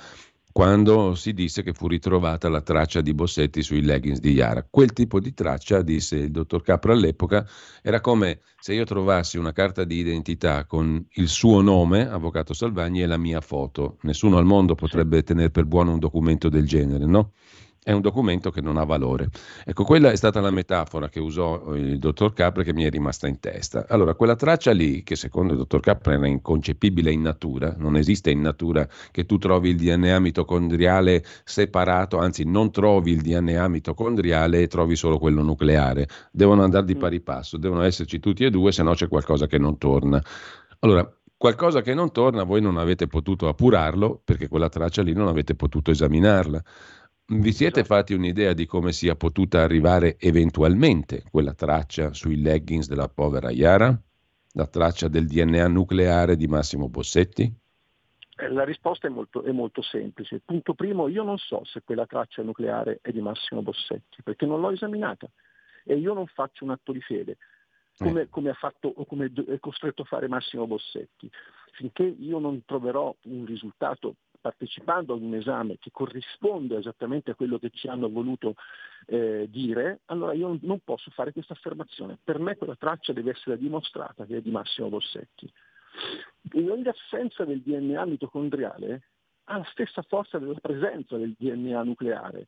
[0.52, 4.66] quando si disse che fu ritrovata la traccia di Bossetti sui leggings di Yara.
[4.68, 7.46] Quel tipo di traccia, disse il dottor Capra all'epoca,
[7.82, 13.02] era come se io trovassi una carta di identità con il suo nome, Avvocato Salvagni,
[13.02, 13.96] e la mia foto.
[14.02, 17.32] Nessuno al mondo potrebbe tenere per buono un documento del genere, no?
[17.82, 19.28] È un documento che non ha valore.
[19.64, 23.26] Ecco, quella è stata la metafora che usò il dottor Capra che mi è rimasta
[23.26, 23.86] in testa.
[23.88, 28.30] Allora, quella traccia lì, che secondo il dottor Capra era inconcepibile in natura, non esiste
[28.30, 34.60] in natura che tu trovi il DNA mitocondriale separato, anzi non trovi il DNA mitocondriale
[34.60, 36.06] e trovi solo quello nucleare.
[36.30, 36.98] Devono andare di mm.
[36.98, 40.22] pari passo, devono esserci tutti e due, se no c'è qualcosa che non torna.
[40.80, 45.26] Allora, qualcosa che non torna, voi non avete potuto appurarlo perché quella traccia lì non
[45.26, 46.62] avete potuto esaminarla.
[47.32, 53.08] Vi siete fatti un'idea di come sia potuta arrivare eventualmente quella traccia sui leggings della
[53.08, 53.96] povera Iara?
[54.54, 57.44] La traccia del DNA nucleare di Massimo Bossetti?
[58.36, 60.42] Eh, la risposta è molto, è molto, semplice.
[60.44, 64.60] Punto primo, io non so se quella traccia nucleare è di Massimo Bossetti, perché non
[64.60, 65.30] l'ho esaminata
[65.84, 67.36] e io non faccio un atto di fede,
[67.96, 68.28] come, eh.
[68.28, 71.30] come ha fatto o come è costretto a fare Massimo Bossetti.
[71.74, 77.58] Finché io non troverò un risultato partecipando ad un esame che corrisponde esattamente a quello
[77.58, 78.54] che ci hanno voluto
[79.06, 82.18] eh, dire, allora io non posso fare questa affermazione.
[82.22, 85.52] Per me quella traccia deve essere dimostrata che è di Massimo Bossetti.
[86.52, 89.02] In assenza del DNA mitocondriale
[89.44, 92.46] ha la stessa forza della presenza del DNA nucleare.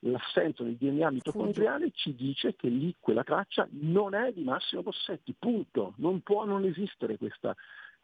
[0.00, 5.34] L'assenza del DNA mitocondriale ci dice che lì quella traccia non è di Massimo Bossetti,
[5.38, 5.94] punto.
[5.96, 7.54] Non può non esistere questa,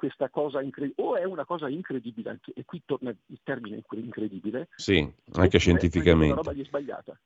[0.01, 5.07] questa cosa incredibile, o è una cosa incredibile, e qui torna il termine incredibile, sì,
[5.33, 6.33] anche scientificamente.
[6.33, 7.21] Una roba sbagliata.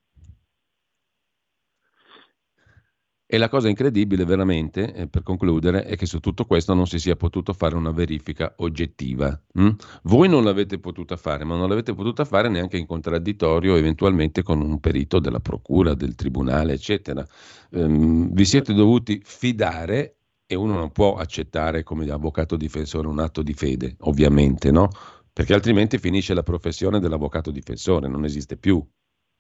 [3.27, 6.99] E la cosa incredibile veramente, eh, per concludere, è che su tutto questo non si
[6.99, 9.41] sia potuto fare una verifica oggettiva.
[9.53, 9.71] Hm?
[10.03, 14.61] Voi non l'avete potuta fare, ma non l'avete potuta fare neanche in contraddittorio, eventualmente con
[14.61, 17.25] un perito della procura, del tribunale, eccetera.
[17.71, 23.43] Ehm, vi siete dovuti fidare e uno non può accettare come avvocato difensore un atto
[23.43, 24.89] di fede, ovviamente, no?
[25.33, 28.85] Perché altrimenti finisce la professione dell'avvocato difensore, non esiste più.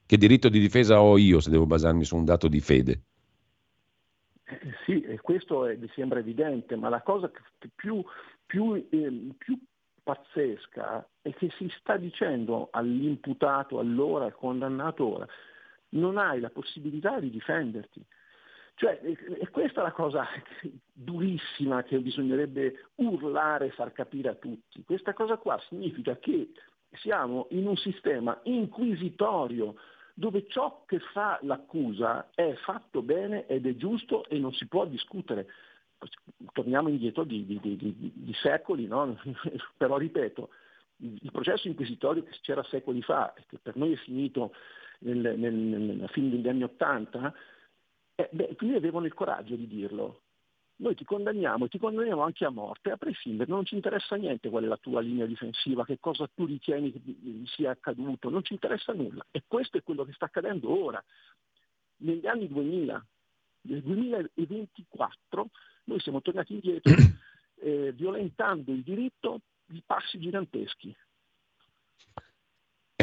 [0.07, 3.03] Che diritto di difesa ho io se devo basarmi su un dato di fede?
[4.45, 7.31] Eh, sì, questo è, mi sembra evidente, ma la cosa
[7.75, 8.05] più,
[8.45, 9.59] più, eh, più
[10.03, 15.27] pazzesca è che si sta dicendo all'imputato allora, al condannato ora,
[15.91, 18.05] non hai la possibilità di difenderti.
[18.77, 20.27] Cioè, e questa è la cosa
[20.93, 24.83] durissima che bisognerebbe urlare e far capire a tutti.
[24.83, 26.51] Questa cosa qua significa che
[26.95, 29.77] siamo in un sistema inquisitorio
[30.15, 34.87] dove ciò che fa l'accusa è fatto bene ed è giusto e non si può
[34.87, 35.47] discutere.
[36.53, 39.19] Torniamo indietro di, di, di, di secoli, no?
[39.77, 40.51] però ripeto,
[40.99, 44.53] il processo inquisitorio che c'era secoli fa e che per noi è finito
[45.01, 47.35] nel, nel, nella fine degli anni Ottanta,
[48.17, 50.23] eh, beh, quindi avevano il coraggio di dirlo.
[50.77, 54.51] noi ti condanniamo e ti condanniamo anche a morte, a prescindere, non ci interessa niente
[54.51, 57.01] qual è la tua linea difensiva, che cosa tu ritieni che
[57.47, 59.25] sia accaduto, non ci interessa nulla.
[59.31, 61.03] E questo è quello che sta accadendo ora.
[61.99, 63.07] Negli anni 2000,
[63.63, 65.51] nel 2024,
[65.85, 66.95] noi siamo tornati indietro
[67.63, 70.95] eh, violentando il diritto di passi giganteschi.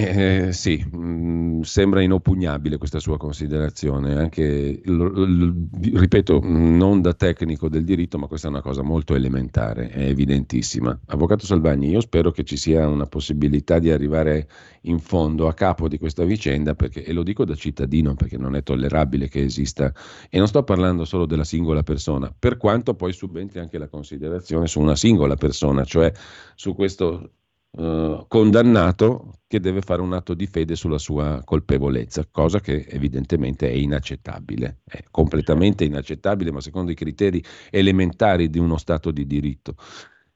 [0.04, 7.14] Eh, sì, mh, mm, sembra inoppugnabile questa sua considerazione, anche, l, l, ripeto, non da
[7.14, 11.00] tecnico del diritto, ma questa è una cosa molto elementare, è evidentissima.
[11.08, 14.48] Avvocato Salvagni, io spero che ci sia una possibilità di arrivare
[14.82, 18.56] in fondo a capo di questa vicenda, perché, e lo dico da cittadino, perché non
[18.56, 19.94] è tollerabile che esista,
[20.30, 24.66] e non sto parlando solo della singola persona, per quanto poi subentri anche la considerazione
[24.66, 26.12] su una singola persona, cioè
[26.56, 27.34] su questo
[27.78, 33.70] eh, condannato che deve fare un atto di fede sulla sua colpevolezza, cosa che evidentemente
[33.70, 39.76] è inaccettabile, è completamente inaccettabile, ma secondo i criteri elementari di uno Stato di diritto.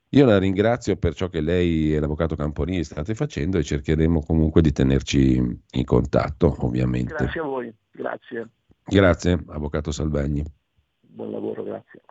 [0.10, 4.62] Io la ringrazio per ciò che lei e l'avvocato Camponini state facendo e cercheremo comunque
[4.62, 7.16] di tenerci in contatto, ovviamente.
[7.16, 8.50] Grazie a voi, grazie.
[8.86, 10.44] Grazie, avvocato Salvagni.
[11.02, 12.02] Buon lavoro, grazie.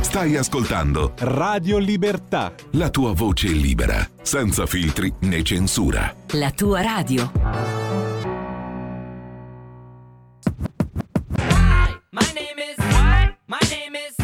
[0.00, 2.52] Stai ascoltando Radio Libertà.
[2.72, 6.14] La tua voce libera, senza filtri né censura.
[6.32, 7.30] La tua radio.
[12.10, 13.36] My name is what?
[13.46, 14.14] My name is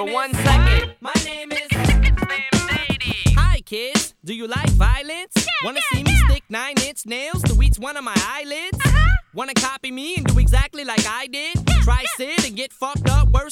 [0.00, 0.94] for one second?
[1.00, 1.68] My name is.
[3.36, 5.34] Hi kids, do you like violence?
[5.62, 8.78] Wanna see me stick nine inch nails to each one of my eyelids?
[8.82, 9.16] Uh-huh.
[9.34, 11.54] Wanna copy me and do exactly like I did?
[11.82, 12.39] Try sit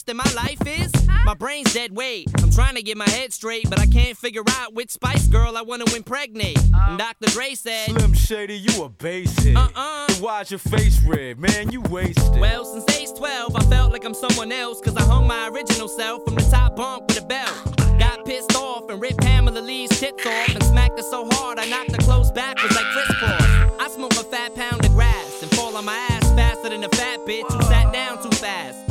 [0.09, 0.91] than my life is?
[1.27, 2.29] My brain's dead weight.
[2.43, 5.55] I'm trying to get my head straight, but I can't figure out which Spice Girl
[5.57, 6.59] I wanna impregnate.
[6.75, 6.87] Uh.
[6.89, 7.27] And Dr.
[7.27, 9.55] Dre said, Slim Shady, you a basic.
[9.55, 10.07] Uh-uh.
[10.07, 11.39] Then why's your face red?
[11.39, 12.41] Man, you wasted.
[12.41, 15.89] Well, since age 12, I felt like I'm someone else, cause I hung my original
[15.89, 17.77] self from the top bunk with a belt.
[17.99, 21.67] Got pissed off and ripped Pamela Lee's tits off and smacked her so hard I
[21.67, 23.43] knocked her clothes backwards like crisscross.
[23.79, 26.89] I smoke a fat pound of grass and fall on my ass faster than a
[26.89, 28.88] fat bitch who sat down too fast.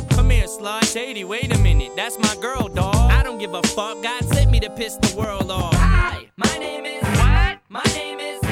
[0.56, 0.82] Come here.
[0.82, 1.92] Shady, wait a minute.
[1.94, 2.94] That's my girl, dog.
[2.94, 4.02] I don't give a fuck.
[4.02, 5.74] God sent me to piss the world off.
[5.74, 7.58] Hi, my name is what?
[7.68, 8.47] My name is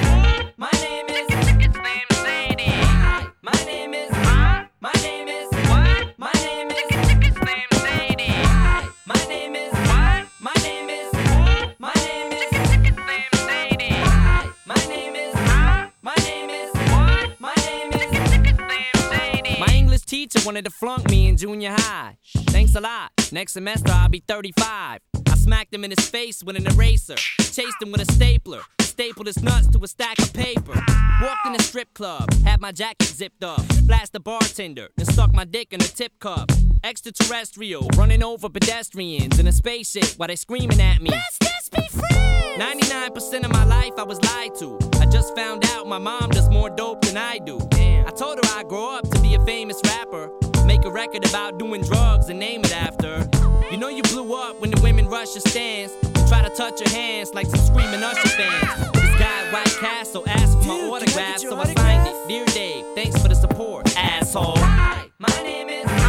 [20.47, 22.17] wanted to flunk me in junior high.
[22.51, 23.11] Thanks a lot.
[23.33, 25.01] Next semester I'll be 35.
[25.29, 27.17] I smacked him in his face with an eraser.
[27.17, 28.61] Chased him with a stapler.
[28.81, 30.75] Stapled his nuts to a stack of paper.
[31.21, 32.33] Walked in a strip club.
[32.45, 33.61] Had my jacket zipped up.
[33.87, 34.89] Flashed the bartender.
[34.97, 36.53] Then stuck my dick in a tip cup.
[36.85, 37.89] Extraterrestrial.
[37.97, 41.11] Running over pedestrians in a spaceship while they screaming at me.
[41.11, 42.63] Let's just be friends.
[42.63, 44.79] 99% of my life I was lied to.
[45.01, 47.59] I just found out my mom does more dope than I do.
[47.73, 50.31] I told her I'd grow up to be a famous rapper.
[50.65, 53.29] Make a record about doing drugs and name it after.
[53.71, 55.93] You know you blew up when the women rush your stands.
[56.03, 58.93] and Try to touch your hands like some screaming Usher fans.
[58.93, 62.29] This guy White Castle asked for my autograph, so I signed it.
[62.29, 64.57] Dear Dave, thanks for the support, asshole.
[64.59, 66.06] Hi, my name is.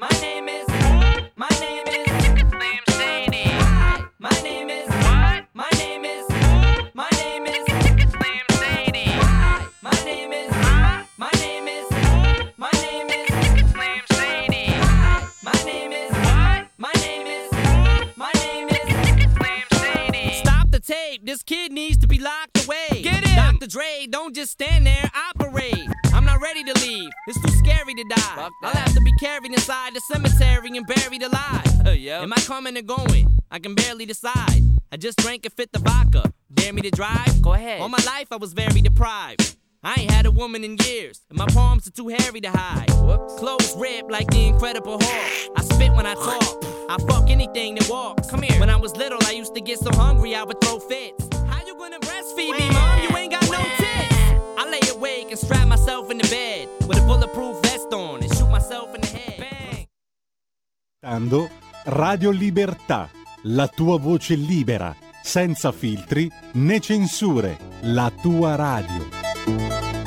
[0.00, 0.68] My name is.
[1.34, 2.06] My name is.
[2.52, 3.48] Name Sadie.
[3.48, 4.86] Hi, my name is.
[4.86, 5.44] What?
[5.54, 6.24] My name is.
[6.94, 7.66] My name is.
[7.66, 9.10] Name Sadie.
[9.10, 10.52] Hi, my name is.
[11.18, 11.90] My name is.
[12.56, 13.74] My name is.
[13.74, 14.66] Name Sadie.
[14.66, 16.12] Hi, my name is.
[16.12, 16.68] What?
[16.78, 17.50] My name is.
[18.16, 19.36] My name is.
[19.42, 20.34] Name Sadie.
[20.44, 21.26] Stop the tape.
[21.26, 23.02] This kid needs to be locked away.
[23.02, 23.34] Get him.
[23.58, 23.66] Dr.
[23.66, 25.10] Dre, don't just stand there.
[25.30, 25.88] Operate.
[26.38, 27.10] Not ready to leave.
[27.26, 28.48] It's too scary to die.
[28.62, 31.96] I'll have to be carried inside the cemetery and buried alive.
[31.98, 32.22] yeah.
[32.22, 33.40] Am I coming or going?
[33.50, 34.62] I can barely decide.
[34.92, 36.32] I just drank a fifth of vodka.
[36.54, 37.42] Dare me to drive?
[37.42, 37.80] Go ahead.
[37.80, 39.56] All my life I was very deprived.
[39.82, 42.88] I ain't had a woman in years, and my palms are too hairy to hide.
[43.38, 45.52] Clothes ripped like the Incredible Hulk.
[45.56, 46.64] I spit when I talk.
[46.88, 48.30] I fuck anything that walks.
[48.30, 48.60] Come here.
[48.60, 51.28] When I was little, I used to get so hungry I would throw fits.
[51.48, 53.07] How you gonna breastfeed me, mom?
[55.30, 59.00] And strap myself in the bed with a bulletproof vest on and shoot myself in
[59.00, 59.88] the head.
[61.00, 61.48] Bang.
[61.84, 63.08] Radio Libertà,
[63.44, 69.97] la tua voce libera, senza filtri né censure, la tua radio.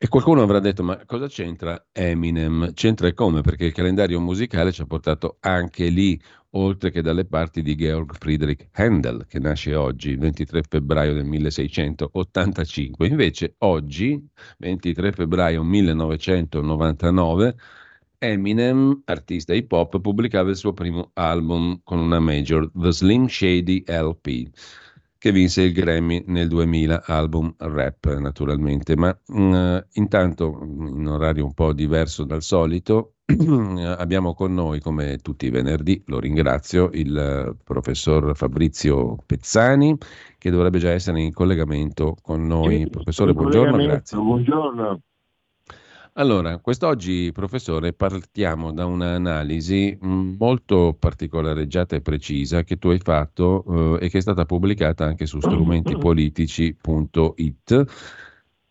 [0.00, 2.72] E Qualcuno avrà detto, ma cosa c'entra Eminem?
[2.72, 3.40] C'entra e come?
[3.40, 6.16] Perché il calendario musicale ci ha portato anche lì,
[6.50, 11.24] oltre che dalle parti di Georg Friedrich Handel, che nasce oggi, il 23 febbraio del
[11.24, 13.08] 1685.
[13.08, 14.24] Invece oggi,
[14.58, 17.56] 23 febbraio 1999,
[18.18, 23.82] Eminem, artista hip hop, pubblicava il suo primo album con una major, The Slim Shady
[23.84, 24.48] LP
[25.18, 31.44] che vinse il Grammy nel 2000, album rap naturalmente, ma mh, mm, intanto in orario
[31.44, 33.14] un po' diverso dal solito
[33.98, 39.96] abbiamo con noi come tutti i venerdì, lo ringrazio, il professor Fabrizio Pezzani
[40.38, 42.88] che dovrebbe già essere in collegamento con noi.
[42.88, 44.16] Professore, buongiorno, grazie.
[44.16, 45.02] Buongiorno.
[46.18, 53.98] Allora, quest'oggi, professore, partiamo da un'analisi mm, molto particolareggiata e precisa che tu hai fatto
[54.00, 57.84] eh, e che è stata pubblicata anche su strumentipolitici.it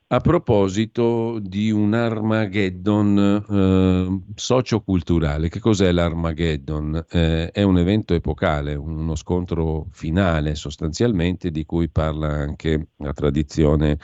[0.09, 5.49] a proposito di un Armageddon eh, socioculturale.
[5.49, 7.05] Che cos'è l'Armageddon?
[7.09, 13.97] Eh, è un evento epocale, uno scontro finale sostanzialmente di cui parla anche la tradizione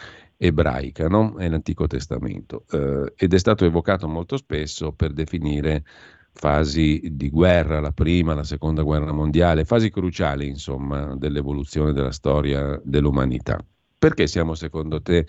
[0.46, 1.38] ebraica, no?
[1.38, 5.86] è l'Antico Testamento, eh, ed è stato evocato molto spesso per definire
[6.34, 12.80] fasi di guerra, la prima, la seconda guerra mondiale, fasi cruciali insomma dell'evoluzione della storia
[12.84, 13.64] dell'umanità.
[13.98, 15.26] Perché siamo secondo te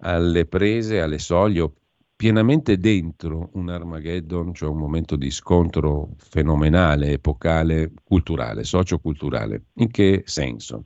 [0.00, 1.72] alle prese, alle soglie,
[2.14, 9.64] pienamente dentro un Armageddon, cioè un momento di scontro fenomenale, epocale, culturale, socioculturale?
[9.74, 10.84] In che senso?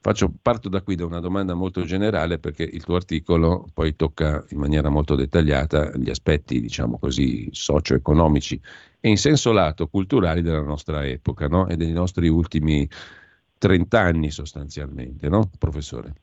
[0.00, 4.44] Faccio, parto da qui da una domanda molto generale perché il tuo articolo poi tocca
[4.50, 8.60] in maniera molto dettagliata gli aspetti, diciamo così, socio-economici
[9.00, 11.66] e in senso lato culturali della nostra epoca no?
[11.66, 12.88] e dei nostri ultimi
[13.58, 16.14] 30 anni sostanzialmente, no, professore?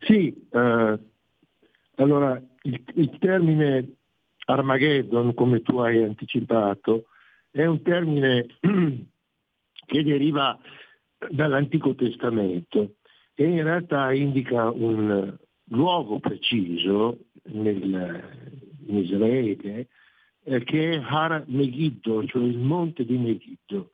[0.00, 0.98] Sì, eh,
[1.96, 3.94] allora il, il termine
[4.46, 7.04] Armageddon, come tu hai anticipato,
[7.50, 10.58] è un termine che deriva
[11.30, 12.96] dall'Antico Testamento
[13.34, 19.88] e in realtà indica un luogo preciso nel, in Israele
[20.44, 23.90] eh, che è Har Megiddo, cioè il monte di Megiddo.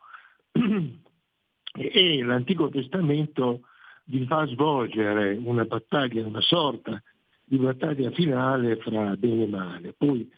[1.73, 3.61] e l'Antico Testamento
[4.05, 7.01] vi fa svolgere una battaglia, una sorta
[7.45, 9.93] di battaglia finale fra bene e male.
[9.93, 10.29] Poi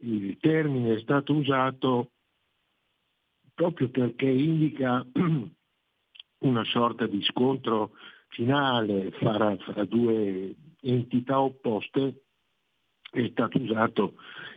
[0.00, 2.10] il termine è stato usato
[3.54, 5.06] proprio perché indica
[6.42, 7.92] una sorta di scontro
[8.28, 12.22] finale fra, fra due entità opposte
[13.10, 14.14] è stato usato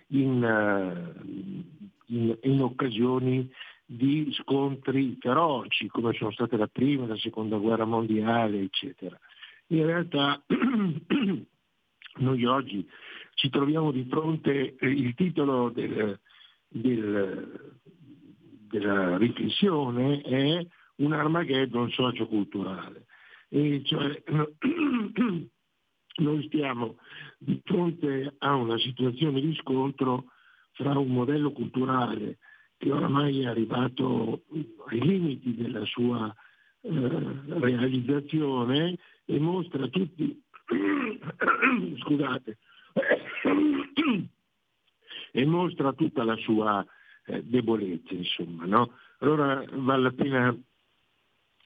[0.08, 1.74] in, eh,
[2.08, 3.52] in, in, occasioni
[3.86, 9.20] di scontri feroci come sono state la prima e la seconda guerra mondiale, eccetera.
[9.68, 10.42] In realtà
[12.18, 12.88] noi oggi
[13.34, 16.18] ci troviamo di fronte, eh, il titolo del,
[16.68, 17.78] del,
[18.70, 20.66] della riflessione è
[20.98, 23.06] un Armageddon socioculturale.
[23.50, 24.24] E cioè,
[26.18, 26.98] noi stiamo
[27.38, 30.26] di fronte a una situazione di scontro
[30.72, 32.38] fra un modello culturale
[32.78, 34.44] che oramai è arrivato
[34.88, 36.34] ai limiti della sua
[36.82, 36.90] eh,
[37.48, 40.42] realizzazione e mostra tutti,
[42.00, 42.58] scusate,
[45.32, 46.86] e mostra tutta la sua
[47.26, 48.66] eh, debolezza, insomma.
[48.66, 48.92] No?
[49.20, 50.58] Allora vale la pena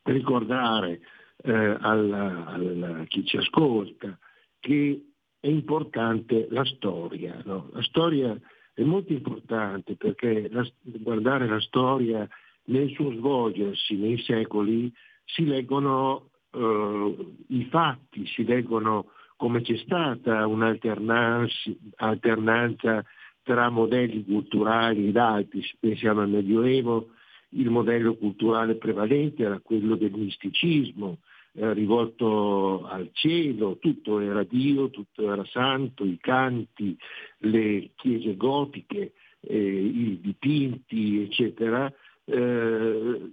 [0.03, 1.01] ricordare
[1.43, 4.17] eh, a chi ci ascolta
[4.59, 5.03] che
[5.39, 7.41] è importante la storia.
[7.45, 7.69] No?
[7.73, 8.38] La storia
[8.73, 12.27] è molto importante perché la, guardare la storia
[12.65, 14.93] nel suo svolgersi nei secoli
[15.23, 17.15] si leggono eh,
[17.47, 23.03] i fatti, si leggono come c'è stata un'alternanza
[23.41, 27.13] tra modelli culturali ed altri, pensiamo al Medioevo,
[27.49, 31.19] il modello culturale prevalente era quello del misticismo,
[31.53, 36.95] eh, rivolto al cielo, tutto era Dio, tutto era santo, i canti,
[37.39, 41.91] le chiese gotiche, eh, i dipinti, eccetera.
[42.26, 43.31] Eh,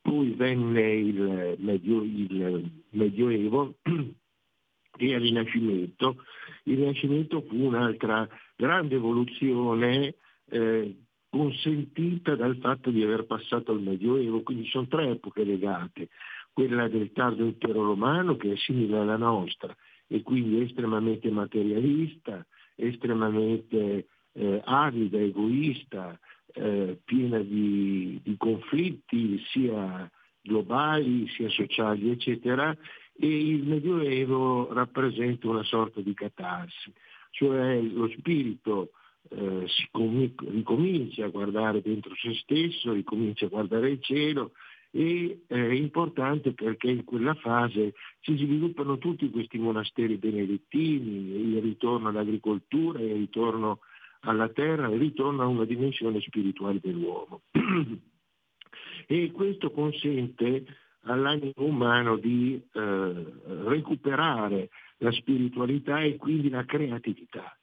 [0.00, 6.24] poi venne il, medio, il Medioevo e il Rinascimento.
[6.64, 10.14] Il Rinascimento fu un'altra grande evoluzione
[10.48, 10.94] eh,
[11.36, 16.08] consentita dal fatto di aver passato al Medioevo, quindi sono tre epoche legate,
[16.50, 19.76] quella del tardo impero romano che è simile alla nostra
[20.06, 26.18] e quindi estremamente materialista, estremamente eh, arida, egoista,
[26.54, 30.10] eh, piena di, di conflitti sia
[30.40, 32.74] globali sia sociali, eccetera,
[33.18, 36.90] e il Medioevo rappresenta una sorta di catarsi,
[37.30, 38.92] cioè lo spirito
[39.28, 44.52] eh, si com- ricomincia a guardare dentro se stesso, ricomincia a guardare il cielo
[44.90, 52.08] e è importante perché in quella fase si sviluppano tutti questi monasteri benedettini, il ritorno
[52.08, 53.80] all'agricoltura, il ritorno
[54.20, 57.42] alla terra, il ritorno a una dimensione spirituale dell'uomo.
[59.06, 60.64] e questo consente
[61.02, 63.24] all'animo umano di eh,
[63.64, 67.55] recuperare la spiritualità e quindi la creatività.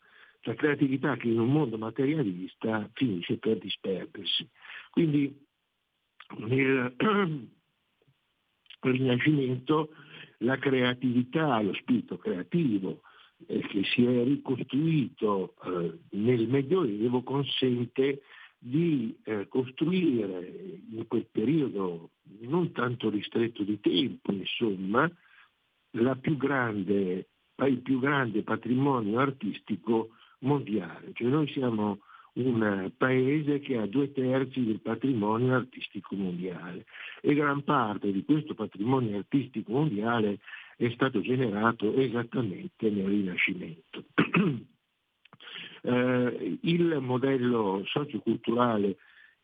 [0.46, 4.48] La creatività che in un mondo materialista finisce per disperdersi.
[4.92, 5.34] Quindi
[6.38, 6.96] nel
[8.82, 9.90] Rinascimento
[10.40, 13.02] la creatività, lo spirito creativo
[13.48, 18.22] eh, che si è ricostruito eh, nel Medioevo consente
[18.58, 22.12] di eh, costruire in quel periodo
[22.42, 25.10] non tanto ristretto di tempo, insomma,
[26.22, 30.10] più grande, il più grande patrimonio artistico
[30.44, 31.12] mondiale.
[31.14, 32.00] Cioè noi siamo
[32.34, 36.86] un paese che ha due terzi del patrimonio artistico mondiale
[37.22, 40.40] e gran parte di questo patrimonio artistico mondiale
[40.78, 44.06] è stato generato esattamente nel Rinascimento.
[45.84, 48.98] eh, il modello socioculturale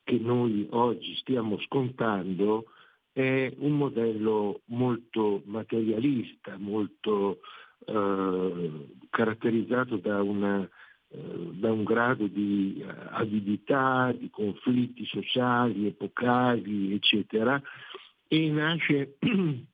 [0.04, 2.66] che noi oggi stiamo scontando
[3.12, 7.42] è un modello molto materialista, molto
[7.86, 10.70] eh, caratterizzato da una eh,
[11.12, 17.60] da un grado di eh, avidità, di conflitti sociali, epocali, eccetera,
[18.28, 19.18] e nasce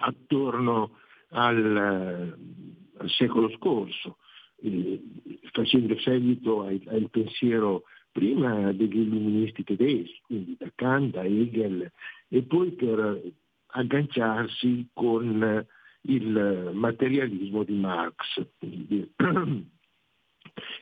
[0.00, 0.98] attorno
[1.30, 4.18] al, eh, al secolo scorso,
[4.62, 5.02] eh,
[5.50, 7.82] facendo seguito al, al, pensiero
[8.12, 11.90] prima degli illuministi tedeschi, quindi da Kant a Hegel,
[12.28, 13.22] e poi per
[13.66, 15.66] agganciarsi con
[16.02, 18.46] il materialismo di Marx.
[18.58, 19.12] Quindi,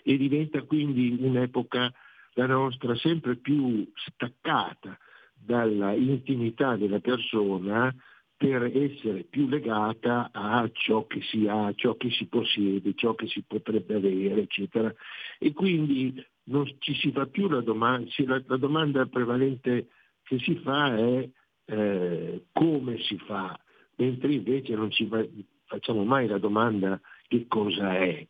[0.02, 1.92] e diventa quindi un'epoca
[2.34, 4.98] la nostra sempre più staccata
[5.34, 7.94] dalla intimità della persona
[8.36, 13.26] per essere più legata a ciò che si ha, ciò che si possiede, ciò che
[13.28, 14.92] si potrebbe avere, eccetera.
[15.38, 19.88] E quindi non ci si fa più la domanda, la, domanda prevalente
[20.22, 21.28] che si fa è
[21.64, 23.58] eh, come si fa,
[23.96, 25.24] mentre invece non ci fa,
[25.64, 28.26] facciamo mai la domanda che cosa è.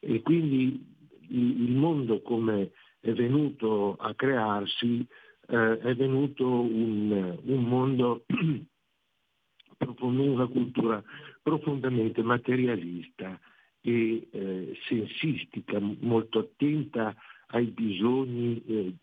[0.00, 0.84] E quindi
[1.28, 5.06] il mondo come è venuto a crearsi
[5.50, 8.24] eh, è venuto un, un mondo,
[10.00, 11.02] una cultura
[11.42, 13.38] profondamente materialista
[13.80, 17.14] e eh, sensistica, molto attenta
[17.52, 18.94] ai bisogni eh,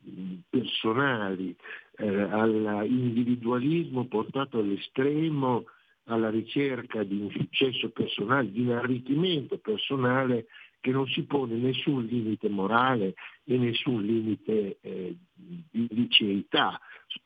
[0.49, 1.56] personali,
[1.98, 5.65] eh, all'individualismo portato all'estremo,
[6.06, 10.45] alla ricerca di un successo personale, di un arricchimento personale
[10.88, 16.80] che non si pone nessun limite morale e nessun limite eh, di liceità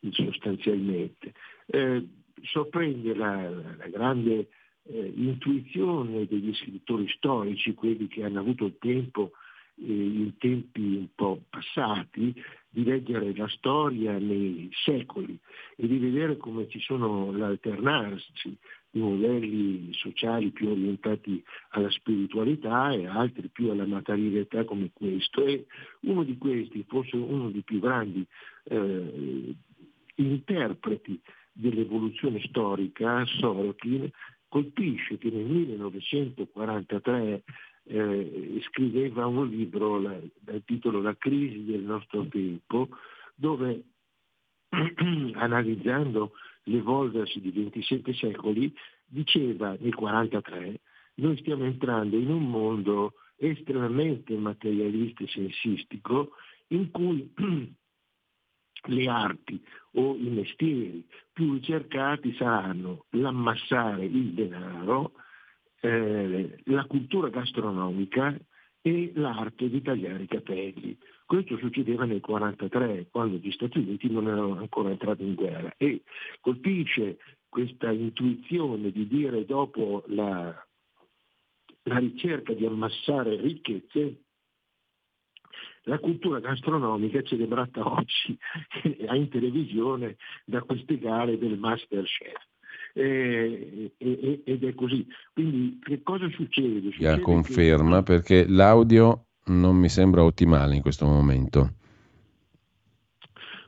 [0.10, 1.34] sostanzialmente.
[1.68, 2.08] Eh,
[2.42, 4.50] sorprende la, la grande
[4.82, 9.34] eh, intuizione degli scrittori storici, quelli che hanno avuto il tempo
[9.76, 12.34] eh, in tempi un po' passati,
[12.68, 15.38] di leggere la storia nei secoli
[15.76, 18.58] e di vedere come ci sono l'alternarsi
[18.92, 25.46] modelli sociali più orientati alla spiritualità e altri più alla materialità come questo.
[25.46, 25.66] E
[26.02, 28.26] uno di questi, forse uno dei più grandi
[28.66, 29.56] eh,
[30.16, 31.22] interpreti
[31.54, 34.10] dell'evoluzione storica, Sorokin,
[34.48, 37.44] colpisce che nel 1943
[37.84, 42.90] eh, scriveva un libro la, dal titolo La crisi del nostro tempo,
[43.36, 43.84] dove
[45.34, 48.74] analizzando l'evolversi di 27 secoli,
[49.06, 50.80] diceva nel 1943,
[51.16, 56.32] noi stiamo entrando in un mondo estremamente materialista e sensistico
[56.68, 57.32] in cui
[58.86, 59.64] le arti
[59.94, 65.14] o i mestieri più ricercati saranno l'ammassare il denaro,
[65.82, 68.38] eh, la cultura gastronomica
[68.82, 70.98] e l'arte di tagliare i capelli.
[71.32, 76.02] Questo succedeva nel 1943, quando gli Stati Uniti non erano ancora entrati in guerra e
[76.42, 80.54] colpisce questa intuizione di dire dopo la,
[81.84, 84.24] la ricerca di ammassare ricchezze,
[85.84, 88.38] la cultura gastronomica è celebrata oggi
[89.00, 92.46] in televisione da queste gare del Masterchef.
[92.92, 95.08] Eh, ed è così.
[95.32, 96.82] Quindi che cosa succede?
[96.82, 98.04] succede La conferma che...
[98.04, 101.74] perché l'audio non mi sembra ottimale in questo momento.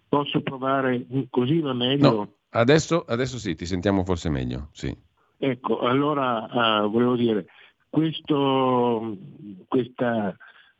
[0.07, 2.11] Posso provare così va meglio?
[2.11, 4.95] No, adesso, adesso sì, ti sentiamo forse meglio, sì.
[5.37, 7.47] Ecco, allora uh, volevo dire,
[7.89, 9.17] questo,
[9.67, 10.35] questa,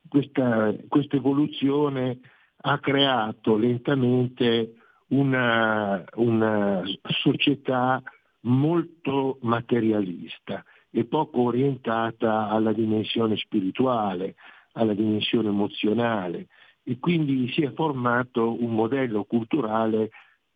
[0.08, 2.20] questa, questa evoluzione
[2.62, 4.76] ha creato lentamente
[5.10, 8.02] una, una società
[8.42, 14.36] molto materialista e poco orientata alla dimensione spirituale,
[14.74, 16.48] alla dimensione emozionale
[16.84, 20.10] e quindi si è formato un modello culturale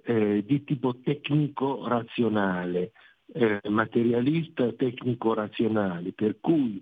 [0.03, 2.91] eh, di tipo tecnico-razionale,
[3.33, 6.81] eh, materialista tecnico-razionale, per cui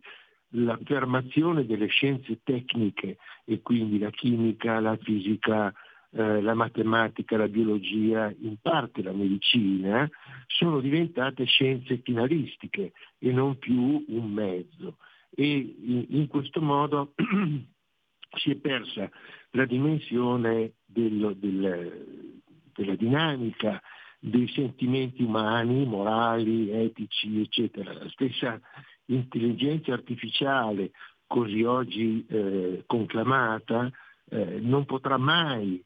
[0.50, 5.74] l'affermazione delle scienze tecniche e quindi la chimica, la fisica,
[6.12, 10.10] eh, la matematica, la biologia, in parte la medicina,
[10.48, 14.98] sono diventate scienze finalistiche e non più un mezzo.
[15.38, 17.14] E in, questo modo
[18.38, 19.10] si è persa
[19.52, 22.42] la dimensione dello, del,
[22.74, 23.82] della dinamica,
[24.20, 27.94] dei sentimenti umani, morali, etici, eccetera.
[27.94, 28.60] La stessa
[29.08, 30.92] intelligenza artificiale,
[31.28, 33.92] così oggi eh, conclamata,
[34.30, 35.84] eh, non potrà mai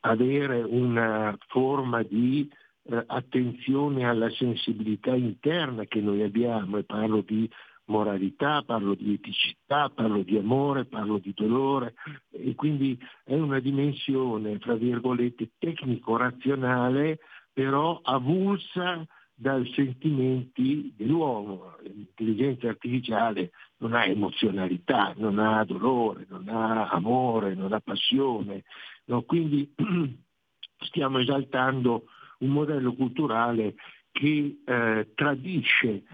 [0.00, 2.50] avere una forma di
[2.84, 7.48] eh, attenzione alla sensibilità interna che noi abbiamo, e parlo di
[7.92, 11.94] moralità, parlo di eticità, parlo di amore, parlo di dolore
[12.30, 17.18] e quindi è una dimensione, fra virgolette, tecnico-razionale,
[17.52, 21.76] però avulsa dai sentimenti dell'uomo.
[21.82, 28.64] L'intelligenza artificiale non ha emozionalità, non ha dolore, non ha amore, non ha passione.
[29.06, 29.22] No?
[29.22, 29.70] Quindi
[30.80, 32.04] stiamo esaltando
[32.38, 33.74] un modello culturale
[34.10, 36.04] che eh, tradisce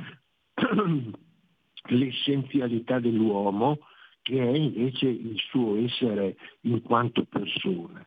[1.88, 3.78] l'essenzialità dell'uomo
[4.28, 8.04] che è invece il suo essere in quanto persona.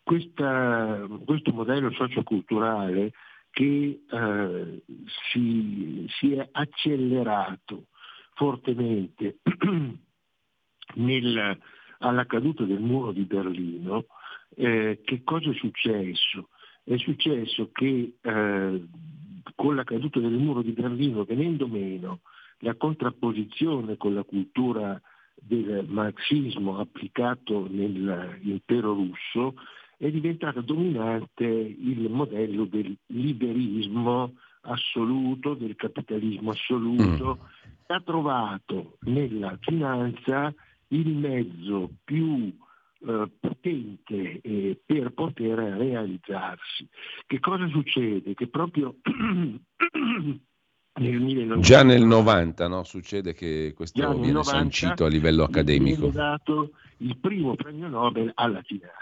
[0.00, 3.10] Questa, questo modello socioculturale
[3.50, 4.82] che eh,
[5.32, 7.86] si, si, è accelerato
[8.34, 9.38] fortemente
[10.94, 11.58] nel,
[11.98, 14.04] alla caduta del muro di Berlino,
[14.54, 16.50] eh, che cosa è successo?
[16.84, 18.84] È successo che eh,
[19.56, 22.20] con la caduta del muro di Berlino, venendo meno
[22.60, 25.00] la contrapposizione con la cultura
[25.34, 29.54] del marxismo applicato nell'impero russo,
[29.98, 37.72] è diventato dominante il modello del liberismo assoluto, del capitalismo assoluto, mm.
[37.86, 40.52] ha trovato nella finanza
[40.88, 42.52] il mezzo più
[42.98, 46.88] eh, potente eh, per poter realizzarsi.
[47.26, 48.34] Che cosa succede?
[48.34, 49.60] Che proprio nel
[50.42, 50.42] 1990,
[51.58, 52.82] Già nel 90 no?
[52.82, 56.08] succede che questo viene 90, sancito a livello accademico.
[56.08, 58.96] Viene dato il primo premio Nobel alla finanza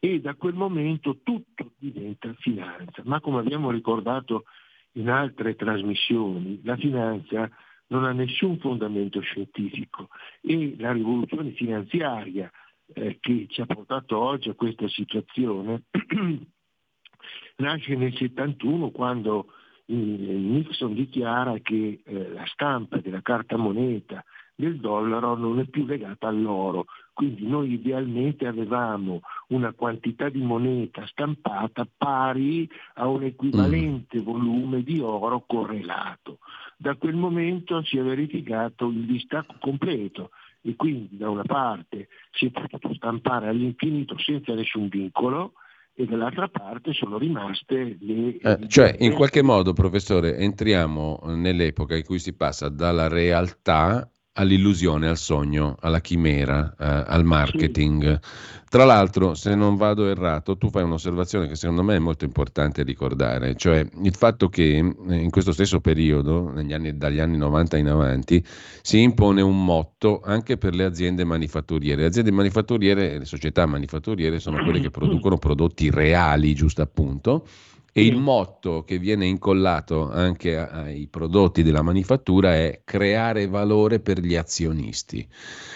[0.00, 3.02] e da quel momento tutto diventa finanza.
[3.04, 4.44] Ma come abbiamo ricordato
[4.92, 7.48] in altre trasmissioni, la finanza
[7.88, 10.08] non ha nessun fondamento scientifico
[10.40, 12.50] e la rivoluzione finanziaria
[12.92, 15.84] eh, che ci ha portato oggi a questa situazione
[17.56, 19.46] nasce nel 71 quando
[19.86, 24.24] Nixon dichiara che eh, la stampa della carta moneta
[24.56, 31.06] del dollaro non è più legata all'oro, quindi noi idealmente avevamo una quantità di moneta
[31.06, 34.22] stampata pari a un equivalente mm.
[34.22, 36.38] volume di oro correlato.
[36.76, 40.30] Da quel momento si è verificato il distacco completo
[40.60, 45.54] e quindi da una parte si è potuto stampare all'infinito senza nessun vincolo,
[45.96, 48.36] e dall'altra parte sono rimaste le...
[48.36, 55.08] Eh, cioè, in qualche modo, professore, entriamo nell'epoca in cui si passa dalla realtà all'illusione,
[55.08, 58.20] al sogno, alla chimera, eh, al marketing.
[58.68, 62.82] Tra l'altro, se non vado errato, tu fai un'osservazione che secondo me è molto importante
[62.82, 67.88] ricordare, cioè il fatto che eh, in questo stesso periodo, anni, dagli anni 90 in
[67.88, 68.44] avanti,
[68.82, 72.00] si impone un motto anche per le aziende manifatturiere.
[72.02, 77.46] Le aziende manifatturiere, le società manifatturiere sono quelle che producono prodotti reali, giusto appunto,
[77.96, 84.18] e il motto che viene incollato anche ai prodotti della manifattura è creare valore per
[84.18, 85.24] gli azionisti.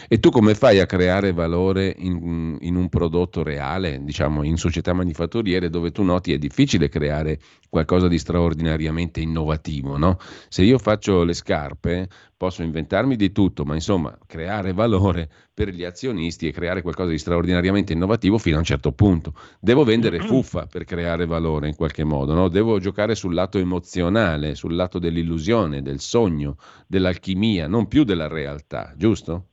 [0.08, 4.92] E tu come fai a creare valore in, in un prodotto reale, diciamo in società
[4.92, 7.38] manifatturiere dove tu noti è difficile creare
[7.68, 10.18] qualcosa di straordinariamente innovativo, no?
[10.48, 12.08] Se io faccio le scarpe
[12.38, 17.18] posso inventarmi di tutto, ma insomma creare valore per gli azionisti e creare qualcosa di
[17.18, 19.34] straordinariamente innovativo fino a un certo punto.
[19.60, 22.48] Devo vendere fuffa per creare valore in qualche modo, no?
[22.48, 26.56] devo giocare sul lato emozionale, sul lato dell'illusione, del sogno,
[26.86, 29.46] dell'alchimia, non più della realtà, giusto?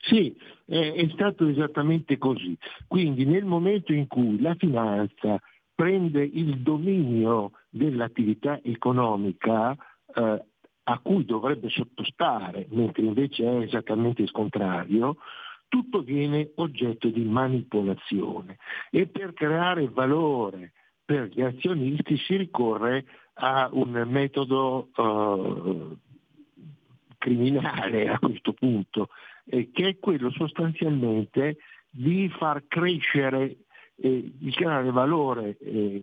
[0.00, 2.58] Sì, è, stato esattamente così.
[2.88, 5.40] Quindi nel momento in cui la finanza
[5.72, 9.76] prende il dominio dell'attività economica,
[10.14, 10.44] eh,
[10.84, 15.16] a cui dovrebbe sottostare, mentre invece è esattamente il contrario,
[15.68, 18.58] tutto viene oggetto di manipolazione.
[18.90, 20.72] E per creare valore
[21.04, 23.04] per gli azionisti si ricorre
[23.34, 25.96] a un metodo uh,
[27.18, 29.08] criminale a questo punto,
[29.46, 33.56] eh, che è quello sostanzialmente di far crescere,
[33.96, 36.02] eh, di creare valore, eh,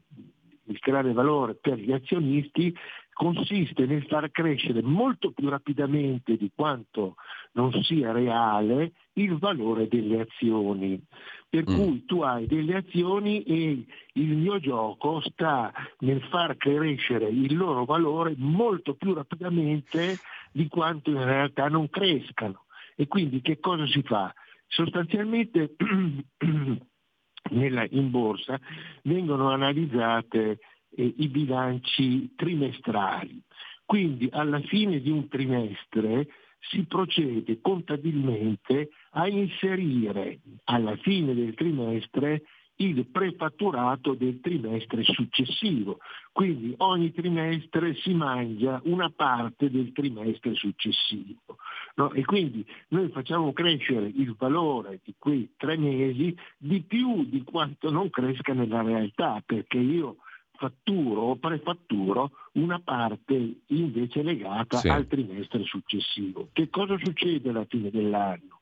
[0.64, 2.76] di creare valore per gli azionisti
[3.20, 7.16] consiste nel far crescere molto più rapidamente di quanto
[7.52, 11.04] non sia reale il valore delle azioni.
[11.50, 11.76] Per mm.
[11.76, 15.70] cui tu hai delle azioni e il mio gioco sta
[16.00, 20.18] nel far crescere il loro valore molto più rapidamente
[20.54, 22.68] di quanto in realtà non crescano.
[22.96, 24.34] E quindi che cosa si fa?
[24.66, 25.76] Sostanzialmente
[27.52, 28.58] nella, in borsa
[29.04, 30.60] vengono analizzate
[30.96, 33.42] eh, i bilanci trimestrali.
[33.86, 36.28] Quindi alla fine di un trimestre
[36.60, 42.44] si procede contabilmente a inserire alla fine del trimestre
[42.82, 46.00] il prefatturato del trimestre successivo.
[46.32, 51.58] Quindi ogni trimestre si mangia una parte del trimestre successivo.
[51.96, 52.12] No?
[52.14, 57.90] E quindi noi facciamo crescere il valore di quei tre mesi di più di quanto
[57.90, 60.18] non cresca nella realtà, perché io
[60.60, 64.90] fatturo o prefatturo una parte invece legata sì.
[64.90, 66.50] al trimestre successivo.
[66.52, 68.60] Che cosa succede alla fine dell'anno?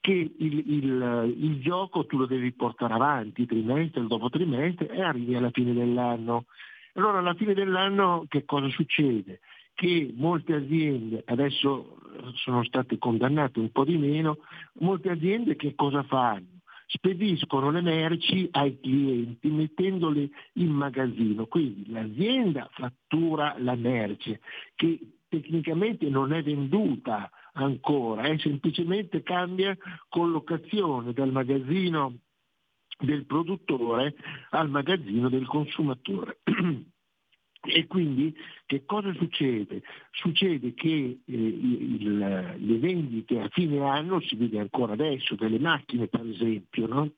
[0.00, 5.34] Che il, il, il, gioco tu lo devi portare avanti trimestre dopo trimestre e arrivi
[5.34, 6.46] alla fine dell'anno.
[6.94, 9.40] Allora alla fine dell'anno che cosa succede?
[9.74, 11.98] Che molte aziende, adesso
[12.34, 14.38] sono state condannate un po' di meno,
[14.80, 16.51] molte aziende che cosa fanno?
[16.92, 21.46] Spediscono le merci ai clienti mettendole in magazzino.
[21.46, 24.40] Quindi l'azienda fattura la merce
[24.74, 24.98] che
[25.28, 29.76] tecnicamente non è venduta ancora, è semplicemente cambia
[30.08, 32.18] collocazione dal magazzino
[32.98, 34.14] del produttore
[34.50, 36.40] al magazzino del consumatore.
[37.64, 38.36] E quindi
[38.66, 39.82] che cosa succede?
[40.10, 46.08] Succede che eh, il, le vendite a fine anno, si vede ancora adesso, delle macchine
[46.08, 47.10] per esempio, no?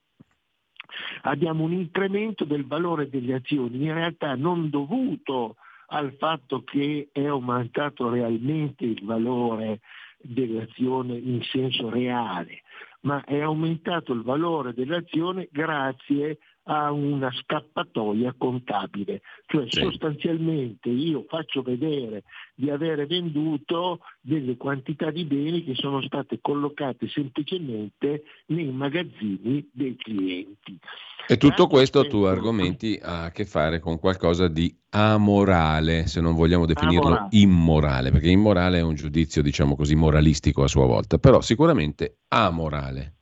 [1.22, 5.56] abbiamo un incremento del valore delle azioni, in realtà non dovuto
[5.88, 9.80] al fatto che è aumentato realmente il valore
[10.18, 12.62] dell'azione in senso reale,
[13.00, 19.80] ma è aumentato il valore dell'azione grazie a una scappatoia contabile, cioè sì.
[19.80, 22.24] sostanzialmente io faccio vedere
[22.54, 29.96] di avere venduto delle quantità di beni che sono state collocate semplicemente nei magazzini dei
[29.96, 30.78] clienti.
[31.26, 36.34] E tutto questo tu argomenti ha a che fare con qualcosa di amorale, se non
[36.34, 37.28] vogliamo definirlo amorale.
[37.32, 43.14] immorale, perché immorale è un giudizio, diciamo così, moralistico a sua volta, però sicuramente amorale.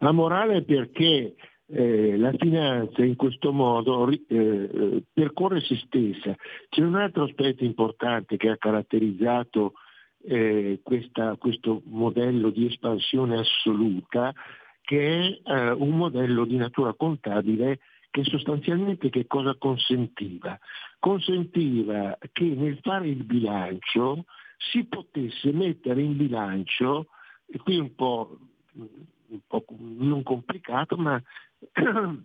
[0.00, 1.34] Amorale perché
[1.66, 6.36] eh, la finanza in questo modo eh, percorre se stessa.
[6.68, 9.74] C'è un altro aspetto importante che ha caratterizzato
[10.26, 14.32] eh, questa, questo modello di espansione assoluta,
[14.82, 17.80] che è eh, un modello di natura contabile
[18.10, 20.56] che sostanzialmente che cosa consentiva?
[21.00, 24.26] Consentiva che nel fare il bilancio
[24.56, 27.08] si potesse mettere in bilancio,
[27.46, 28.38] e qui un po'
[29.28, 31.20] un po' non complicato, ma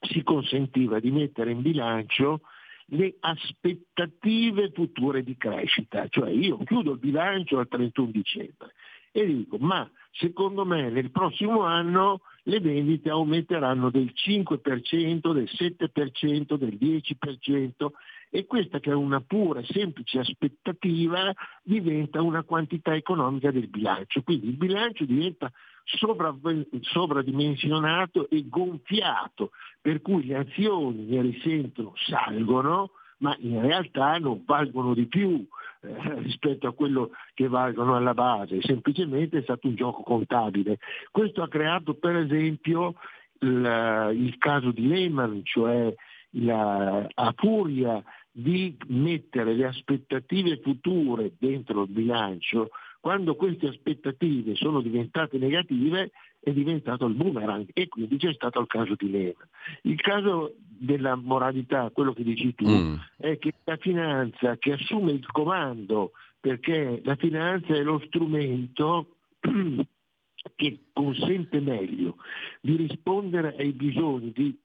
[0.00, 2.40] si consentiva di mettere in bilancio
[2.86, 8.72] le aspettative future di crescita, cioè io chiudo il bilancio al 31 dicembre
[9.12, 16.54] e dico ma secondo me nel prossimo anno le vendite aumenteranno del 5%, del 7%,
[16.56, 17.86] del 10%
[18.30, 21.32] e questa che è una pura semplice aspettativa
[21.62, 24.22] diventa una quantità economica del bilancio.
[24.22, 25.52] Quindi il bilancio diventa
[25.84, 26.34] sovra,
[26.80, 29.50] sovradimensionato e gonfiato,
[29.80, 35.46] per cui le azioni ne risentono, salgono, ma in realtà non valgono di più
[35.80, 40.78] eh, rispetto a quello che valgono alla base, semplicemente è stato un gioco contabile.
[41.10, 42.94] Questo ha creato per esempio
[43.40, 45.94] il, il caso di Lehman, cioè
[46.30, 52.70] la, a furia di mettere le aspettative future dentro il bilancio,
[53.02, 58.68] quando queste aspettative sono diventate negative è diventato il boomerang e quindi c'è stato il
[58.68, 59.48] caso di Lehman.
[59.82, 62.94] Il caso della moralità, quello che dici tu, mm.
[63.16, 69.16] è che la finanza che assume il comando, perché la finanza è lo strumento
[70.54, 72.18] che consente meglio
[72.60, 74.56] di rispondere ai bisogni di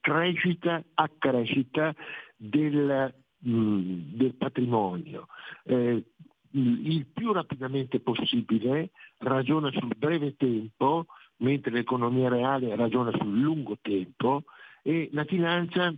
[0.00, 1.94] crescita a crescita
[2.34, 5.28] del, mh, del patrimonio
[5.62, 6.02] eh,
[6.54, 11.06] il più rapidamente possibile, ragiona sul breve tempo,
[11.38, 14.44] mentre l'economia reale ragiona sul lungo tempo
[14.82, 15.92] e la finanza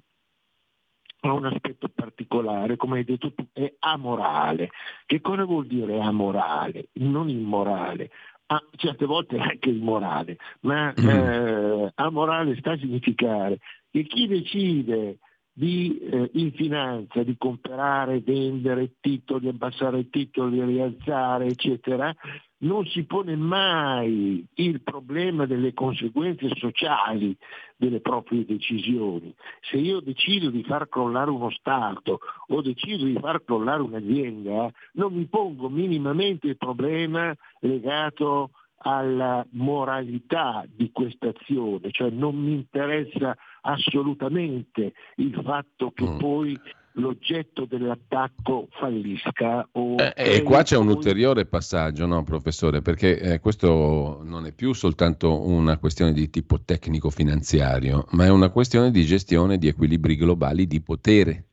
[1.21, 4.71] ha un aspetto particolare, come hai detto tu, è amorale.
[5.05, 6.89] Che cosa vuol dire amorale?
[6.95, 8.11] Non immorale.
[8.47, 11.09] Ah, certe volte anche immorale, ma mm.
[11.09, 13.59] eh, amorale sta a significare
[13.91, 15.19] che chi decide
[15.59, 22.15] di, eh, in finanza di comprare, vendere titoli, abbassare titoli, rialzare, eccetera,
[22.59, 27.35] non si pone mai il problema delle conseguenze sociali
[27.75, 29.35] delle proprie decisioni.
[29.63, 35.15] Se io decido di far crollare uno Stato o decido di far crollare un'azienda, non
[35.15, 43.35] mi pongo minimamente il problema legato alla moralità di questa azione, cioè non mi interessa
[43.67, 46.19] assolutamente il fatto che mm.
[46.19, 46.59] poi
[46.97, 49.69] l'oggetto dell'attacco fallisca.
[49.73, 54.73] Eh, e qua c'è un ulteriore passaggio, no, professore, perché eh, questo non è più
[54.73, 60.67] soltanto una questione di tipo tecnico-finanziario, ma è una questione di gestione di equilibri globali
[60.67, 61.45] di potere.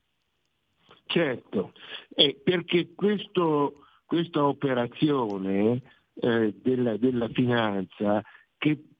[1.05, 1.73] Certo,
[2.15, 5.81] eh, perché questo, questa operazione
[6.15, 8.23] eh, della, della finanza
[8.57, 8.92] che eh,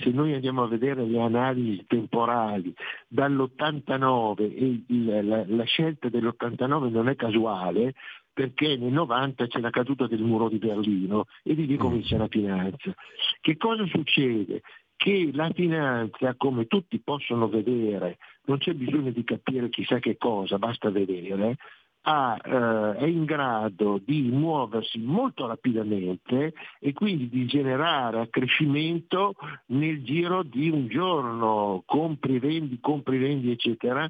[0.00, 2.74] se noi andiamo a vedere le analisi temporali
[3.08, 7.94] dall'89 e la, la, scelta dell'89 non è casuale
[8.32, 12.94] perché nel 90 c'è la caduta del muro di Berlino e lì comincia la finanza.
[13.40, 14.62] Che cosa succede?
[14.96, 20.58] Che la finanza, come tutti possono vedere, non c'è bisogno di capire chissà che cosa,
[20.58, 21.56] basta vedere,
[22.02, 29.34] ha, eh, è in grado di muoversi molto rapidamente e quindi di generare accrescimento
[29.66, 34.08] nel giro di un giorno, compri, vendi, compri, vendi, eccetera,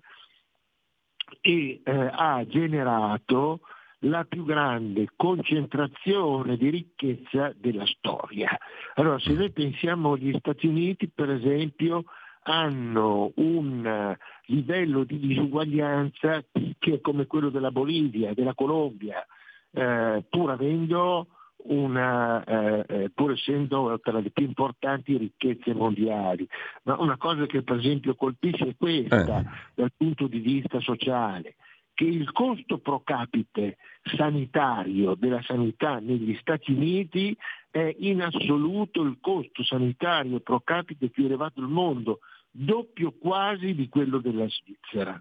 [1.40, 3.60] e eh, ha generato
[4.04, 8.56] la più grande concentrazione di ricchezza della storia.
[8.94, 12.04] Allora, se noi pensiamo agli Stati Uniti, per esempio,
[12.42, 14.16] hanno un
[14.50, 16.44] livello di disuguaglianza
[16.78, 19.24] che è come quello della Bolivia, della Colombia,
[19.72, 21.26] eh, pur avendo
[21.62, 26.46] una, eh, eh, pur essendo tra le più importanti ricchezze mondiali.
[26.84, 29.44] Ma una cosa che per esempio colpisce è questa eh.
[29.74, 31.56] dal punto di vista sociale,
[31.94, 33.76] che il costo pro capite
[34.16, 37.36] sanitario della sanità negli Stati Uniti
[37.70, 42.20] è in assoluto il costo sanitario pro capite più elevato del mondo,
[42.50, 45.20] doppio quasi di quello della Svizzera.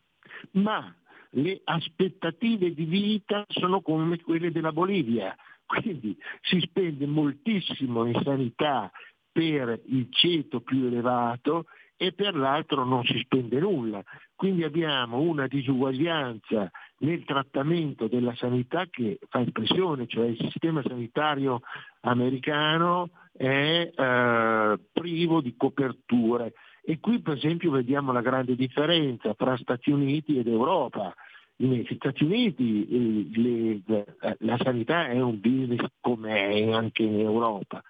[0.52, 0.94] Ma
[1.32, 5.36] le aspettative di vita sono come quelle della Bolivia,
[5.66, 8.92] quindi si spende moltissimo in sanità
[9.32, 11.66] per il ceto più elevato
[12.02, 14.02] e per l'altro non si spende nulla.
[14.34, 21.60] Quindi abbiamo una disuguaglianza nel trattamento della sanità che fa impressione, cioè il sistema sanitario
[22.02, 26.54] americano è eh, privo di coperture
[26.84, 31.14] e qui per esempio vediamo la grande differenza tra Stati Uniti ed Europa.
[31.58, 34.06] Negli Stati Uniti eh, le,
[34.40, 37.84] la sanità è un business come è anche in Europa,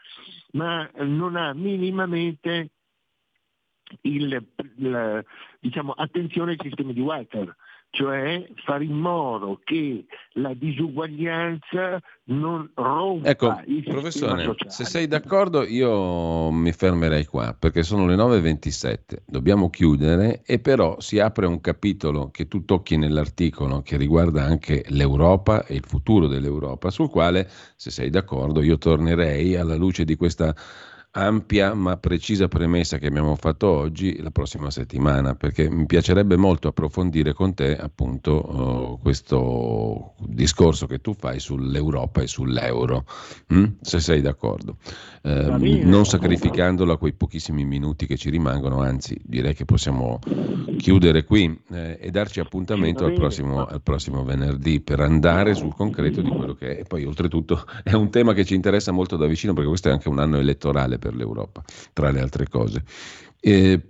[0.53, 2.72] ma non ha minimamente
[4.02, 4.44] il,
[4.78, 5.26] il,
[5.60, 7.56] diciamo, attenzione ai sistemi di welfare
[7.91, 14.72] cioè fare in modo che la disuguaglianza non rompa ecco, il professore, sociale.
[14.72, 20.99] se sei d'accordo io mi fermerei qua perché sono le 9.27, dobbiamo chiudere e però
[20.99, 26.28] si apre un capitolo che tu tocchi nell'articolo che riguarda anche l'Europa e il futuro
[26.28, 30.53] dell'Europa sul quale se sei d'accordo io tornerei alla luce di questa
[31.11, 36.68] ampia ma precisa premessa che abbiamo fatto oggi la prossima settimana, perché mi piacerebbe molto
[36.68, 43.06] approfondire con te appunto uh, questo discorso che tu fai sull'Europa e sull'euro,
[43.53, 43.65] mm?
[43.81, 44.77] se sei d'accordo,
[45.23, 50.19] eh, non sacrificandolo a quei pochissimi minuti che ci rimangono, anzi direi che possiamo
[50.77, 56.22] chiudere qui eh, e darci appuntamento al prossimo, al prossimo venerdì per andare sul concreto
[56.22, 56.80] di quello che è.
[56.81, 59.91] E poi oltretutto è un tema che ci interessa molto da vicino perché questo è
[59.91, 61.63] anche un anno elettorale per l'Europa,
[61.93, 62.84] tra le altre cose.
[63.39, 63.81] Eh,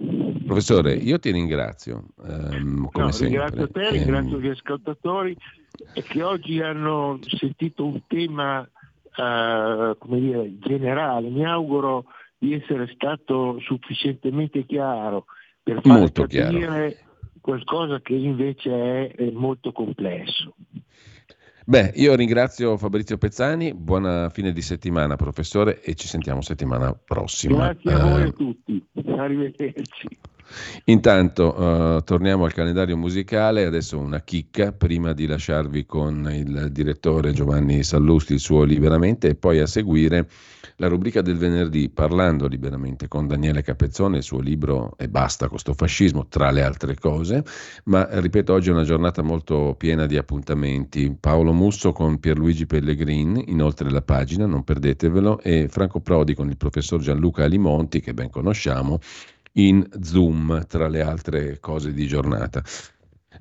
[0.45, 2.05] professore, io ti ringrazio.
[2.25, 3.91] Ehm, come no, ringrazio te, ehm...
[3.91, 5.35] ringrazio gli ascoltatori
[5.93, 8.67] che oggi hanno sentito un tema
[9.15, 11.29] eh, come dire, generale.
[11.29, 12.05] Mi auguro
[12.37, 15.25] di essere stato sufficientemente chiaro
[15.61, 16.95] per far Molto capire chiaro.
[17.41, 20.55] qualcosa che invece è molto complesso.
[21.69, 27.71] Beh, io ringrazio Fabrizio Pezzani, buona fine di settimana professore e ci sentiamo settimana prossima.
[27.71, 28.83] Grazie a voi a tutti,
[29.15, 30.07] arrivederci.
[30.85, 37.33] Intanto uh, torniamo al calendario musicale, adesso una chicca prima di lasciarvi con il direttore
[37.33, 40.27] Giovanni Sallusti il suo liberamente e poi a seguire
[40.77, 45.73] la rubrica del venerdì parlando liberamente con Daniele Capezzone, il suo libro E basta questo
[45.73, 47.43] fascismo, tra le altre cose,
[47.85, 51.15] ma ripeto oggi è una giornata molto piena di appuntamenti.
[51.19, 56.57] Paolo Musso con Pierluigi Pellegrin, inoltre la pagina, non perdetevelo, e Franco Prodi con il
[56.57, 58.99] professor Gianluca Alimonti, che ben conosciamo,
[59.53, 62.63] in Zoom, tra le altre cose di giornata.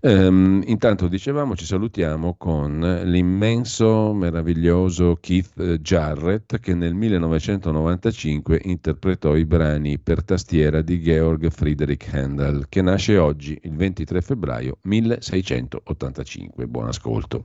[0.01, 9.45] Um, intanto dicevamo, ci salutiamo con l'immenso, meraviglioso Keith Jarrett che nel 1995 interpretò i
[9.45, 16.67] brani per tastiera di Georg Friedrich Handel, che nasce oggi, il 23 febbraio 1685.
[16.69, 17.43] Buon ascolto.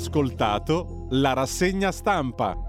[0.00, 2.59] Ascoltato la rassegna stampa.